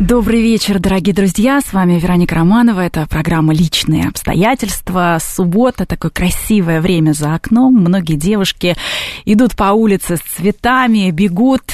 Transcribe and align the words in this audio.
Добрый 0.00 0.40
вечер, 0.40 0.78
дорогие 0.78 1.14
друзья. 1.14 1.60
С 1.60 1.74
вами 1.74 1.98
Вероника 1.98 2.36
Романова. 2.36 2.80
Это 2.80 3.06
программа 3.06 3.52
«Личные 3.52 4.08
обстоятельства». 4.08 5.18
Суббота, 5.20 5.84
такое 5.84 6.10
красивое 6.10 6.80
время 6.80 7.12
за 7.12 7.34
окном. 7.34 7.74
Многие 7.74 8.14
девушки 8.14 8.76
идут 9.26 9.54
по 9.56 9.72
улице 9.72 10.16
с 10.16 10.20
цветами, 10.20 11.10
бегут, 11.10 11.64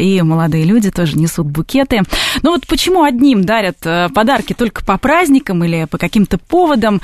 и 0.00 0.22
молодые 0.22 0.64
люди 0.64 0.90
тоже 0.90 1.18
несут 1.18 1.46
букеты. 1.48 2.00
Но 2.40 2.52
вот 2.52 2.66
почему 2.66 3.02
одним 3.02 3.44
дарят 3.44 3.76
э, 3.84 4.08
подарки 4.14 4.54
только 4.54 4.82
по 4.82 4.96
праздникам 4.96 5.62
или 5.62 5.84
по 5.84 5.98
каким-то 5.98 6.38
поводам, 6.38 7.02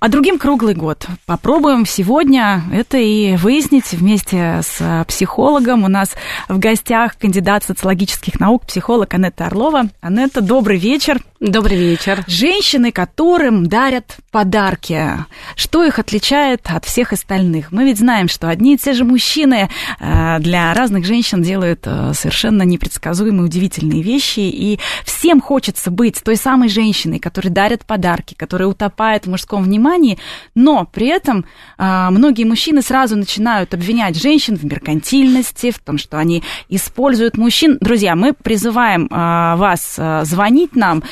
а 0.00 0.08
другим 0.08 0.38
круглый 0.38 0.74
год? 0.74 1.06
Попробуем 1.26 1.84
сегодня 1.84 2.62
это 2.72 2.96
и 2.96 3.36
выяснить 3.36 3.92
вместе 3.92 4.62
с 4.62 5.04
психологом. 5.06 5.84
У 5.84 5.88
нас 5.88 6.14
в 6.48 6.58
гостях 6.58 7.18
кандидат 7.18 7.64
социологических 7.64 8.40
наук, 8.40 8.66
психолог 8.66 9.12
Анетта 9.12 9.44
Орлова. 9.44 9.90
Анетта, 10.00 10.21
это 10.22 10.40
добрый 10.40 10.78
вечер. 10.78 11.20
Добрый 11.40 11.76
вечер. 11.76 12.22
Женщины, 12.28 12.92
которым 12.92 13.66
дарят 13.66 14.16
подарки. 14.30 15.24
Что 15.56 15.84
их 15.84 15.98
отличает 15.98 16.62
от 16.66 16.84
всех 16.84 17.12
остальных? 17.12 17.72
Мы 17.72 17.84
ведь 17.84 17.98
знаем, 17.98 18.28
что 18.28 18.48
одни 18.48 18.74
и 18.74 18.78
те 18.78 18.92
же 18.92 19.04
мужчины 19.04 19.68
э, 19.98 20.38
для 20.38 20.72
разных 20.72 21.04
женщин 21.04 21.42
делают 21.42 21.80
э, 21.84 22.12
совершенно 22.14 22.62
непредсказуемые, 22.62 23.46
удивительные 23.46 24.02
вещи. 24.02 24.40
И 24.40 24.78
всем 25.04 25.40
хочется 25.40 25.90
быть 25.90 26.22
той 26.22 26.36
самой 26.36 26.68
женщиной, 26.68 27.18
которая 27.18 27.52
дарит 27.52 27.84
подарки, 27.84 28.34
которая 28.34 28.68
утопает 28.68 29.26
в 29.26 29.30
мужском 29.30 29.64
внимании. 29.64 30.18
Но 30.54 30.86
при 30.86 31.08
этом 31.08 31.44
э, 31.76 32.08
многие 32.10 32.44
мужчины 32.44 32.82
сразу 32.82 33.16
начинают 33.16 33.74
обвинять 33.74 34.16
женщин 34.16 34.56
в 34.56 34.64
меркантильности, 34.64 35.72
в 35.72 35.80
том, 35.80 35.98
что 35.98 36.18
они 36.18 36.44
используют 36.68 37.36
мужчин. 37.36 37.78
Друзья, 37.80 38.14
мы 38.14 38.32
призываем 38.32 39.08
вас 39.10 39.98
звонить 40.24 40.76
нам. 40.76 41.02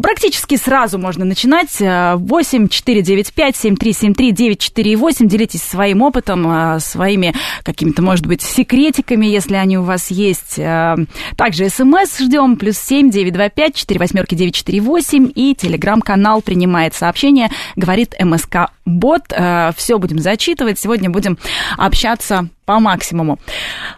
Практически 0.00 0.56
сразу 0.56 0.98
можно 0.98 1.24
начинать. 1.24 1.76
8 1.80 2.68
495 2.68 3.56
7373 3.56 4.32
948. 4.32 5.28
Делитесь 5.28 5.62
своим 5.62 6.02
опытом, 6.02 6.46
э, 6.76 6.80
своими 6.80 7.34
какими-то, 7.64 8.00
может 8.00 8.26
быть, 8.26 8.42
секретиками, 8.42 9.26
если 9.26 9.56
они 9.56 9.78
у 9.78 9.82
вас 9.82 10.10
есть. 10.10 10.58
Э, 10.58 10.96
также 11.36 11.68
смс 11.68 12.18
ждем. 12.20 12.56
Плюс 12.56 12.78
7 12.78 13.10
925 13.10 13.74
4 13.74 13.98
восьмерки 14.00 14.34
948. 14.36 15.32
И 15.34 15.54
телеграм-канал 15.56 16.42
принимает 16.42 16.94
сообщение. 16.94 17.50
Говорит 17.74 18.14
МСК 18.20 18.70
Бот. 18.84 19.22
Э, 19.30 19.72
Все 19.76 19.98
будем 19.98 20.20
зачитывать. 20.20 20.78
Сегодня 20.78 21.10
будем 21.10 21.38
общаться 21.76 22.48
по 22.66 22.78
максимуму. 22.78 23.40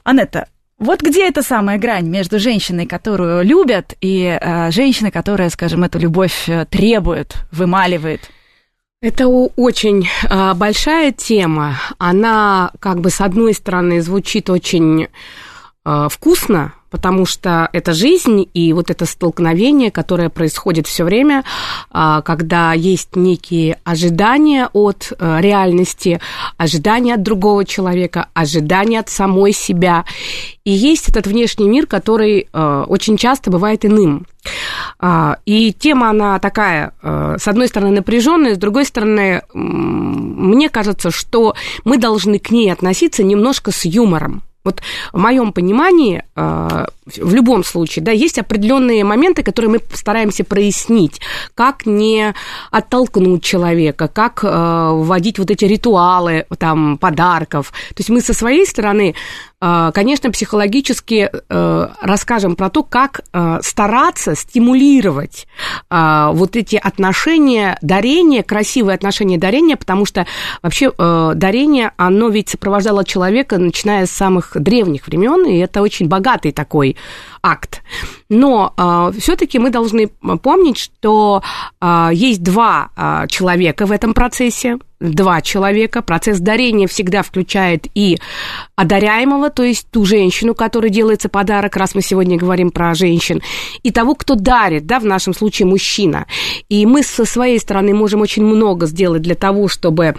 Анетта, 0.03 0.47
вот 0.84 1.02
где 1.02 1.28
эта 1.28 1.42
самая 1.42 1.78
грань 1.78 2.08
между 2.08 2.38
женщиной, 2.38 2.86
которую 2.86 3.44
любят, 3.44 3.94
и 4.00 4.38
э, 4.40 4.70
женщиной, 4.70 5.10
которая, 5.10 5.50
скажем, 5.50 5.84
эту 5.84 5.98
любовь 5.98 6.48
э, 6.48 6.66
требует, 6.66 7.36
вымаливает? 7.50 8.30
Это 9.00 9.26
очень 9.28 10.08
э, 10.30 10.54
большая 10.54 11.12
тема. 11.12 11.76
Она, 11.98 12.70
как 12.80 13.00
бы, 13.00 13.10
с 13.10 13.20
одной 13.20 13.54
стороны, 13.54 14.00
звучит 14.00 14.48
очень 14.48 15.08
э, 15.84 16.08
вкусно, 16.10 16.72
потому 16.95 17.27
что 17.27 17.69
это 17.73 17.92
жизнь 17.92 18.48
и 18.55 18.73
вот 18.73 18.89
это 18.89 19.05
столкновение, 19.05 19.91
которое 19.91 20.28
происходит 20.28 20.87
все 20.87 21.03
время, 21.03 21.42
а, 21.91 22.22
когда 22.22 22.72
есть 22.72 23.16
некие 23.16 23.78
ожидания 23.82 24.69
от 24.72 25.12
э, 25.19 25.41
реальности, 25.41 26.21
ожидания 26.56 27.15
от 27.15 27.22
другого 27.25 27.65
человека, 27.65 28.28
ожидания 28.33 29.00
от 29.00 29.09
самой 29.09 29.50
себя. 29.50 30.04
И 30.62 30.71
есть 30.71 31.09
этот 31.09 31.27
внешний 31.27 31.69
мир, 31.69 31.88
который 31.88 32.47
э, 32.53 32.84
очень 32.87 33.16
часто 33.16 33.50
бывает 33.50 33.84
иным. 33.84 34.28
А, 35.00 35.38
и 35.47 35.72
тема, 35.72 36.10
она 36.10 36.38
такая, 36.38 36.93
э, 37.03 37.38
с 37.41 37.49
одной 37.49 37.66
стороны, 37.66 37.91
напряженная, 37.91 38.54
с 38.54 38.59
другой 38.59 38.84
стороны, 38.84 39.43
мне 39.53 40.69
кажется, 40.69 41.10
что 41.10 41.56
мы 41.83 41.99
должны 41.99 42.38
к 42.38 42.53
ней 42.53 42.72
относиться 42.72 43.25
немножко 43.25 43.72
с 43.72 43.84
юмором. 43.84 44.44
Вот 44.64 44.80
в 45.12 45.19
моем 45.19 45.52
понимании, 45.52 46.25
э, 46.36 46.86
в 47.16 47.34
любом 47.34 47.64
случае, 47.64 48.02
да, 48.02 48.12
есть 48.12 48.38
определенные 48.38 49.04
моменты, 49.04 49.42
которые 49.42 49.70
мы 49.70 49.80
стараемся 49.92 50.42
прояснить, 50.42 51.20
как 51.54 51.84
не 51.84 52.34
оттолкнуть 52.70 53.42
человека, 53.42 54.08
как 54.08 54.42
э, 54.42 54.91
вводить 54.92 55.38
вот 55.38 55.50
эти 55.50 55.66
ритуалы 55.66 56.47
там 56.58 56.97
подарков. 56.97 57.72
То 57.91 58.00
есть 58.00 58.08
мы 58.08 58.22
со 58.22 58.32
своей 58.32 58.66
стороны 58.66 59.14
конечно, 59.94 60.30
психологически 60.30 61.30
расскажем 61.48 62.56
про 62.56 62.69
то, 62.70 62.82
как 62.82 63.22
стараться 63.62 64.34
стимулировать 64.34 65.47
вот 65.91 66.56
эти 66.56 66.76
отношения 66.76 67.78
дарения, 67.80 68.42
красивые 68.42 68.94
отношения 68.94 69.38
дарения, 69.38 69.76
потому 69.76 70.04
что 70.04 70.26
вообще 70.62 70.92
дарение, 71.34 71.92
оно 71.97 72.28
ведь 72.28 72.50
сопровождало 72.50 73.04
человека, 73.04 73.58
начиная 73.58 74.06
с 74.06 74.10
самых 74.10 74.53
древних 74.54 75.06
времен, 75.06 75.47
и 75.47 75.58
это 75.58 75.80
очень 75.82 76.08
богатый 76.08 76.53
такой 76.53 76.97
акт. 77.44 77.82
Но 78.31 78.69
э, 78.69 78.72
а, 78.77 79.12
все-таки 79.12 79.59
мы 79.59 79.71
должны 79.71 80.09
помнить, 80.43 80.78
что 80.78 81.43
э, 81.81 82.09
есть 82.12 82.43
два 82.43 82.91
э, 82.97 83.27
человека 83.28 83.87
в 83.87 83.93
этом 83.93 84.15
процессе, 84.15 84.78
два 84.99 85.43
человека. 85.43 86.00
Процесс 86.00 86.41
дарения 86.41 86.88
всегда 86.88 87.22
включает 87.22 87.87
и 87.94 88.19
одаряемого, 88.77 89.50
то 89.50 89.62
есть 89.62 89.91
ту 89.91 90.06
женщину, 90.06 90.54
которой 90.54 90.91
делается 90.91 91.28
подарок, 91.28 91.77
раз 91.77 91.94
мы 91.94 92.00
сегодня 92.00 92.38
говорим 92.38 92.71
про 92.71 92.94
женщин, 92.94 93.43
и 93.83 93.91
того, 93.91 94.15
кто 94.15 94.34
дарит, 94.34 94.87
да, 94.87 94.99
в 94.99 95.04
нашем 95.04 95.34
случае 95.34 95.66
мужчина. 95.66 96.27
И 96.71 96.87
мы 96.87 97.03
со 97.03 97.27
своей 97.27 97.60
стороны 97.60 97.94
можем 97.94 98.22
очень 98.22 98.44
много 98.44 98.87
сделать 98.87 99.22
для 99.22 99.34
того, 99.34 99.69
чтобы 99.69 100.15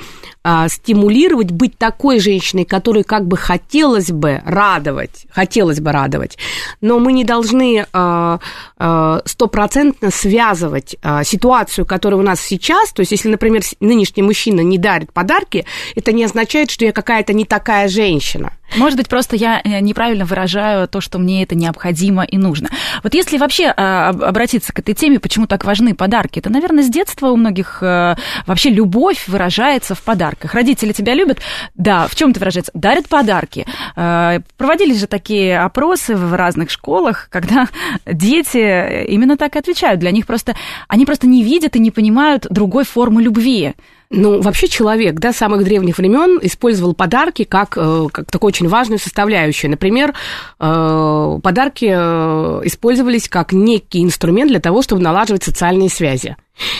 а, 0.47 0.69
стимулировать, 0.69 1.50
быть 1.50 1.75
такой 1.75 2.19
женщиной, 2.19 2.66
которую 2.66 3.03
как 3.03 3.25
бы 3.25 3.35
хотелось 3.35 4.11
бы 4.11 4.44
радовать, 4.45 5.25
хотелось 5.31 5.79
бы 5.79 5.91
радовать, 5.91 6.38
но 6.81 7.00
мы 7.00 7.13
не 7.13 7.23
должны 7.23 7.88
а, 7.91 8.39
а, 8.78 9.22
стопроцентно 9.25 10.11
связывать 10.11 10.97
ситуацию, 11.23 11.88
которая 11.88 12.19
у 12.19 12.23
нас 12.23 12.41
сейчас, 12.41 12.94
то 12.94 13.00
есть 13.00 13.11
если, 13.11 13.28
например, 13.28 13.63
нынешний 13.79 14.22
мужчина 14.22 14.61
не 14.61 14.78
дарит 14.78 15.11
подарки, 15.11 15.66
это 15.95 16.11
не 16.11 16.23
означает, 16.23 16.69
что 16.69 16.85
я 16.85 16.91
какая-то 16.91 17.34
не 17.34 17.45
такая 17.45 17.88
женщина. 17.88 18.53
Может 18.76 18.98
быть, 18.98 19.08
просто 19.08 19.36
я 19.36 19.62
э, 19.64 19.80
неправильно 19.80 20.26
выражаю 20.26 20.88
то, 20.88 21.00
что 21.00 21.18
мне 21.18 21.44
это 21.44 21.56
необходимо 21.56 22.24
и 22.24 22.38
нужно. 22.38 22.70
Вот 23.03 23.14
если 23.14 23.38
вообще 23.38 23.74
а, 23.76 24.09
обратиться 24.09 24.74
к 24.74 24.80
этой 24.80 24.94
теме, 24.94 25.20
почему 25.20 25.48
так 25.48 25.64
важны 25.66 25.96
подарки, 25.96 26.40
это, 26.40 26.52
наверное, 26.52 26.84
с 26.84 26.90
детства 26.90 27.28
у 27.28 27.38
многих 27.38 27.80
э, 27.81 28.16
вообще 28.46 28.70
любовь 28.70 29.28
выражается 29.28 29.96
в 29.96 30.02
подарках. 30.02 30.53
Родители 30.53 30.92
тебя 30.92 31.14
любят, 31.14 31.40
да, 31.76 32.08
в 32.08 32.16
чем 32.16 32.31
это 32.31 32.40
выражается? 32.40 32.72
Дарят 32.74 33.08
подарки. 33.08 33.66
Э, 33.96 34.40
проводились 34.58 35.00
же 35.00 35.08
такие 35.08 35.59
опросы 35.59 36.16
в 36.16 36.34
разных 36.34 36.70
школах, 36.70 37.30
когда 37.30 37.68
дети 38.06 39.06
именно 39.08 39.38
так 39.38 39.56
и 39.56 39.59
отвечают. 39.59 40.00
Для 40.00 40.12
них 40.12 40.26
просто, 40.26 40.56
они 40.88 41.06
просто 41.06 41.28
не 41.28 41.44
видят 41.44 41.76
и 41.76 41.80
не 41.80 41.92
понимают 41.92 42.47
другой 42.50 42.84
формы 42.84 43.22
любви. 43.22 43.74
Ну, 44.09 44.41
вообще 44.41 44.67
человек, 44.67 45.16
да, 45.16 45.33
с 45.33 45.38
самых 45.38 45.63
древних 45.63 45.97
времен 45.97 46.39
использовал 46.41 46.93
подарки 46.93 47.43
как, 47.43 47.77
э, 47.77 48.07
как 48.11 48.29
такую 48.31 48.49
очень 48.49 48.67
важную 48.67 48.99
составляющую. 48.99 49.71
Например, 49.71 50.13
э, 50.59 51.40
подарки 51.41 51.91
э, 51.91 52.61
использовались 52.66 53.28
как 53.28 53.52
некий 53.52 54.03
инструмент 54.03 54.52
для 54.52 54.59
того, 54.59 54.81
чтобы 54.81 55.02
налаживать 55.02 55.43
социальные 55.43 55.90
связи. 55.90 56.35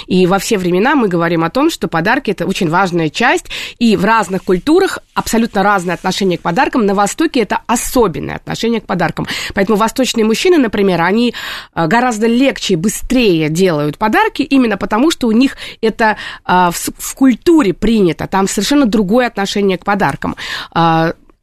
И 0.07 0.27
во 0.27 0.39
все 0.39 0.57
времена 0.57 0.95
мы 0.95 1.07
говорим 1.07 1.44
о 1.44 1.50
том, 1.50 1.69
что 1.69 1.88
подарки 1.88 2.31
это 2.31 2.45
очень 2.45 2.69
важная 2.69 3.10
часть, 3.10 3.45
и 3.80 3.95
в 3.95 4.06
разных 4.06 4.44
культурах 4.44 5.00
абсолютно 5.13 5.63
разное 5.63 5.95
отношение 5.95 6.38
к 6.38 6.42
подаркам. 6.42 6.86
На 6.86 6.94
Востоке 6.94 7.42
это 7.42 7.60
особенное 7.68 8.36
отношение 8.36 8.81
к 8.81 8.86
подаркам. 8.86 9.27
Поэтому 9.54 9.77
восточные 9.77 10.25
мужчины, 10.25 10.57
например, 10.57 11.01
они 11.01 11.33
э, 11.74 11.88
гораздо 11.88 12.27
легче 12.27 12.74
и 12.74 12.77
быстрее 12.77 13.50
делают 13.50 13.98
подарки, 13.98 14.42
именно 14.42 14.77
потому 14.77 15.12
что 15.12 15.27
у 15.27 15.31
них 15.31 15.57
это 15.81 16.18
э, 16.45 16.69
в 16.71 17.16
культуре 17.16 17.74
принято, 17.74 18.28
там 18.28 18.48
совершенно 18.48 18.86
другое 18.86 19.28
отношение 19.28 19.78
к 19.78 19.86
подаркам. 19.86 20.36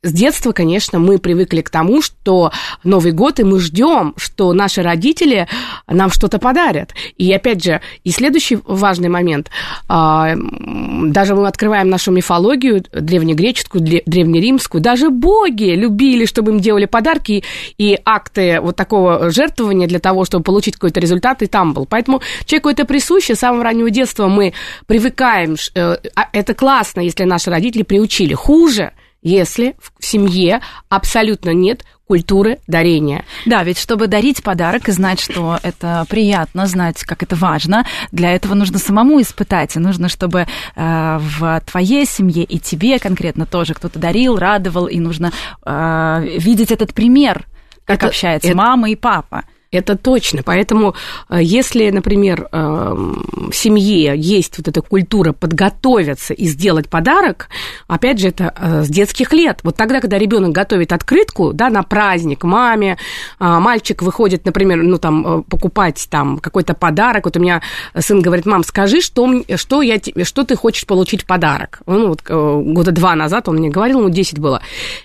С 0.04 0.12
детства, 0.12 0.50
конечно, 0.50 0.98
мы 0.98 1.18
привыкли 1.18 1.60
к 1.60 1.70
тому, 1.70 2.02
что 2.02 2.50
Новый 2.82 3.12
год, 3.12 3.38
и 3.38 3.44
мы 3.44 3.60
ждем, 3.60 4.14
что 4.16 4.52
наши 4.52 4.82
родители 4.82 5.46
нам 5.86 6.10
что-то 6.10 6.40
подарят. 6.40 6.92
И 7.18 7.32
опять 7.32 7.62
же, 7.62 7.80
и 8.02 8.10
следующий 8.10 8.58
важный 8.66 9.08
момент. 9.08 9.48
А, 9.86 10.34
даже 10.34 11.36
мы 11.36 11.46
открываем 11.46 11.88
нашу 11.88 12.10
мифологию, 12.10 12.82
древнегреческую, 12.92 14.02
древнеримскую, 14.04 14.82
даже 14.82 15.10
боги 15.10 15.76
любили, 15.76 16.24
чтобы 16.24 16.50
им 16.50 16.58
делали 16.58 16.86
подарки 16.86 17.44
и 17.78 17.96
акты 18.04 18.58
вот 18.60 18.74
такого 18.74 19.30
жертвования 19.30 19.86
для 19.86 20.00
того, 20.00 20.24
чтобы 20.24 20.42
получить 20.42 20.74
какой-то 20.74 20.98
результат, 20.98 21.42
и 21.42 21.46
там 21.46 21.74
был. 21.74 21.86
Поэтому 21.86 22.22
человеку 22.44 22.70
это 22.70 22.84
присуще. 22.86 23.36
С 23.36 23.38
самого 23.38 23.62
раннего 23.62 23.88
детства 23.88 24.26
мы 24.26 24.52
привыкаем. 24.86 25.54
Э, 25.76 25.94
а 26.16 26.28
это 26.32 26.54
классно, 26.54 27.02
если 27.02 27.22
наши 27.22 27.50
родители 27.50 27.84
приучили. 27.84 28.34
Хуже– 28.34 28.90
если 29.22 29.76
в 29.98 30.04
семье 30.04 30.60
абсолютно 30.88 31.50
нет 31.50 31.84
культуры 32.06 32.58
дарения. 32.66 33.24
Да, 33.46 33.62
ведь 33.62 33.78
чтобы 33.78 34.06
дарить 34.06 34.42
подарок 34.42 34.88
и 34.88 34.92
знать, 34.92 35.20
что 35.20 35.58
это 35.62 36.04
приятно, 36.08 36.66
знать, 36.66 37.02
как 37.04 37.22
это 37.22 37.36
важно, 37.36 37.86
для 38.10 38.32
этого 38.32 38.54
нужно 38.54 38.78
самому 38.78 39.20
испытать. 39.22 39.76
И 39.76 39.78
нужно, 39.78 40.08
чтобы 40.08 40.46
э, 40.76 41.18
в 41.18 41.62
твоей 41.66 42.04
семье 42.04 42.44
и 42.44 42.58
тебе 42.58 42.98
конкретно 42.98 43.46
тоже 43.46 43.72
кто-то 43.74 43.98
дарил, 43.98 44.36
радовал, 44.36 44.86
и 44.86 44.98
нужно 44.98 45.32
э, 45.64 46.36
видеть 46.38 46.70
этот 46.70 46.92
пример, 46.92 47.46
как 47.86 47.98
это, 47.98 48.08
общается 48.08 48.48
это... 48.48 48.56
мама 48.56 48.90
и 48.90 48.96
папа. 48.96 49.44
Это 49.72 49.96
точно. 49.96 50.42
Поэтому, 50.44 50.94
э, 51.30 51.38
если, 51.42 51.88
например, 51.90 52.46
эм, 52.52 53.50
в 53.50 53.56
семье 53.56 54.12
есть 54.16 54.58
вот 54.58 54.68
эта 54.68 54.82
культура 54.82 55.32
подготовиться 55.32 56.34
и 56.34 56.44
сделать 56.44 56.90
подарок, 56.90 57.48
опять 57.88 58.20
же, 58.20 58.28
это 58.28 58.54
э, 58.54 58.82
с 58.84 58.88
детских 58.88 59.32
лет. 59.32 59.60
Вот 59.62 59.76
тогда, 59.76 60.00
когда 60.02 60.18
ребенок 60.18 60.52
готовит 60.52 60.92
открытку, 60.92 61.54
да, 61.54 61.70
на 61.70 61.82
праздник 61.82 62.44
маме, 62.44 62.98
а, 63.38 63.60
мальчик 63.60 64.02
выходит, 64.02 64.44
например, 64.44 64.82
ну, 64.82 64.98
там, 64.98 65.40
э, 65.40 65.42
покупать 65.48 66.06
там 66.10 66.38
какой-то 66.38 66.74
подарок. 66.74 67.24
Вот 67.24 67.36
у 67.38 67.40
меня 67.40 67.62
сын 67.98 68.20
говорит, 68.20 68.44
мам, 68.44 68.64
скажи, 68.64 69.00
что, 69.00 69.26
что, 69.56 69.80
я, 69.80 69.98
что 70.24 70.44
ты 70.44 70.54
хочешь 70.54 70.84
получить 70.84 71.24
подарок. 71.24 71.80
Ну, 71.86 72.08
вот 72.08 72.22
года 72.22 72.92
два 72.92 73.14
назад 73.14 73.48
он 73.48 73.56
мне 73.56 73.70
говорил, 73.70 74.00
ему 74.00 74.10
10 74.10 74.38
было. 74.38 74.60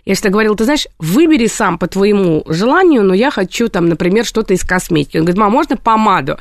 Я 0.05 0.15
всегда 0.15 0.29
говорила, 0.29 0.57
ты 0.57 0.65
знаешь, 0.65 0.87
выбери 0.99 1.47
сам 1.47 1.77
по 1.77 1.87
твоему 1.87 2.43
желанию, 2.47 3.03
но 3.03 3.13
я 3.13 3.31
хочу 3.31 3.69
там, 3.69 3.87
например, 3.87 4.25
что-то 4.25 4.56
из 4.57 4.63
косметики. 4.63 5.17
Он 5.17 5.23
говорит, 5.23 5.39
мам, 5.39 5.51
можно 5.51 5.77
помаду? 5.77 6.37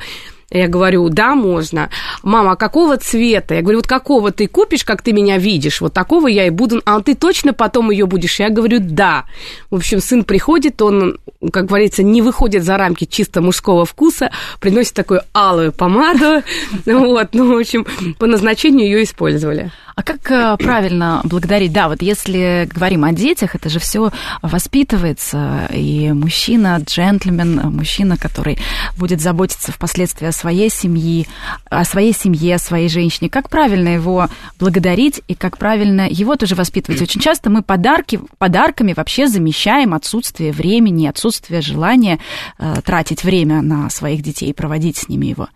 Я 0.49 0.69
говорю, 0.69 1.09
да, 1.09 1.35
можно. 1.35 1.89
Мама, 2.23 2.51
а 2.51 2.55
какого 2.55 2.95
цвета? 2.95 3.55
Я 3.55 3.61
говорю, 3.61 3.79
вот 3.79 3.87
какого 3.87 4.31
ты 4.31 4.47
купишь, 4.47 4.85
как 4.85 5.01
ты 5.01 5.11
меня 5.11 5.37
видишь, 5.37 5.81
вот 5.81 5.93
такого 5.93 6.27
я 6.27 6.47
и 6.47 6.49
буду. 6.49 6.81
А 6.85 7.01
ты 7.01 7.15
точно 7.15 7.51
потом 7.51 7.91
ее 7.91 8.05
будешь? 8.05 8.39
Я 8.39 8.49
говорю, 8.49 8.79
да. 8.79 9.25
В 9.69 9.75
общем, 9.75 9.99
сын 9.99 10.23
приходит, 10.23 10.81
он, 10.81 11.19
как 11.51 11.65
говорится, 11.65 12.01
не 12.01 12.21
выходит 12.21 12.63
за 12.63 12.77
рамки 12.77 13.03
чисто 13.03 13.41
мужского 13.41 13.85
вкуса, 13.85 14.31
приносит 14.61 14.93
такую 14.93 15.21
алую 15.33 15.73
помаду. 15.73 16.43
Вот, 16.85 17.29
ну, 17.33 17.53
в 17.53 17.57
общем, 17.57 17.85
по 18.17 18.25
назначению 18.25 18.87
ее 18.87 19.03
использовали. 19.03 19.71
А 19.97 20.03
как 20.03 20.29
э, 20.29 20.57
правильно 20.57 21.21
благодарить? 21.23 21.73
Да, 21.73 21.87
вот 21.87 22.03
если 22.03 22.69
говорим 22.71 23.03
о 23.03 23.13
детях, 23.13 23.55
это 23.55 23.67
же 23.67 23.79
все 23.79 24.11
воспитывается, 24.43 25.67
и 25.73 26.11
мужчина, 26.11 26.79
джентльмен, 26.85 27.73
мужчина, 27.73 28.15
который 28.15 28.59
будет 28.95 29.21
заботиться 29.21 29.71
впоследствии 29.71 30.27
о 30.27 30.31
своей 30.31 30.69
семье, 30.69 31.25
о 31.71 31.83
своей 31.83 32.13
семье, 32.13 32.55
о 32.55 32.59
своей 32.59 32.89
женщине. 32.89 33.31
Как 33.31 33.49
правильно 33.49 33.89
его 33.89 34.29
благодарить 34.59 35.23
и 35.27 35.33
как 35.33 35.57
правильно 35.57 36.07
его 36.07 36.35
тоже 36.35 36.53
воспитывать? 36.53 37.01
Очень 37.01 37.19
часто 37.19 37.49
мы 37.49 37.63
подарки, 37.63 38.19
подарками 38.37 38.93
вообще 38.95 39.27
замещаем 39.27 39.95
отсутствие 39.95 40.51
времени, 40.51 41.07
отсутствие 41.07 41.61
желания 41.61 42.19
э, 42.59 42.81
тратить 42.85 43.23
время 43.23 43.63
на 43.63 43.89
своих 43.89 44.21
детей 44.21 44.51
и 44.51 44.53
проводить 44.53 44.97
с 44.97 45.09
ними 45.09 45.25
его. 45.25 45.47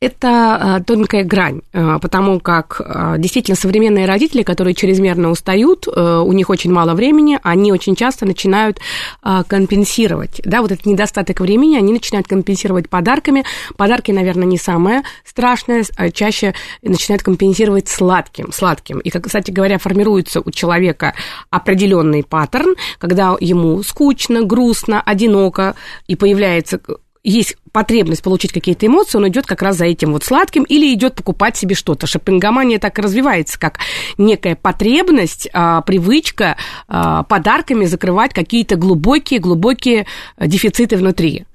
Это 0.00 0.28
а, 0.28 0.80
тонкая 0.80 1.22
грань, 1.22 1.60
а, 1.72 2.00
потому 2.00 2.40
как 2.40 2.80
а, 2.84 3.18
действительно 3.18 3.56
современные 3.56 4.06
родители, 4.06 4.42
которые 4.42 4.74
чрезмерно 4.74 5.30
устают, 5.30 5.86
у 5.86 6.32
них 6.32 6.50
очень 6.50 6.72
мало 6.72 6.94
времени, 6.94 7.38
они 7.42 7.72
очень 7.72 7.94
часто 7.94 8.26
начинают 8.26 8.78
компенсировать, 9.22 10.40
да, 10.44 10.60
вот 10.62 10.72
этот 10.72 10.86
недостаток 10.86 11.40
времени, 11.40 11.76
они 11.76 11.92
начинают 11.92 12.26
компенсировать 12.26 12.88
подарками. 12.88 13.44
Подарки, 13.76 14.10
наверное, 14.10 14.46
не 14.46 14.58
самое 14.58 15.02
страшное, 15.24 15.84
чаще 16.12 16.54
начинают 16.82 17.22
компенсировать 17.22 17.88
сладким, 17.88 18.52
сладким. 18.52 18.98
И, 19.00 19.10
кстати 19.10 19.50
говоря, 19.50 19.78
формируется 19.78 20.40
у 20.40 20.50
человека 20.50 21.14
определенный 21.50 22.24
паттерн, 22.24 22.74
когда 22.98 23.36
ему 23.40 23.82
скучно, 23.82 24.42
грустно, 24.42 25.00
одиноко, 25.00 25.74
и 26.06 26.16
появляется 26.16 26.80
есть 27.24 27.56
потребность 27.72 28.22
получить 28.22 28.52
какие-то 28.52 28.86
эмоции, 28.86 29.18
он 29.18 29.28
идет 29.28 29.46
как 29.46 29.62
раз 29.62 29.76
за 29.76 29.86
этим 29.86 30.12
вот 30.12 30.24
сладким 30.24 30.62
или 30.64 30.92
идет 30.92 31.14
покупать 31.14 31.56
себе 31.56 31.74
что-то. 31.74 32.06
Шопингомания 32.06 32.78
так 32.78 32.98
и 32.98 33.02
развивается, 33.02 33.58
как 33.58 33.78
некая 34.18 34.56
потребность, 34.56 35.48
а, 35.52 35.80
привычка 35.80 36.56
а, 36.86 37.22
подарками 37.24 37.86
закрывать 37.86 38.34
какие-то 38.34 38.76
глубокие-глубокие 38.76 40.06
дефициты 40.38 40.96
внутри. 40.96 41.46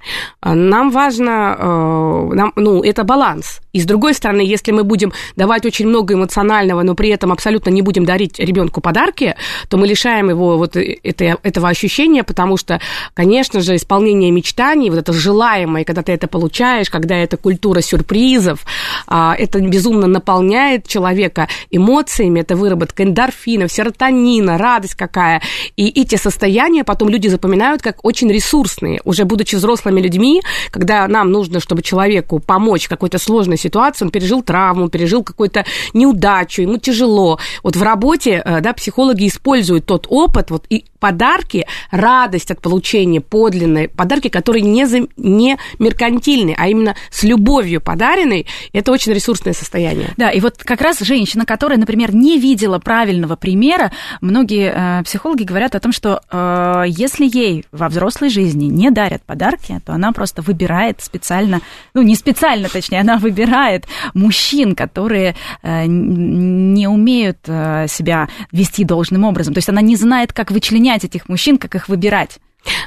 Нам 0.44 0.90
важно, 0.90 1.56
а, 1.58 2.30
нам, 2.34 2.54
ну, 2.56 2.84
это 2.84 3.04
баланс. 3.04 3.62
И 3.74 3.80
с 3.80 3.86
другой 3.86 4.16
стороны, 4.16 4.42
если 4.42 4.72
мы 4.72 4.84
будем 4.84 5.14
давать 5.36 5.66
очень 5.66 5.88
много 5.88 6.16
эмоционального, 6.16 6.82
но 6.82 6.96
при 6.96 7.10
этом 7.10 7.32
абсолютно 7.32 7.70
не 7.70 7.84
будем 7.84 8.06
дарить 8.06 8.40
ребенку 8.40 8.82
подарки, 8.82 9.36
то 9.70 9.78
мы 9.78 9.86
лишаем 9.86 10.30
его 10.30 10.58
вот 10.58 10.76
это, 10.76 11.38
этого 11.44 11.70
ощущения, 11.70 12.24
потому 12.24 12.58
что, 12.58 12.82
конечно 13.14 13.62
же, 13.62 13.76
исполнение 13.76 14.32
мечтаний, 14.32 14.90
вот 14.90 14.98
это 14.98 15.14
желаемое, 15.14 15.84
когда 15.84 16.02
ты 16.08 16.14
это 16.14 16.28
получаешь, 16.28 16.90
когда 16.90 17.18
это 17.18 17.36
культура 17.36 17.82
сюрпризов, 17.82 18.66
а, 19.08 19.36
это 19.38 19.60
безумно 19.60 20.08
наполняет 20.08 20.88
человека 20.88 21.50
эмоциями, 21.70 22.40
это 22.40 22.56
выработка 22.56 23.04
эндорфинов, 23.04 23.70
серотонина, 23.74 24.58
радость 24.58 24.96
какая. 24.96 25.42
И 25.76 25.90
эти 26.02 26.16
состояния 26.16 26.86
потом 26.86 27.10
люди 27.10 27.28
запоминают 27.28 27.82
как 27.82 28.06
очень 28.06 28.32
ресурсные. 28.32 29.02
Уже 29.04 29.26
будучи 29.26 29.56
взрослыми 29.56 30.00
людьми, 30.00 30.42
когда 30.72 31.08
нам 31.10 31.30
нужно, 31.30 31.60
чтобы 31.60 31.82
человеку 31.82 32.40
помочь 32.40 32.86
в 32.86 32.90
какой-то 32.90 33.18
сложной 33.18 33.58
ситуации, 33.58 34.06
он 34.06 34.12
пережил 34.12 34.42
травму, 34.42 34.88
пережил 34.88 35.24
какую-то 35.24 35.66
неудачу, 35.94 36.62
ему 36.62 36.78
тяжело. 36.78 37.38
Вот 37.64 37.76
в 37.76 37.84
работе 37.84 38.42
э, 38.46 38.62
да, 38.62 38.72
психологи 38.72 39.28
используют 39.28 39.86
тот 39.86 40.08
опыт 40.10 40.52
вот, 40.52 40.64
и 40.70 40.86
подарки, 41.00 41.68
радость 41.92 42.52
от 42.52 42.62
получения 42.62 43.22
подлинной, 43.22 43.88
подарки, 43.88 44.30
которые 44.30 44.64
не, 44.64 44.88
за, 44.88 45.08
не 45.18 45.58
меркантильны, 45.98 46.56
а 46.58 46.68
именно 46.68 46.96
с 47.10 47.24
любовью 47.24 47.82
подаренной, 47.82 48.46
это 48.74 48.92
очень 48.92 49.14
ресурсное 49.14 49.54
состояние. 49.54 50.10
Да, 50.18 50.30
и 50.30 50.40
вот 50.40 50.58
как 50.58 50.82
раз 50.82 51.00
женщина, 51.00 51.46
которая, 51.46 51.78
например, 51.78 52.14
не 52.14 52.40
видела 52.40 52.80
правильного 52.80 53.36
примера, 53.36 53.92
многие 54.22 55.00
э, 55.00 55.04
психологи 55.04 55.44
говорят 55.44 55.76
о 55.76 55.80
том, 55.80 55.92
что 55.92 56.22
э, 56.32 56.84
если 56.88 57.26
ей 57.26 57.66
во 57.72 57.90
взрослой 57.90 58.30
жизни 58.30 58.66
не 58.66 58.92
дарят 58.92 59.24
подарки, 59.24 59.80
то 59.86 59.94
она 59.94 60.12
просто 60.12 60.42
выбирает 60.42 61.02
специально, 61.02 61.62
ну 61.94 62.02
не 62.02 62.16
специально, 62.16 62.70
точнее, 62.70 63.02
она 63.02 63.18
выбирает 63.18 63.86
мужчин, 64.14 64.76
которые 64.76 65.36
э, 65.64 65.86
не 65.88 66.88
умеют 66.88 67.40
э, 67.48 67.88
себя 67.88 68.30
вести 68.52 68.84
должным 68.84 69.24
образом. 69.24 69.54
То 69.54 69.60
есть 69.60 69.70
она 69.70 69.82
не 69.82 69.96
знает, 69.96 70.34
как 70.34 70.52
вычленять 70.52 71.04
этих 71.04 71.28
мужчин, 71.30 71.58
как 71.58 71.76
их 71.76 71.90
выбирать? 71.90 72.40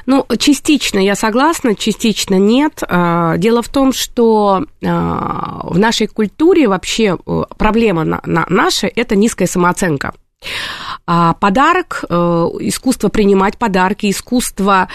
Ну, 0.05 0.25
частично 0.37 0.99
я 0.99 1.15
согласна, 1.15 1.75
частично 1.75 2.35
нет. 2.35 2.83
А, 2.87 3.37
дело 3.37 3.61
в 3.61 3.69
том, 3.69 3.93
что 3.93 4.65
а, 4.83 5.61
в 5.63 5.77
нашей 5.79 6.07
культуре 6.07 6.67
вообще 6.67 7.17
э, 7.25 7.43
проблема 7.57 8.21
наша– 8.25 8.87
это 8.95 9.15
низкая 9.15 9.47
самооценка. 9.47 10.13
А 11.05 11.33
подарок, 11.33 12.03
э, 12.09 12.15
искусство 12.61 13.09
принимать 13.09 13.57
подарки, 13.57 14.09
искусство 14.09 14.87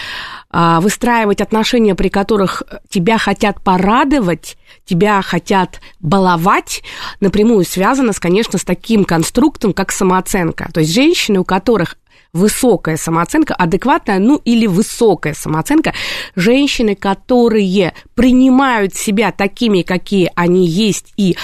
выстраивать 0.49 1.41
отношения, 1.41 1.93
при 1.93 2.07
которых 2.07 2.63
тебя 2.89 3.17
хотят 3.17 3.61
порадовать, 3.61 4.57
тебя 4.85 5.21
хотят 5.21 5.81
баловать, 5.99 6.83
напрямую 7.19 7.65
связано, 7.65 8.13
конечно, 8.13 8.57
с 8.57 8.63
таким 8.63 9.03
конструктом, 9.03 9.73
как 9.73 9.91
самооценка. 9.91 10.69
То 10.73 10.79
есть 10.79 10.93
женщины, 10.93 11.39
у 11.39 11.43
которых 11.43 11.97
высокая 12.33 12.97
самооценка, 12.97 13.53
адекватная, 13.55 14.19
ну 14.19 14.41
или 14.43 14.67
высокая 14.67 15.33
самооценка, 15.33 15.93
женщины, 16.35 16.95
которые 16.95 17.93
принимают 18.15 18.95
себя 18.95 19.31
такими, 19.31 19.81
какие 19.81 20.31
они 20.35 20.67
есть, 20.67 21.13
и 21.17 21.31
э, 21.31 21.35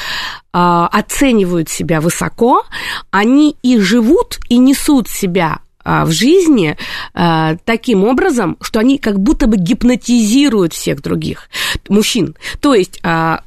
оценивают 0.54 1.70
себя 1.70 2.02
высоко, 2.02 2.64
они 3.12 3.56
и 3.64 3.78
живут, 3.80 4.40
и 4.50 4.58
несут 4.58 5.08
себя 5.08 5.60
а, 5.86 6.06
в 6.06 6.12
жизни 6.12 6.78
э, 7.14 7.58
таким 7.66 8.06
образом, 8.06 8.58
что 8.62 8.80
они 8.80 8.98
как 8.98 9.20
будто 9.20 9.48
бы 9.48 9.58
гипнотизируют 9.58 10.74
всех 10.74 11.02
других 11.02 11.50
мужчин. 11.90 12.36
То 12.62 12.74
есть 12.74 13.00
э, 13.04 13.38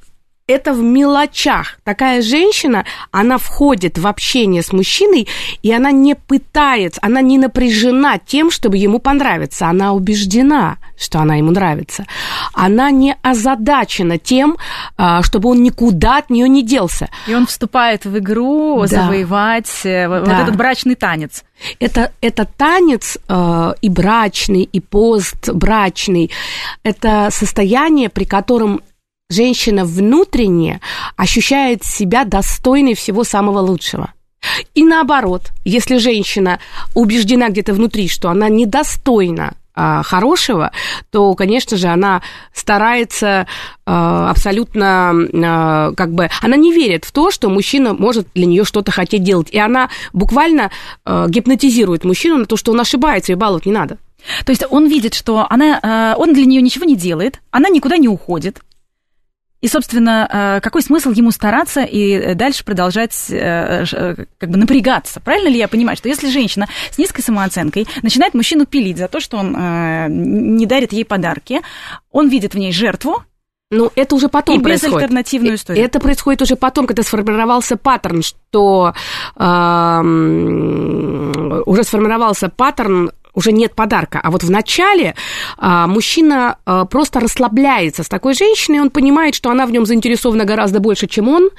это 0.46 0.72
в 0.72 0.80
мелочах. 0.80 1.78
Такая 1.82 2.22
женщина, 2.22 2.84
она 3.10 3.36
входит 3.36 3.98
в 3.98 4.06
общение 4.06 4.62
с 4.62 4.72
мужчиной, 4.72 5.26
и 5.62 5.72
она 5.72 5.90
не 5.90 6.14
пытается, 6.14 7.00
она 7.02 7.20
не 7.20 7.36
напряжена 7.36 8.18
тем, 8.18 8.52
чтобы 8.52 8.76
ему 8.76 9.00
понравиться. 9.00 9.66
Она 9.66 9.92
убеждена, 9.92 10.76
что 10.96 11.18
она 11.18 11.34
ему 11.34 11.50
нравится. 11.50 12.06
Она 12.52 12.92
не 12.92 13.16
озадачена 13.22 14.18
тем, 14.18 14.56
а, 14.96 15.22
чтобы 15.22 15.48
он 15.48 15.64
никуда 15.64 16.18
от 16.18 16.30
нее 16.30 16.48
не 16.48 16.62
делся. 16.62 17.08
И 17.26 17.34
он 17.34 17.46
вступает 17.46 18.04
в 18.04 18.16
игру 18.18 18.80
да. 18.82 18.86
завоевать 18.86 19.80
э, 19.82 20.08
да. 20.08 20.20
вот 20.20 20.28
этот 20.28 20.56
брачный 20.56 20.94
танец. 20.94 21.42
Это, 21.80 22.12
это 22.20 22.44
танец 22.44 23.18
э, 23.28 23.74
и 23.80 23.88
брачный, 23.88 24.62
и 24.62 24.78
постбрачный. 24.78 26.30
Это 26.84 27.30
состояние, 27.32 28.10
при 28.10 28.24
котором 28.24 28.82
женщина 29.28 29.84
внутренне 29.84 30.80
ощущает 31.16 31.84
себя 31.84 32.24
достойной 32.24 32.94
всего 32.94 33.24
самого 33.24 33.58
лучшего. 33.60 34.12
И 34.74 34.84
наоборот, 34.84 35.50
если 35.64 35.96
женщина 35.96 36.60
убеждена 36.94 37.48
где-то 37.48 37.72
внутри, 37.72 38.08
что 38.08 38.28
она 38.28 38.48
недостойна 38.48 39.54
а, 39.74 40.02
хорошего, 40.02 40.70
то, 41.10 41.34
конечно 41.34 41.76
же, 41.76 41.88
она 41.88 42.22
старается 42.54 43.46
а, 43.84 44.30
абсолютно, 44.30 45.12
а, 45.12 45.92
как 45.96 46.12
бы, 46.12 46.30
она 46.40 46.56
не 46.56 46.72
верит 46.72 47.04
в 47.04 47.12
то, 47.12 47.30
что 47.32 47.50
мужчина 47.50 47.92
может 47.92 48.28
для 48.34 48.46
нее 48.46 48.64
что-то 48.64 48.92
хотеть 48.92 49.24
делать. 49.24 49.48
И 49.50 49.58
она 49.58 49.90
буквально 50.12 50.70
а, 51.04 51.26
гипнотизирует 51.28 52.04
мужчину 52.04 52.38
на 52.38 52.46
то, 52.46 52.56
что 52.56 52.70
он 52.70 52.80
ошибается, 52.80 53.32
и 53.32 53.34
баловать 53.34 53.66
не 53.66 53.72
надо. 53.72 53.98
То 54.44 54.50
есть 54.50 54.64
он 54.70 54.86
видит, 54.86 55.14
что 55.14 55.46
она, 55.50 55.80
а, 55.82 56.14
он 56.16 56.32
для 56.32 56.46
нее 56.46 56.62
ничего 56.62 56.84
не 56.84 56.96
делает, 56.96 57.40
она 57.50 57.68
никуда 57.68 57.96
не 57.96 58.08
уходит, 58.08 58.60
и, 59.60 59.68
собственно, 59.68 60.28
э, 60.30 60.60
какой 60.60 60.82
смысл 60.82 61.10
ему 61.12 61.30
стараться 61.30 61.82
и 61.82 62.34
дальше 62.34 62.64
продолжать 62.64 63.30
э, 63.30 63.84
э, 63.90 64.24
как 64.38 64.50
бы 64.50 64.58
напрягаться? 64.58 65.20
Правильно 65.20 65.48
ли 65.48 65.58
я 65.58 65.68
понимаю, 65.68 65.96
что 65.96 66.08
если 66.08 66.30
женщина 66.30 66.68
с 66.90 66.98
низкой 66.98 67.22
самооценкой 67.22 67.86
начинает 68.02 68.34
мужчину 68.34 68.66
пилить 68.66 68.98
за 68.98 69.08
то, 69.08 69.18
что 69.20 69.38
он 69.38 69.52
не 70.56 70.66
дарит 70.66 70.92
ей 70.92 71.04
подарки, 71.04 71.62
он 72.10 72.28
видит 72.28 72.54
в 72.54 72.58
ней 72.58 72.72
жертву, 72.72 73.24
ну, 73.70 73.90
это 73.96 74.14
уже 74.14 74.28
потом 74.28 74.60
и 74.60 74.62
происходит. 74.62 74.94
безальтернативную 74.94 75.56
историю. 75.56 75.84
Это 75.84 75.98
происходит 75.98 76.42
уже 76.42 76.54
потом, 76.54 76.86
когда 76.86 77.02
сформировался 77.02 77.76
паттерн, 77.76 78.22
что 78.22 78.94
э, 79.34 80.00
уже 81.66 81.82
сформировался 81.82 82.48
паттерн 82.48 83.10
уже 83.36 83.52
нет 83.52 83.74
подарка. 83.74 84.20
А 84.22 84.30
вот 84.30 84.42
в 84.42 84.50
начале 84.50 85.14
а, 85.58 85.86
мужчина 85.86 86.56
а, 86.64 86.86
просто 86.86 87.20
расслабляется 87.20 88.02
с 88.02 88.08
такой 88.08 88.34
женщиной, 88.34 88.80
он 88.80 88.90
понимает, 88.90 89.34
что 89.34 89.50
она 89.50 89.66
в 89.66 89.70
нем 89.70 89.86
заинтересована 89.86 90.44
гораздо 90.44 90.80
больше, 90.80 91.06
чем 91.06 91.28
он. 91.28 91.50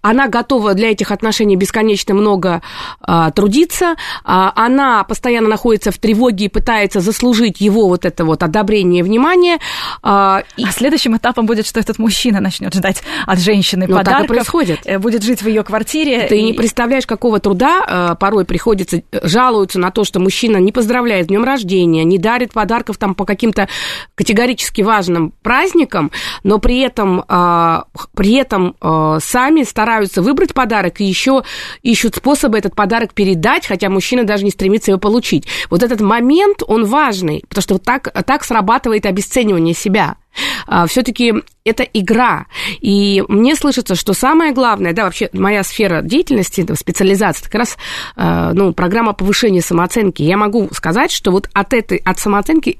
Она 0.00 0.28
готова 0.28 0.74
для 0.74 0.92
этих 0.92 1.10
отношений 1.10 1.56
бесконечно 1.56 2.14
много 2.14 2.62
а, 3.00 3.30
трудиться. 3.32 3.96
А, 4.24 4.52
она 4.54 5.04
постоянно 5.04 5.48
находится 5.48 5.90
в 5.90 5.98
тревоге 5.98 6.46
и 6.46 6.48
пытается 6.48 7.00
заслужить 7.00 7.60
его 7.60 7.88
вот 7.88 8.04
это 8.04 8.24
вот 8.24 8.42
одобрение 8.42 9.02
внимание. 9.02 9.58
А, 10.02 10.42
и... 10.56 10.64
а 10.64 10.70
следующим 10.70 11.16
этапом 11.16 11.46
будет, 11.46 11.66
что 11.66 11.80
этот 11.80 11.98
мужчина 11.98 12.40
начнет 12.40 12.72
ждать 12.74 13.02
от 13.26 13.40
женщины 13.40 13.86
ну, 13.88 13.96
подарков. 13.96 14.22
так 14.22 14.24
и 14.24 14.28
происходит. 14.28 14.80
Э, 14.84 14.98
будет 14.98 15.24
жить 15.24 15.42
в 15.42 15.48
ее 15.48 15.64
квартире. 15.64 16.28
Ты 16.28 16.38
и... 16.38 16.42
не 16.42 16.52
представляешь, 16.52 17.06
какого 17.06 17.40
труда 17.40 17.82
а, 17.86 18.14
порой 18.14 18.44
приходится, 18.44 18.98
э, 18.98 19.02
жалуются 19.22 19.80
на 19.80 19.90
то, 19.90 20.04
что 20.04 20.20
мужчина 20.20 20.58
не 20.58 20.70
поздравляет 20.70 21.23
с 21.24 21.26
днем 21.26 21.44
рождения, 21.44 22.04
не 22.04 22.18
дарит 22.18 22.52
подарков 22.52 22.96
там 22.96 23.14
по 23.14 23.24
каким-то 23.24 23.68
категорически 24.14 24.82
важным 24.82 25.32
праздникам, 25.42 26.10
но 26.42 26.58
при 26.58 26.80
этом, 26.80 27.24
а, 27.28 27.84
при 28.14 28.34
этом 28.34 28.76
а, 28.80 29.18
сами 29.20 29.62
стараются 29.62 30.22
выбрать 30.22 30.54
подарок 30.54 31.00
и 31.00 31.04
еще 31.04 31.42
ищут 31.82 32.16
способы 32.16 32.58
этот 32.58 32.74
подарок 32.74 33.14
передать, 33.14 33.66
хотя 33.66 33.88
мужчина 33.88 34.24
даже 34.24 34.44
не 34.44 34.50
стремится 34.50 34.90
его 34.90 35.00
получить. 35.00 35.46
Вот 35.70 35.82
этот 35.82 36.00
момент, 36.00 36.62
он 36.66 36.84
важный, 36.84 37.44
потому 37.48 37.62
что 37.62 37.74
вот 37.74 37.82
так, 37.82 38.12
так 38.24 38.44
срабатывает 38.44 39.06
обесценивание 39.06 39.74
себя. 39.74 40.16
А, 40.66 40.86
все-таки 40.86 41.34
это 41.64 41.82
игра. 41.82 42.46
И 42.80 43.22
мне 43.28 43.56
слышится, 43.56 43.94
что 43.94 44.12
самое 44.12 44.52
главное, 44.52 44.92
да, 44.92 45.04
вообще 45.04 45.30
моя 45.32 45.62
сфера 45.62 46.02
деятельности, 46.02 46.66
специализация, 46.74 47.44
как 47.44 47.54
раз 47.54 47.76
а, 48.16 48.52
ну, 48.52 48.72
программа 48.72 49.12
повышения 49.12 49.62
самооценки. 49.62 50.22
Я 50.22 50.36
могу 50.36 50.68
сказать, 50.72 51.10
что 51.10 51.30
вот 51.30 51.48
от 51.52 51.72
этой, 51.72 51.98
от 51.98 52.18
самооценки 52.18 52.78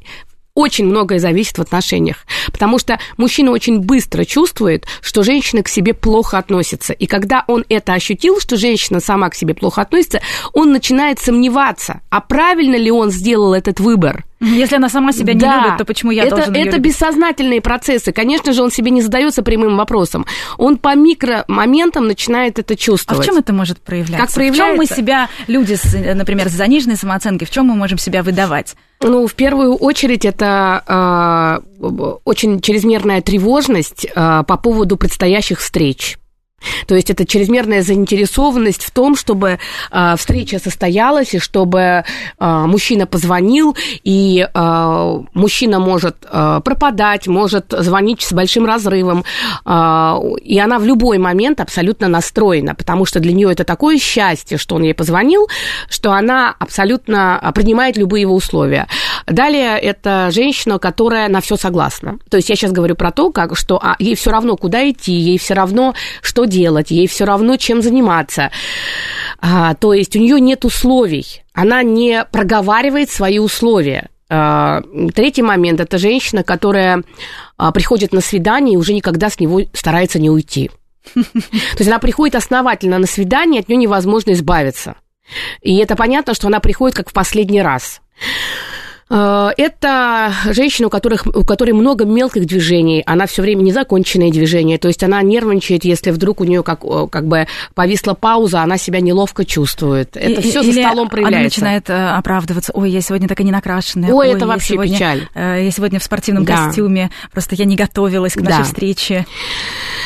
очень 0.55 0.87
многое 0.87 1.19
зависит 1.19 1.59
в 1.59 1.63
отношениях, 1.63 2.19
потому 2.53 2.79
что 2.79 2.99
мужчина 3.17 3.51
очень 3.51 3.81
быстро 3.81 4.25
чувствует, 4.25 4.87
что 5.01 5.23
женщина 5.23 5.63
к 5.63 5.69
себе 5.69 5.95
плохо 5.95 6.39
относится. 6.39 6.93
И 6.93 7.07
когда 7.07 7.45
он 7.49 7.65
это 7.69 7.93
ощутил, 7.93 8.41
что 8.41 8.57
женщина 8.57 9.01
сама 9.01 9.29
к 9.31 9.35
себе 9.35 9.55
плохо 9.55 9.83
относится, 9.83 10.21
он 10.53 10.73
начинает 10.73 11.19
сомневаться, 11.19 12.01
а 12.09 12.21
правильно 12.21 12.77
ли 12.77 12.91
он 12.91 13.11
сделал 13.11 13.53
этот 13.53 13.81
выбор. 13.81 14.25
Если 14.45 14.77
она 14.77 14.89
сама 14.89 15.13
себя 15.13 15.35
не 15.35 15.41
да, 15.41 15.63
любит, 15.63 15.79
то 15.79 15.85
почему 15.85 16.13
я 16.13 16.25
это, 16.25 16.37
должен 16.37 16.55
Это 16.55 16.77
любить? 16.77 16.93
бессознательные 16.93 17.61
процессы. 17.61 18.13
Конечно 18.13 18.53
же, 18.53 18.63
он 18.63 18.71
себе 18.71 18.91
не 18.91 19.03
задается 19.03 19.43
прямым 19.43 19.77
вопросом. 19.77 20.27
Он 20.59 20.77
по 20.77 20.95
микромоментам 20.95 22.07
начинает 22.07 22.59
это 22.59 22.77
чувствовать. 22.77 23.21
А 23.21 23.23
в 23.23 23.27
чем 23.27 23.39
это 23.39 23.53
может 23.53 23.81
проявляться? 23.81 24.27
Как 24.27 24.35
проявляется? 24.35 24.65
В 24.65 24.67
чем 24.67 24.77
мы 24.77 24.87
себя, 24.87 25.29
люди, 25.47 25.77
например, 26.15 26.49
с 26.49 26.53
заниженной 26.53 26.97
самооценкой, 26.97 27.47
в 27.47 27.51
чем 27.51 27.67
мы 27.67 27.75
можем 27.75 27.99
себя 27.99 28.23
выдавать? 28.23 28.75
Ну, 29.01 29.27
в 29.27 29.35
первую 29.35 29.75
очередь, 29.75 30.25
это 30.25 31.61
э, 31.81 31.87
очень 32.25 32.61
чрезмерная 32.61 33.21
тревожность 33.21 34.07
э, 34.07 34.43
по 34.47 34.57
поводу 34.57 34.97
предстоящих 34.97 35.61
встреч. 35.61 36.17
То 36.87 36.95
есть 36.95 37.11
это 37.11 37.27
чрезмерная 37.27 37.83
заинтересованность 37.83 38.85
в 38.85 38.91
том, 38.91 39.17
чтобы 39.17 39.59
э, 39.91 40.15
встреча 40.17 40.59
состоялась, 40.59 41.35
и 41.35 41.39
чтобы 41.39 41.81
э, 41.81 42.05
мужчина 42.39 43.07
позвонил, 43.07 43.77
и 44.03 44.47
э, 44.53 45.21
мужчина 45.35 45.79
может 45.79 46.17
э, 46.31 46.61
пропадать, 46.65 47.27
может 47.27 47.67
звонить 47.71 48.23
с 48.23 48.33
большим 48.33 48.67
разрывом, 48.67 49.25
э, 49.65 50.15
и 50.43 50.59
она 50.59 50.79
в 50.79 50.85
любой 50.85 51.19
момент 51.19 51.61
абсолютно 51.61 52.09
настроена, 52.09 52.75
потому 52.75 53.07
что 53.07 53.21
для 53.21 53.33
нее 53.33 53.53
это 53.53 53.65
такое 53.65 53.99
счастье, 53.99 54.59
что 54.59 54.77
он 54.77 54.83
ей 54.83 54.95
позвонил, 54.95 55.49
что 55.89 56.13
она 56.13 56.55
абсолютно 56.59 57.53
принимает 57.55 57.97
любые 57.97 58.23
его 58.23 58.35
условия. 58.35 58.87
Далее 59.27 59.79
это 59.79 60.31
женщина, 60.31 60.79
которая 60.79 61.29
на 61.29 61.41
все 61.41 61.57
согласна. 61.57 62.19
То 62.29 62.37
есть 62.37 62.51
я 62.51 62.57
сейчас 62.57 62.73
говорю 62.73 62.95
про 62.95 63.11
то, 63.11 63.31
как, 63.31 63.57
что 63.57 63.79
а, 63.83 63.97
ей 63.99 64.15
все 64.15 64.31
равно, 64.31 64.57
куда 64.57 64.89
идти, 64.89 65.13
ей 65.13 65.39
все 65.39 65.55
равно, 65.55 65.95
что 66.21 66.45
делать, 66.45 66.91
ей 66.91 67.07
все 67.07 67.25
равно, 67.25 67.57
чем 67.57 67.83
заниматься. 67.83 68.51
А, 69.41 69.75
то 69.75 69.95
есть 69.95 70.15
у 70.17 70.19
нее 70.19 70.41
нет 70.41 70.65
условий, 70.65 71.43
она 71.53 71.83
не 71.83 72.25
проговаривает 72.31 73.11
свои 73.11 73.39
условия. 73.39 74.09
А, 74.29 74.83
третий 75.15 75.43
момент– 75.43 75.81
это 75.81 75.99
женщина, 75.99 76.43
которая 76.43 77.03
а, 77.57 77.73
приходит 77.73 78.13
на 78.13 78.21
свидание 78.21 78.75
и 78.75 78.79
уже 78.79 78.93
никогда 78.93 79.31
с 79.31 79.39
него 79.39 79.63
старается 79.73 80.19
не 80.19 80.31
уйти. 80.31 80.71
То 81.15 81.21
есть 81.79 81.89
она 81.89 81.99
приходит 81.99 82.35
основательно 82.35 82.99
на 82.99 83.07
свидание, 83.07 83.61
от 83.61 83.69
нее 83.69 83.77
невозможно 83.77 84.33
избавиться. 84.33 84.97
И 85.63 85.77
это 85.77 85.97
понятно, 85.97 86.35
что 86.35 86.49
она 86.49 86.61
приходит 86.61 86.97
как 86.97 87.11
в 87.11 87.13
последний 87.13 87.63
раз. 87.63 88.01
Э, 89.11 89.51
это 89.57 90.33
женщина, 90.51 90.89
у, 90.89 90.91
которых, 90.91 91.27
у 91.27 91.45
которой 91.45 91.73
много 91.73 92.05
мелких 92.05 92.47
движений, 92.47 93.03
она 93.07 93.27
все 93.27 93.43
время 93.43 93.63
незаконченные 93.63 94.33
движения, 94.33 94.79
то 94.79 94.89
есть 94.89 95.03
она 95.03 95.23
нервничает, 95.23 95.85
если 95.85 96.11
вдруг 96.11 96.41
у 96.41 96.45
нее 96.45 96.63
как, 96.63 96.81
как 97.11 97.27
бы 97.27 97.47
повисла 97.75 98.15
пауза, 98.15 98.63
она 98.63 98.79
себя 98.79 99.01
неловко 99.01 99.45
чувствует. 99.45 100.17
Это 100.17 100.41
все 100.41 100.63
за 100.63 100.73
столом 100.73 101.09
проявляется. 101.09 101.37
Она 101.37 101.45
начинает 101.45 101.91
э, 101.91 102.09
оправдываться, 102.17 102.73
ой, 102.73 102.91
я 102.91 103.01
сегодня 103.01 103.29
такая 103.29 103.45
не 103.45 103.53
накрашенная. 103.53 104.11
Ой, 104.11 104.29
ой 104.29 104.35
это 104.35 104.47
вообще 104.47 104.75
сегодня, 104.75 104.95
печаль. 104.95 105.29
Э, 105.35 105.61
я 105.63 105.71
сегодня 105.71 105.99
в 105.99 106.05
спортивном 106.05 106.45
да. 106.45 106.67
костюме, 106.67 107.11
просто 107.33 107.55
я 107.55 107.65
не 107.65 107.77
готовилась 107.77 108.35
к 108.35 108.41
нашей 108.41 108.59
да. 108.59 108.65
встрече 108.65 109.27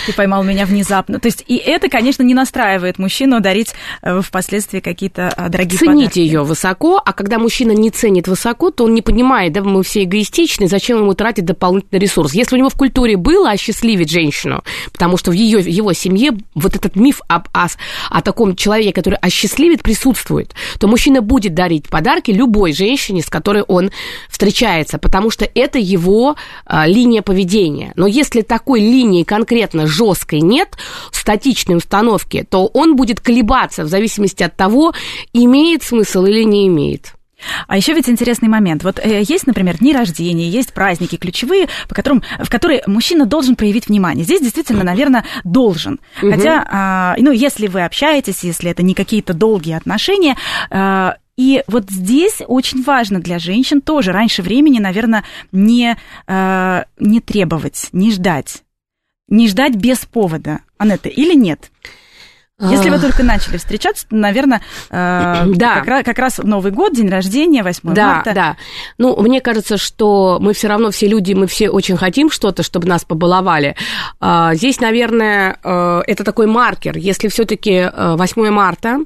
и 0.08 0.12
поймал 0.12 0.42
меня 0.44 0.66
внезапно. 0.66 1.20
То 1.20 1.26
есть 1.26 1.44
и 1.46 1.56
это, 1.56 1.88
конечно, 1.88 2.22
не 2.22 2.34
настраивает 2.34 2.98
мужчину 2.98 3.40
дарить 3.40 3.74
впоследствии 4.22 4.80
какие-то 4.80 5.32
дорогие 5.48 5.78
Цените 5.78 5.98
подарки. 5.98 6.18
ее 6.18 6.42
высоко, 6.42 7.00
а 7.04 7.12
когда 7.12 7.38
мужчина 7.38 7.72
не 7.72 7.90
ценит 7.90 8.28
высоко, 8.28 8.70
то 8.70 8.84
он 8.84 8.94
не 8.94 9.02
понимает, 9.02 9.52
да, 9.52 9.62
мы 9.62 9.82
все 9.82 10.04
эгоистичны, 10.04 10.68
зачем 10.68 10.98
ему 10.98 11.14
тратить 11.14 11.44
дополнительный 11.44 12.00
ресурс. 12.00 12.34
Если 12.34 12.56
у 12.56 12.58
него 12.58 12.68
в 12.68 12.74
культуре 12.74 13.16
было 13.16 13.50
осчастливить 13.50 14.10
женщину, 14.10 14.62
потому 14.92 15.16
что 15.16 15.30
в 15.30 15.34
ее, 15.34 15.60
его 15.60 15.92
семье 15.92 16.32
вот 16.54 16.76
этот 16.76 16.96
миф 16.96 17.20
об, 17.28 17.48
о, 17.52 17.66
о 18.10 18.22
таком 18.22 18.56
человеке, 18.56 18.92
который 18.92 19.16
осчастливит, 19.16 19.82
присутствует, 19.82 20.54
то 20.78 20.88
мужчина 20.88 21.22
будет 21.22 21.54
дарить 21.54 21.88
подарки 21.88 22.30
любой 22.30 22.72
женщине, 22.72 23.22
с 23.22 23.26
которой 23.26 23.62
он 23.62 23.90
встречается, 24.28 24.98
потому 24.98 25.30
что 25.30 25.48
это 25.54 25.78
его 25.78 26.36
а, 26.64 26.86
линия 26.86 27.22
поведения. 27.22 27.92
Но 27.96 28.06
если 28.06 28.42
такой 28.42 28.80
линии 28.80 29.22
конкретно 29.22 29.86
жесткой 29.98 30.40
нет, 30.40 30.76
статичной 31.12 31.76
установки, 31.76 32.46
то 32.48 32.66
он 32.66 32.96
будет 32.96 33.20
колебаться 33.20 33.84
в 33.84 33.88
зависимости 33.88 34.42
от 34.42 34.56
того, 34.56 34.94
имеет 35.32 35.82
смысл 35.82 36.24
или 36.24 36.44
не 36.44 36.68
имеет. 36.68 37.14
А 37.66 37.76
еще 37.76 37.94
ведь 37.94 38.08
интересный 38.08 38.48
момент. 38.48 38.82
Вот 38.82 38.98
э, 38.98 39.22
есть, 39.22 39.46
например, 39.46 39.78
дни 39.78 39.92
рождения, 39.92 40.48
есть 40.48 40.72
праздники 40.72 41.16
ключевые, 41.16 41.68
по 41.88 41.94
которым, 41.94 42.22
в 42.38 42.50
которые 42.50 42.82
мужчина 42.86 43.26
должен 43.26 43.54
проявить 43.54 43.88
внимание. 43.88 44.24
Здесь 44.24 44.40
действительно, 44.40 44.82
наверное, 44.84 45.24
должен. 45.44 46.00
Угу. 46.20 46.32
Хотя, 46.32 47.14
э, 47.16 47.22
ну, 47.22 47.30
если 47.30 47.68
вы 47.68 47.84
общаетесь, 47.84 48.42
если 48.42 48.70
это 48.70 48.82
не 48.82 48.94
какие-то 48.94 49.34
долгие 49.34 49.76
отношения, 49.76 50.36
э, 50.70 51.12
и 51.36 51.62
вот 51.68 51.88
здесь 51.88 52.42
очень 52.48 52.82
важно 52.82 53.20
для 53.20 53.38
женщин 53.38 53.80
тоже 53.80 54.10
раньше 54.10 54.42
времени, 54.42 54.80
наверное, 54.80 55.22
не, 55.52 55.96
э, 56.26 56.84
не 56.98 57.20
требовать, 57.20 57.88
не 57.92 58.10
ждать. 58.10 58.64
Не 59.28 59.48
ждать 59.48 59.74
без 59.74 60.06
повода. 60.06 60.60
Анетта, 60.78 61.08
или 61.08 61.34
нет? 61.34 61.70
Если 62.60 62.90
вы 62.90 62.98
только 62.98 63.22
начали 63.22 63.56
встречаться, 63.56 64.08
то, 64.08 64.16
наверное, 64.16 64.60
э, 64.90 65.44
да. 65.54 65.76
как, 65.76 65.86
раз, 65.86 66.04
как 66.04 66.18
раз 66.18 66.38
Новый 66.38 66.72
год, 66.72 66.92
день 66.92 67.08
рождения, 67.08 67.62
8 67.62 67.94
да, 67.94 68.06
марта. 68.14 68.34
Да, 68.34 68.56
Ну, 68.98 69.16
мне 69.22 69.40
кажется, 69.40 69.76
что 69.76 70.38
мы 70.40 70.54
все 70.54 70.66
равно 70.66 70.90
все 70.90 71.06
люди, 71.06 71.34
мы 71.34 71.46
все 71.46 71.70
очень 71.70 71.96
хотим 71.96 72.32
что-то, 72.32 72.64
чтобы 72.64 72.88
нас 72.88 73.04
побаловали. 73.04 73.76
А, 74.18 74.56
здесь, 74.56 74.80
наверное, 74.80 75.56
э, 75.62 76.00
это 76.08 76.24
такой 76.24 76.48
маркер. 76.48 76.96
Если 76.96 77.28
все 77.28 77.44
таки 77.44 77.92
8 77.96 78.42
э, 78.44 78.50
марта, 78.50 78.98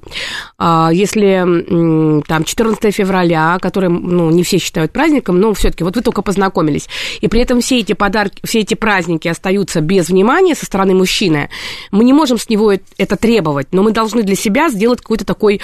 а, 0.56 0.88
если 0.90 2.22
там 2.26 2.44
14 2.44 2.94
февраля, 2.94 3.58
который, 3.60 3.90
ну, 3.90 4.30
не 4.30 4.44
все 4.44 4.56
считают 4.56 4.92
праздником, 4.92 5.38
но 5.38 5.52
все 5.52 5.70
таки 5.70 5.84
вот 5.84 5.94
вы 5.94 6.00
только 6.00 6.22
познакомились, 6.22 6.88
и 7.20 7.28
при 7.28 7.42
этом 7.42 7.60
все 7.60 7.80
эти 7.80 7.92
подарки, 7.92 8.40
все 8.44 8.60
эти 8.60 8.72
праздники 8.72 9.28
остаются 9.28 9.82
без 9.82 10.08
внимания 10.08 10.54
со 10.54 10.64
стороны 10.64 10.94
мужчины, 10.94 11.50
мы 11.90 12.04
не 12.04 12.14
можем 12.14 12.38
с 12.38 12.48
него 12.48 12.72
это 12.96 13.16
требовать 13.16 13.41
требовать, 13.42 13.68
но 13.72 13.82
мы 13.82 13.92
должны 13.92 14.22
для 14.22 14.36
себя 14.36 14.68
сделать 14.68 15.00
какой-то 15.00 15.24
такой 15.24 15.60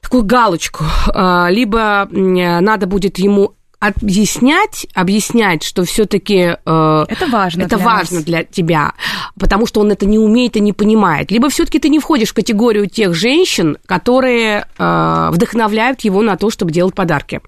такую 0.00 0.22
галочку. 0.24 0.84
А, 1.08 1.48
либо 1.50 2.08
надо 2.10 2.86
будет 2.86 3.18
ему 3.18 3.54
объяснять, 3.80 4.86
объяснять, 4.92 5.62
что 5.62 5.84
все-таки 5.84 6.34
э, 6.34 7.04
это 7.08 7.26
важно, 7.30 7.62
это 7.62 7.76
для 7.76 7.84
важно 7.84 8.16
нас. 8.16 8.24
для 8.24 8.42
тебя, 8.42 8.94
потому 9.38 9.66
что 9.66 9.80
он 9.80 9.92
это 9.92 10.04
не 10.04 10.18
умеет 10.18 10.56
и 10.56 10.60
не 10.60 10.72
понимает. 10.72 11.30
Либо 11.30 11.48
все-таки 11.48 11.78
ты 11.78 11.88
не 11.88 12.00
входишь 12.00 12.30
в 12.30 12.34
категорию 12.34 12.88
тех 12.88 13.14
женщин, 13.14 13.78
которые 13.86 14.66
э, 14.78 15.28
вдохновляют 15.30 16.00
его 16.00 16.22
на 16.22 16.36
то, 16.36 16.50
чтобы 16.50 16.72
делать 16.72 16.96
подарки. 16.96 17.40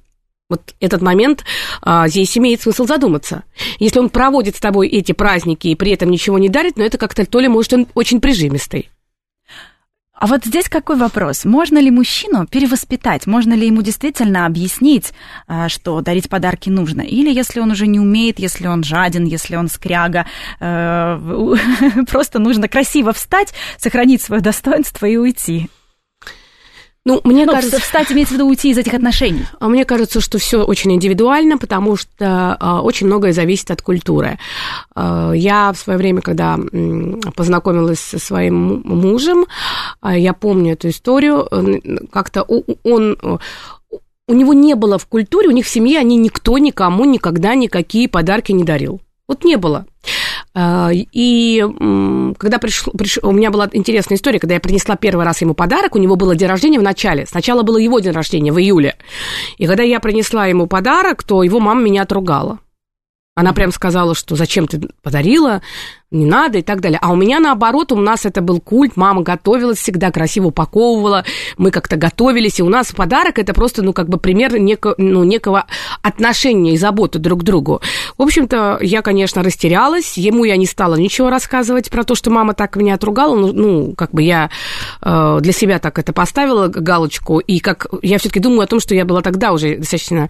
Вот 0.50 0.74
этот 0.80 1.00
момент 1.00 1.44
а, 1.80 2.08
здесь 2.08 2.36
имеет 2.36 2.60
смысл 2.60 2.84
задуматься. 2.84 3.44
Если 3.78 4.00
он 4.00 4.10
проводит 4.10 4.56
с 4.56 4.60
тобой 4.60 4.88
эти 4.88 5.12
праздники 5.12 5.68
и 5.68 5.76
при 5.76 5.92
этом 5.92 6.10
ничего 6.10 6.38
не 6.38 6.48
дарит, 6.48 6.76
но 6.76 6.84
это 6.84 6.98
как-то 6.98 7.24
то 7.24 7.38
ли, 7.38 7.46
может, 7.46 7.72
он 7.72 7.86
очень 7.94 8.20
прижимистый. 8.20 8.90
А 10.20 10.26
вот 10.26 10.44
здесь 10.44 10.68
какой 10.68 10.96
вопрос? 10.96 11.46
Можно 11.46 11.78
ли 11.78 11.90
мужчину 11.90 12.46
перевоспитать? 12.46 13.26
Можно 13.26 13.54
ли 13.54 13.66
ему 13.66 13.80
действительно 13.80 14.44
объяснить, 14.44 15.14
а, 15.46 15.70
что 15.70 16.02
дарить 16.02 16.28
подарки 16.28 16.68
нужно? 16.68 17.00
Или 17.00 17.32
если 17.32 17.58
он 17.58 17.70
уже 17.70 17.86
не 17.86 17.98
умеет, 17.98 18.38
если 18.38 18.66
он 18.66 18.84
жаден, 18.84 19.24
если 19.24 19.56
он 19.56 19.68
скряга, 19.68 20.26
э, 20.60 21.56
просто 22.10 22.38
нужно 22.38 22.68
красиво 22.68 23.14
встать, 23.14 23.54
сохранить 23.78 24.20
свое 24.20 24.42
достоинство 24.42 25.06
и 25.06 25.16
уйти? 25.16 25.70
Ну, 27.06 27.20
мне 27.24 27.46
ну, 27.46 27.52
кажется... 27.52 27.80
Встать 27.80 28.12
имеется 28.12 28.34
в 28.34 28.36
виду 28.36 28.46
уйти 28.46 28.70
из 28.70 28.78
этих 28.78 28.92
отношений. 28.92 29.46
А 29.58 29.68
мне 29.68 29.86
кажется, 29.86 30.20
что 30.20 30.38
все 30.38 30.62
очень 30.62 30.92
индивидуально, 30.92 31.56
потому 31.56 31.96
что 31.96 32.56
а, 32.60 32.82
очень 32.82 33.06
многое 33.06 33.32
зависит 33.32 33.70
от 33.70 33.80
культуры. 33.80 34.38
А, 34.94 35.32
я 35.32 35.72
в 35.72 35.78
свое 35.78 35.98
время, 35.98 36.20
когда 36.20 36.58
познакомилась 37.34 38.00
со 38.00 38.18
своим 38.18 38.82
мужем, 38.84 39.46
я 40.04 40.34
помню 40.34 40.74
эту 40.74 40.90
историю, 40.90 41.48
как-то 42.12 42.42
он 42.42 43.40
у 44.28 44.32
него 44.32 44.54
не 44.54 44.74
было 44.74 44.96
в 44.96 45.06
культуре, 45.06 45.48
у 45.48 45.52
них 45.52 45.66
в 45.66 45.70
семье 45.70 45.98
они 45.98 46.16
никто 46.16 46.56
никому 46.58 47.04
никогда 47.04 47.54
никакие 47.56 48.08
подарки 48.08 48.52
не 48.52 48.62
дарил. 48.62 49.00
Вот 49.26 49.44
не 49.44 49.56
было. 49.56 49.86
А, 50.62 50.90
и 50.92 51.64
когда 52.38 52.58
пришел, 52.58 52.92
приш... 52.92 53.18
у 53.22 53.32
меня 53.32 53.50
была 53.50 53.70
интересная 53.72 54.18
история, 54.18 54.38
когда 54.38 54.54
я 54.54 54.60
принесла 54.60 54.94
первый 54.94 55.24
раз 55.24 55.40
ему 55.40 55.54
подарок, 55.54 55.94
у 55.94 55.98
него 55.98 56.16
было 56.16 56.34
день 56.34 56.48
рождения 56.48 56.78
в 56.78 56.82
начале. 56.82 57.24
Сначала 57.24 57.62
было 57.62 57.78
его 57.78 57.98
день 58.00 58.12
рождения 58.12 58.52
в 58.52 58.58
июле. 58.58 58.96
И 59.56 59.66
когда 59.66 59.82
я 59.84 60.00
принесла 60.00 60.46
ему 60.46 60.66
подарок, 60.66 61.22
то 61.22 61.42
его 61.42 61.60
мама 61.60 61.80
меня 61.80 62.02
отругала. 62.02 62.58
Она 63.34 63.54
прям 63.54 63.72
сказала, 63.72 64.14
что 64.14 64.36
зачем 64.36 64.68
ты 64.68 64.90
подарила, 65.02 65.62
не 66.10 66.26
надо 66.26 66.58
и 66.58 66.62
так 66.62 66.80
далее. 66.80 66.98
А 67.00 67.12
у 67.12 67.16
меня 67.16 67.38
наоборот, 67.38 67.92
у 67.92 67.96
нас 67.96 68.26
это 68.26 68.40
был 68.40 68.60
культ, 68.60 68.96
мама 68.96 69.22
готовилась 69.22 69.78
всегда, 69.78 70.10
красиво 70.10 70.48
упаковывала, 70.48 71.24
мы 71.56 71.70
как-то 71.70 71.96
готовились, 71.96 72.58
и 72.58 72.62
у 72.62 72.68
нас 72.68 72.92
подарок 72.92 73.38
это 73.38 73.54
просто, 73.54 73.82
ну, 73.82 73.92
как 73.92 74.08
бы 74.08 74.18
пример 74.18 74.58
неко, 74.58 74.94
ну, 74.98 75.22
некого 75.22 75.66
отношения 76.02 76.74
и 76.74 76.76
заботы 76.76 77.18
друг 77.18 77.40
к 77.40 77.44
другу. 77.44 77.80
В 78.18 78.22
общем-то, 78.22 78.78
я, 78.80 79.02
конечно, 79.02 79.42
растерялась, 79.42 80.16
ему 80.16 80.44
я 80.44 80.56
не 80.56 80.66
стала 80.66 80.96
ничего 80.96 81.30
рассказывать 81.30 81.90
про 81.90 82.02
то, 82.02 82.14
что 82.14 82.30
мама 82.30 82.54
так 82.54 82.74
меня 82.76 82.94
отругала, 82.94 83.36
ну, 83.36 83.52
ну 83.52 83.94
как 83.94 84.10
бы 84.10 84.22
я 84.22 84.50
э, 85.02 85.38
для 85.40 85.52
себя 85.52 85.78
так 85.78 85.98
это 85.98 86.12
поставила 86.12 86.66
галочку, 86.66 87.38
и 87.38 87.60
как 87.60 87.86
я 88.02 88.18
все-таки 88.18 88.40
думаю 88.40 88.62
о 88.62 88.66
том, 88.66 88.80
что 88.80 88.96
я 88.96 89.04
была 89.04 89.22
тогда 89.22 89.52
уже 89.52 89.76
достаточно 89.76 90.28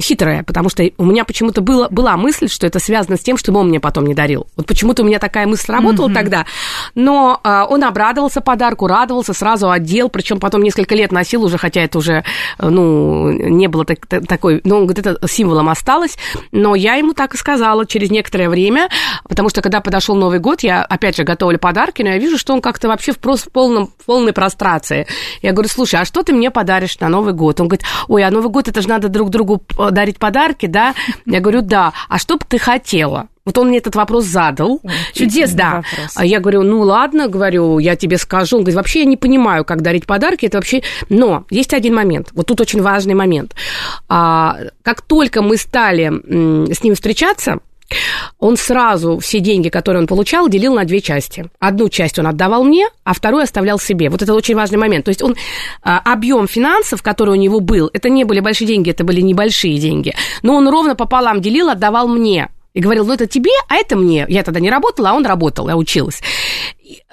хитрая, 0.00 0.42
потому 0.42 0.70
что 0.70 0.88
у 0.96 1.04
меня 1.04 1.24
почему-то 1.24 1.60
было, 1.60 1.88
была 1.90 2.16
мысль, 2.16 2.48
что 2.48 2.66
это 2.66 2.78
связано 2.78 3.16
с 3.16 3.20
тем, 3.20 3.36
что 3.36 3.52
он 3.52 3.68
мне 3.68 3.80
потом 3.80 4.06
не 4.06 4.14
дарил. 4.14 4.46
Вот 4.56 4.66
почему-то 4.66 5.02
у 5.02 5.06
меня 5.06 5.17
такая 5.18 5.46
мысль 5.46 5.72
работала 5.72 6.08
mm-hmm. 6.08 6.14
тогда. 6.14 6.46
Но 6.94 7.40
э, 7.42 7.64
он 7.68 7.84
обрадовался 7.84 8.40
подарку, 8.40 8.86
радовался, 8.86 9.32
сразу 9.32 9.70
одел, 9.70 10.08
причем 10.08 10.40
потом 10.40 10.62
несколько 10.62 10.94
лет 10.94 11.12
носил 11.12 11.44
уже, 11.44 11.58
хотя 11.58 11.82
это 11.82 11.98
уже, 11.98 12.24
ну, 12.58 13.30
не 13.30 13.68
было 13.68 13.84
так, 13.84 14.06
такой, 14.26 14.60
ну, 14.64 14.86
вот 14.86 14.98
это 14.98 15.18
символом 15.28 15.68
осталось. 15.68 16.16
Но 16.52 16.74
я 16.74 16.94
ему 16.94 17.14
так 17.14 17.34
и 17.34 17.36
сказала 17.36 17.86
через 17.86 18.10
некоторое 18.10 18.48
время, 18.48 18.88
потому 19.28 19.48
что 19.48 19.62
когда 19.62 19.80
подошел 19.80 20.14
Новый 20.14 20.38
год, 20.38 20.62
я, 20.62 20.82
опять 20.82 21.16
же, 21.16 21.24
готовлю 21.24 21.58
подарки, 21.58 22.02
но 22.02 22.10
я 22.10 22.18
вижу, 22.18 22.38
что 22.38 22.52
он 22.52 22.60
как-то 22.60 22.88
вообще 22.88 23.12
в, 23.12 23.18
просто 23.18 23.48
в, 23.48 23.52
полном, 23.52 23.92
в 23.98 24.06
полной 24.06 24.32
прострации. 24.32 25.06
Я 25.42 25.52
говорю, 25.52 25.68
слушай, 25.68 26.00
а 26.00 26.04
что 26.04 26.22
ты 26.22 26.32
мне 26.32 26.50
подаришь 26.50 26.98
на 27.00 27.08
Новый 27.08 27.32
год? 27.32 27.60
Он 27.60 27.68
говорит, 27.68 27.86
ой, 28.08 28.24
а 28.24 28.30
Новый 28.30 28.50
год 28.50 28.68
это 28.68 28.80
же 28.82 28.88
надо 28.88 29.08
друг 29.08 29.30
другу 29.30 29.62
дарить 29.90 30.18
подарки, 30.18 30.66
да? 30.66 30.94
Я 31.26 31.40
говорю, 31.40 31.62
да. 31.62 31.92
А 32.08 32.18
что 32.18 32.36
бы 32.36 32.44
ты 32.48 32.58
хотела? 32.58 33.28
Вот 33.48 33.56
он 33.56 33.68
мне 33.68 33.78
этот 33.78 33.96
вопрос 33.96 34.26
задал. 34.26 34.82
Чудесный 35.14 35.56
да. 35.56 35.76
вопрос. 35.76 36.12
А 36.16 36.26
я 36.26 36.38
говорю, 36.38 36.64
ну 36.64 36.82
ладно, 36.82 37.28
говорю, 37.28 37.78
я 37.78 37.96
тебе 37.96 38.18
скажу. 38.18 38.58
Он 38.58 38.62
говорит, 38.62 38.76
вообще 38.76 38.98
я 38.98 39.04
не 39.06 39.16
понимаю, 39.16 39.64
как 39.64 39.80
дарить 39.80 40.04
подарки. 40.04 40.44
Это 40.44 40.58
вообще... 40.58 40.82
Но 41.08 41.46
есть 41.48 41.72
один 41.72 41.94
момент. 41.94 42.28
Вот 42.34 42.46
тут 42.46 42.60
очень 42.60 42.82
важный 42.82 43.14
момент. 43.14 43.54
А, 44.06 44.58
как 44.82 45.00
только 45.00 45.40
мы 45.40 45.56
стали 45.56 46.12
с 46.74 46.82
ним 46.82 46.94
встречаться, 46.94 47.60
он 48.38 48.58
сразу 48.58 49.18
все 49.18 49.40
деньги, 49.40 49.70
которые 49.70 50.02
он 50.02 50.06
получал, 50.06 50.50
делил 50.50 50.74
на 50.74 50.84
две 50.84 51.00
части. 51.00 51.48
Одну 51.58 51.88
часть 51.88 52.18
он 52.18 52.26
отдавал 52.26 52.64
мне, 52.64 52.86
а 53.02 53.14
вторую 53.14 53.44
оставлял 53.44 53.78
себе. 53.78 54.10
Вот 54.10 54.20
это 54.20 54.34
очень 54.34 54.56
важный 54.56 54.76
момент. 54.76 55.06
То 55.06 55.08
есть 55.08 55.22
он 55.22 55.36
а, 55.82 56.00
объем 56.00 56.46
финансов, 56.48 57.02
который 57.02 57.30
у 57.30 57.40
него 57.40 57.60
был, 57.60 57.88
это 57.94 58.10
не 58.10 58.24
были 58.24 58.40
большие 58.40 58.68
деньги, 58.68 58.90
это 58.90 59.04
были 59.04 59.22
небольшие 59.22 59.78
деньги, 59.78 60.14
но 60.42 60.54
он 60.54 60.68
ровно 60.68 60.96
пополам 60.96 61.40
делил, 61.40 61.70
отдавал 61.70 62.08
мне 62.08 62.50
и 62.78 62.80
говорил, 62.80 63.04
ну 63.04 63.12
это 63.12 63.26
тебе, 63.26 63.50
а 63.68 63.74
это 63.74 63.96
мне. 63.96 64.24
Я 64.28 64.44
тогда 64.44 64.60
не 64.60 64.70
работала, 64.70 65.10
а 65.10 65.14
он 65.14 65.26
работал, 65.26 65.68
я 65.68 65.76
училась. 65.76 66.22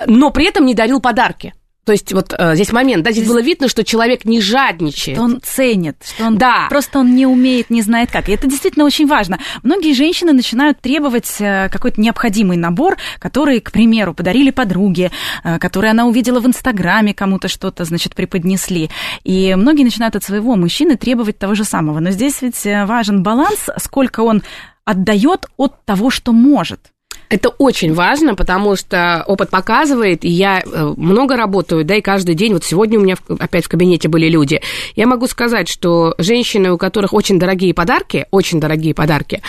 Но 0.05 0.29
при 0.29 0.45
этом 0.45 0.63
не 0.67 0.75
дарил 0.75 1.01
подарки. 1.01 1.55
То 1.85 1.91
есть 1.91 2.13
вот 2.13 2.35
э, 2.37 2.53
здесь 2.53 2.71
момент, 2.71 3.03
да, 3.03 3.11
здесь 3.11 3.27
было 3.27 3.41
видно, 3.41 3.67
что 3.67 3.83
человек 3.83 4.25
не 4.25 4.41
жадничает. 4.41 5.17
Что 5.17 5.23
он 5.23 5.39
ценит, 5.43 5.97
что 6.03 6.25
он 6.25 6.37
да. 6.37 6.67
просто 6.69 6.99
он 6.99 7.15
не 7.15 7.25
умеет, 7.25 7.71
не 7.71 7.81
знает 7.81 8.11
как. 8.11 8.29
И 8.29 8.31
это 8.31 8.47
действительно 8.47 8.85
очень 8.85 9.07
важно. 9.07 9.39
Многие 9.63 9.93
женщины 9.93 10.33
начинают 10.33 10.81
требовать 10.81 11.35
э, 11.39 11.69
какой-то 11.71 11.99
необходимый 11.99 12.57
набор, 12.57 12.97
который, 13.17 13.59
к 13.59 13.71
примеру, 13.71 14.13
подарили 14.13 14.51
подруге, 14.51 15.11
э, 15.43 15.57
который 15.57 15.89
она 15.89 16.05
увидела 16.05 16.39
в 16.39 16.45
Инстаграме, 16.45 17.15
кому-то 17.15 17.47
что-то, 17.47 17.85
значит, 17.85 18.13
преподнесли. 18.13 18.91
И 19.23 19.55
многие 19.55 19.83
начинают 19.83 20.15
от 20.15 20.23
своего 20.23 20.55
мужчины 20.55 20.95
требовать 20.95 21.39
того 21.39 21.55
же 21.55 21.63
самого. 21.63 21.99
Но 21.99 22.11
здесь 22.11 22.43
ведь 22.43 22.65
э, 22.67 22.85
важен 22.85 23.23
баланс, 23.23 23.67
сколько 23.77 24.21
он 24.21 24.43
отдает 24.85 25.47
от 25.57 25.83
того, 25.85 26.09
что 26.09 26.31
может. 26.31 26.91
Это 27.29 27.49
очень 27.49 27.93
важно, 27.93 28.35
потому 28.35 28.75
что 28.75 29.23
опыт 29.27 29.49
показывает, 29.49 30.23
и 30.23 30.29
я 30.29 30.61
э, 30.61 30.93
много 30.95 31.35
работаю, 31.35 31.83
да, 31.83 31.95
и 31.95 32.01
каждый 32.01 32.35
день, 32.35 32.53
вот 32.53 32.63
сегодня 32.63 32.99
у 32.99 33.01
меня 33.01 33.15
опять 33.39 33.65
в 33.65 33.69
кабинете 33.69 34.07
были 34.07 34.29
люди, 34.29 34.61
я 34.95 35.07
могу 35.07 35.25
сказать, 35.25 35.67
что 35.67 36.13
женщины, 36.19 36.71
у 36.71 36.77
которых 36.77 37.13
очень 37.13 37.39
дорогие 37.39 37.73
подарки, 37.73 38.27
очень 38.29 38.59
дорогие 38.59 38.93
подарки, 38.93 39.41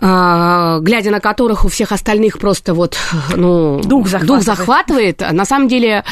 глядя 0.00 1.10
на 1.10 1.20
которых 1.20 1.64
у 1.64 1.68
всех 1.68 1.92
остальных 1.92 2.38
просто 2.38 2.74
вот, 2.74 2.96
ну, 3.34 3.80
дух 3.82 4.06
захватывает. 4.06 4.26
дух 4.26 4.42
захватывает. 4.42 5.22
На 5.32 5.44
самом 5.44 5.68
деле, 5.68 6.04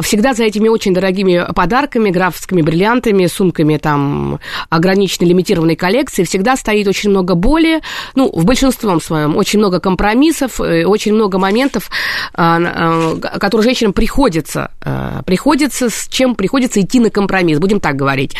всегда 0.00 0.34
за 0.34 0.44
этими 0.44 0.68
очень 0.68 0.94
дорогими 0.94 1.46
подарками, 1.54 2.10
графскими 2.10 2.62
бриллиантами, 2.62 3.26
сумками 3.26 3.76
там 3.76 4.40
ограниченной 4.70 5.28
лимитированной 5.28 5.76
коллекции 5.76 6.24
всегда 6.24 6.56
стоит 6.56 6.88
очень 6.88 7.10
много 7.10 7.34
боли, 7.34 7.80
ну, 8.14 8.30
в 8.32 8.44
большинстве 8.44 8.84
своем, 9.00 9.36
очень 9.36 9.58
много 9.58 9.80
компромиссов, 9.80 10.60
э, 10.60 10.84
очень 10.84 11.14
много 11.14 11.38
моментов, 11.38 11.90
а, 12.34 12.58
а, 12.60 13.38
которые 13.38 13.64
женщинам 13.64 13.92
приходится, 13.92 14.70
э, 14.84 15.22
приходится, 15.24 15.90
с 15.90 16.08
чем 16.08 16.34
приходится 16.34 16.80
идти 16.80 17.00
на 17.00 17.10
компромисс, 17.10 17.58
будем 17.58 17.80
так 17.80 17.96
говорить. 17.96 18.34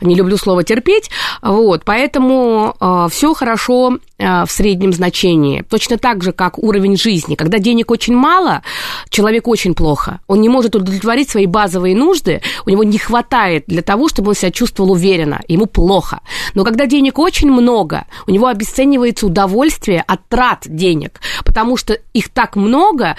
Не 0.00 0.14
люблю 0.14 0.36
слово 0.36 0.64
терпеть, 0.64 1.10
вот, 1.42 1.82
поэтому 1.84 2.76
э, 2.80 3.06
все 3.10 3.34
хорошо 3.34 3.98
в 4.18 4.48
среднем 4.48 4.92
значении. 4.92 5.62
Точно 5.62 5.96
так 5.96 6.22
же, 6.22 6.32
как 6.32 6.58
уровень 6.58 6.96
жизни. 6.96 7.36
Когда 7.36 7.58
денег 7.58 7.90
очень 7.90 8.16
мало, 8.16 8.62
человек 9.10 9.46
очень 9.46 9.74
плохо. 9.74 10.20
Он 10.26 10.40
не 10.40 10.48
может 10.48 10.74
удовлетворить 10.74 11.30
свои 11.30 11.46
базовые 11.46 11.94
нужды, 11.94 12.42
у 12.66 12.70
него 12.70 12.82
не 12.82 12.98
хватает 12.98 13.64
для 13.66 13.82
того, 13.82 14.08
чтобы 14.08 14.30
он 14.30 14.34
себя 14.34 14.50
чувствовал 14.50 14.92
уверенно, 14.92 15.40
ему 15.46 15.66
плохо. 15.66 16.20
Но 16.54 16.64
когда 16.64 16.86
денег 16.86 17.18
очень 17.18 17.50
много, 17.50 18.06
у 18.26 18.30
него 18.32 18.48
обесценивается 18.48 19.26
удовольствие 19.26 20.02
от 20.06 20.28
трат 20.28 20.64
денег, 20.66 21.20
потому 21.44 21.76
что 21.76 21.94
их 22.12 22.28
так 22.30 22.56
много, 22.56 23.16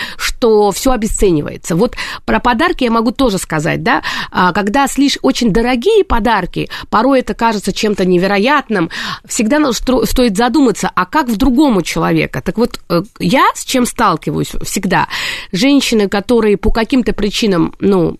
все 0.73 0.91
обесценивается. 0.91 1.75
Вот 1.75 1.95
про 2.25 2.39
подарки 2.39 2.83
я 2.83 2.91
могу 2.91 3.11
тоже 3.11 3.37
сказать, 3.37 3.83
да, 3.83 4.01
а, 4.31 4.53
когда 4.53 4.87
слишком 4.87 5.19
очень 5.23 5.51
дорогие 5.51 6.03
подарки, 6.03 6.69
порой 6.89 7.19
это 7.19 7.33
кажется 7.33 7.73
чем-то 7.73 8.05
невероятным, 8.05 8.89
всегда 9.25 9.59
стоит 9.73 10.37
задуматься, 10.37 10.91
а 10.93 11.05
как 11.05 11.27
в 11.27 11.37
другому 11.37 11.81
человека? 11.81 12.41
Так 12.41 12.57
вот, 12.57 12.79
э, 12.89 13.03
я 13.19 13.47
с 13.53 13.63
чем 13.63 13.85
сталкиваюсь 13.85 14.53
всегда? 14.63 15.07
Женщины, 15.51 16.07
которые 16.07 16.57
по 16.57 16.71
каким-то 16.71 17.13
причинам, 17.13 17.75
ну, 17.79 18.17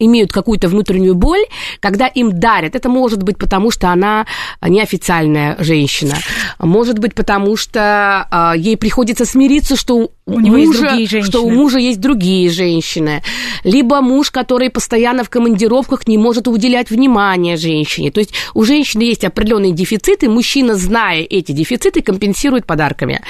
имеют 0.00 0.32
какую-то 0.32 0.68
внутреннюю 0.68 1.14
боль, 1.14 1.44
когда 1.78 2.06
им 2.06 2.38
дарят. 2.38 2.74
Это 2.74 2.88
может 2.88 3.22
быть 3.22 3.38
потому, 3.38 3.70
что 3.70 3.90
она 3.90 4.26
неофициальная 4.60 5.56
женщина. 5.60 6.16
Может 6.58 6.98
быть 6.98 7.14
потому, 7.14 7.56
что 7.56 8.26
э, 8.30 8.58
ей 8.58 8.76
приходится 8.76 9.24
смириться, 9.24 9.76
что 9.76 9.96
у, 9.96 10.10
у 10.26 10.40
него 10.40 10.56
мужа, 10.56 10.94
есть 10.94 11.24
что 11.26 11.40
у 11.40 11.50
мужа 11.50 11.78
есть 11.78 12.00
другие 12.00 12.50
женщины. 12.50 13.22
Либо 13.64 14.00
муж, 14.00 14.30
который 14.30 14.70
постоянно 14.70 15.24
в 15.24 15.30
командировках 15.30 16.06
не 16.08 16.18
может 16.18 16.48
уделять 16.48 16.90
внимание 16.90 17.56
женщине. 17.56 18.10
То 18.10 18.20
есть 18.20 18.32
у 18.54 18.64
женщины 18.64 19.02
есть 19.02 19.24
определенные 19.24 19.72
дефициты, 19.72 20.28
мужчина, 20.28 20.74
зная 20.74 21.22
эти 21.22 21.52
дефициты, 21.52 22.02
компенсирует 22.02 22.66
подарками. 22.66 23.20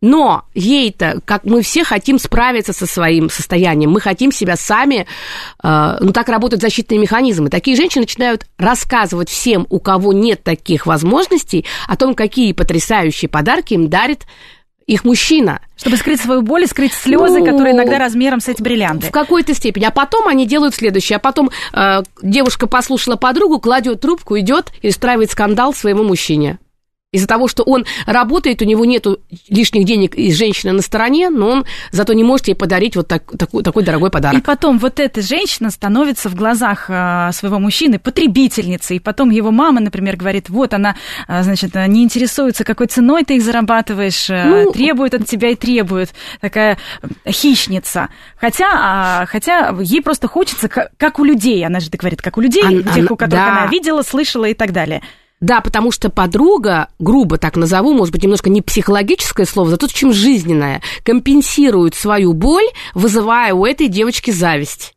Но 0.00 0.44
ей-то, 0.54 1.20
как 1.24 1.44
мы 1.44 1.62
все 1.62 1.84
хотим 1.84 2.18
справиться 2.18 2.72
со 2.72 2.86
своим 2.86 3.30
состоянием, 3.30 3.90
мы 3.90 4.00
хотим 4.00 4.32
себя 4.32 4.56
сами, 4.56 5.06
э, 5.62 5.96
так 6.14 6.28
работают 6.30 6.62
защитные 6.62 6.98
механизмы. 6.98 7.50
Такие 7.50 7.76
женщины 7.76 8.02
начинают 8.02 8.46
рассказывать 8.56 9.28
всем, 9.28 9.66
у 9.68 9.80
кого 9.80 10.14
нет 10.14 10.42
таких 10.42 10.86
возможностей, 10.86 11.66
о 11.86 11.96
том, 11.96 12.14
какие 12.14 12.52
потрясающие 12.52 13.28
подарки 13.28 13.74
им 13.74 13.90
дарит 13.90 14.26
их 14.86 15.04
мужчина. 15.04 15.60
Чтобы 15.76 15.96
скрыть 15.96 16.20
свою 16.20 16.42
боль, 16.42 16.66
скрыть 16.66 16.92
слезы, 16.92 17.40
ну, 17.40 17.44
которые 17.44 17.74
иногда 17.74 17.98
размером 17.98 18.40
с 18.40 18.48
эти 18.48 18.62
бриллианты. 18.62 19.08
В 19.08 19.10
какой-то 19.10 19.54
степени. 19.54 19.84
А 19.84 19.90
потом 19.90 20.28
они 20.28 20.46
делают 20.46 20.74
следующее. 20.74 21.16
А 21.16 21.20
потом 21.20 21.50
э, 21.72 22.02
девушка 22.22 22.66
послушала 22.66 23.16
подругу, 23.16 23.60
кладет 23.60 24.00
трубку, 24.00 24.38
идет 24.38 24.72
и 24.82 24.88
устраивает 24.88 25.30
скандал 25.30 25.74
своему 25.74 26.04
мужчине. 26.04 26.58
Из-за 27.14 27.28
того, 27.28 27.46
что 27.46 27.62
он 27.62 27.86
работает, 28.06 28.60
у 28.60 28.64
него 28.64 28.84
нет 28.84 29.06
лишних 29.48 29.84
денег 29.84 30.16
и 30.16 30.32
женщины 30.32 30.72
на 30.72 30.82
стороне, 30.82 31.30
но 31.30 31.48
он 31.48 31.64
зато 31.92 32.12
не 32.12 32.24
может 32.24 32.48
ей 32.48 32.54
подарить 32.54 32.96
вот 32.96 33.06
так, 33.06 33.22
такой, 33.38 33.62
такой 33.62 33.84
дорогой 33.84 34.10
подарок. 34.10 34.38
И 34.38 34.42
потом 34.42 34.78
вот 34.78 34.98
эта 34.98 35.22
женщина 35.22 35.70
становится 35.70 36.28
в 36.28 36.34
глазах 36.34 36.86
а, 36.88 37.30
своего 37.32 37.60
мужчины 37.60 38.00
потребительницей. 38.00 38.96
И 38.96 39.00
потом 39.00 39.30
его 39.30 39.52
мама, 39.52 39.80
например, 39.80 40.16
говорит, 40.16 40.48
вот 40.48 40.74
она, 40.74 40.96
а, 41.28 41.44
значит, 41.44 41.74
не 41.86 42.02
интересуется, 42.02 42.64
какой 42.64 42.88
ценой 42.88 43.22
ты 43.24 43.36
их 43.36 43.42
зарабатываешь, 43.42 44.28
а, 44.28 44.44
ну, 44.44 44.72
требует 44.72 45.14
от 45.14 45.26
тебя 45.26 45.50
и 45.50 45.54
требует. 45.54 46.12
Такая 46.40 46.78
хищница. 47.28 48.08
Хотя, 48.36 49.24
хотя 49.26 49.72
ей 49.80 50.02
просто 50.02 50.26
хочется, 50.26 50.68
как 50.68 51.18
у 51.20 51.24
людей, 51.24 51.64
она 51.64 51.78
же 51.78 51.90
говорит, 51.90 52.20
как 52.22 52.38
у 52.38 52.40
людей, 52.40 52.64
она, 52.64 52.92
тех, 52.92 53.10
у 53.10 53.16
которых 53.16 53.44
да. 53.44 53.52
она 53.52 53.66
видела, 53.66 54.02
слышала 54.02 54.46
и 54.46 54.54
так 54.54 54.72
далее. 54.72 55.00
Да, 55.44 55.60
потому 55.60 55.90
что 55.90 56.08
подруга, 56.08 56.88
грубо 56.98 57.36
так 57.36 57.56
назову, 57.56 57.92
может 57.92 58.14
быть, 58.14 58.22
немножко 58.22 58.48
не 58.48 58.62
психологическое 58.62 59.44
слово, 59.44 59.68
зато 59.68 59.88
чем 59.88 60.10
жизненное, 60.10 60.80
компенсирует 61.02 61.94
свою 61.94 62.32
боль, 62.32 62.64
вызывая 62.94 63.52
у 63.52 63.66
этой 63.66 63.88
девочки 63.88 64.30
зависть. 64.30 64.94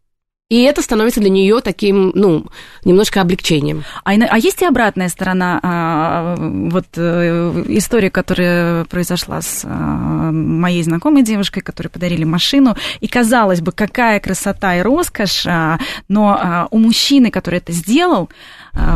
И 0.50 0.62
это 0.62 0.82
становится 0.82 1.20
для 1.20 1.30
нее 1.30 1.60
таким, 1.60 2.14
ну, 2.16 2.46
немножко 2.86 3.20
облегчением. 3.20 3.84
А, 4.06 4.12
а 4.12 4.38
есть 4.38 4.62
и 4.62 4.66
обратная 4.66 5.10
сторона, 5.10 5.60
а, 5.62 6.36
вот 6.38 6.86
э, 6.96 7.66
история, 7.68 8.10
которая 8.10 8.86
произошла 8.86 9.42
с 9.42 9.66
а, 9.66 10.32
моей 10.32 10.82
знакомой 10.84 11.24
девушкой, 11.24 11.60
которой 11.60 11.90
подарили 11.90 12.24
машину, 12.24 12.78
и 13.02 13.10
казалось 13.10 13.60
бы, 13.60 13.74
какая 13.74 14.22
красота 14.22 14.78
и 14.78 14.82
роскошь, 14.82 15.46
а, 15.46 15.80
но 16.08 16.40
а, 16.40 16.68
у 16.72 16.78
мужчины, 16.78 17.30
который 17.30 17.58
это 17.58 17.74
сделал, 17.74 18.30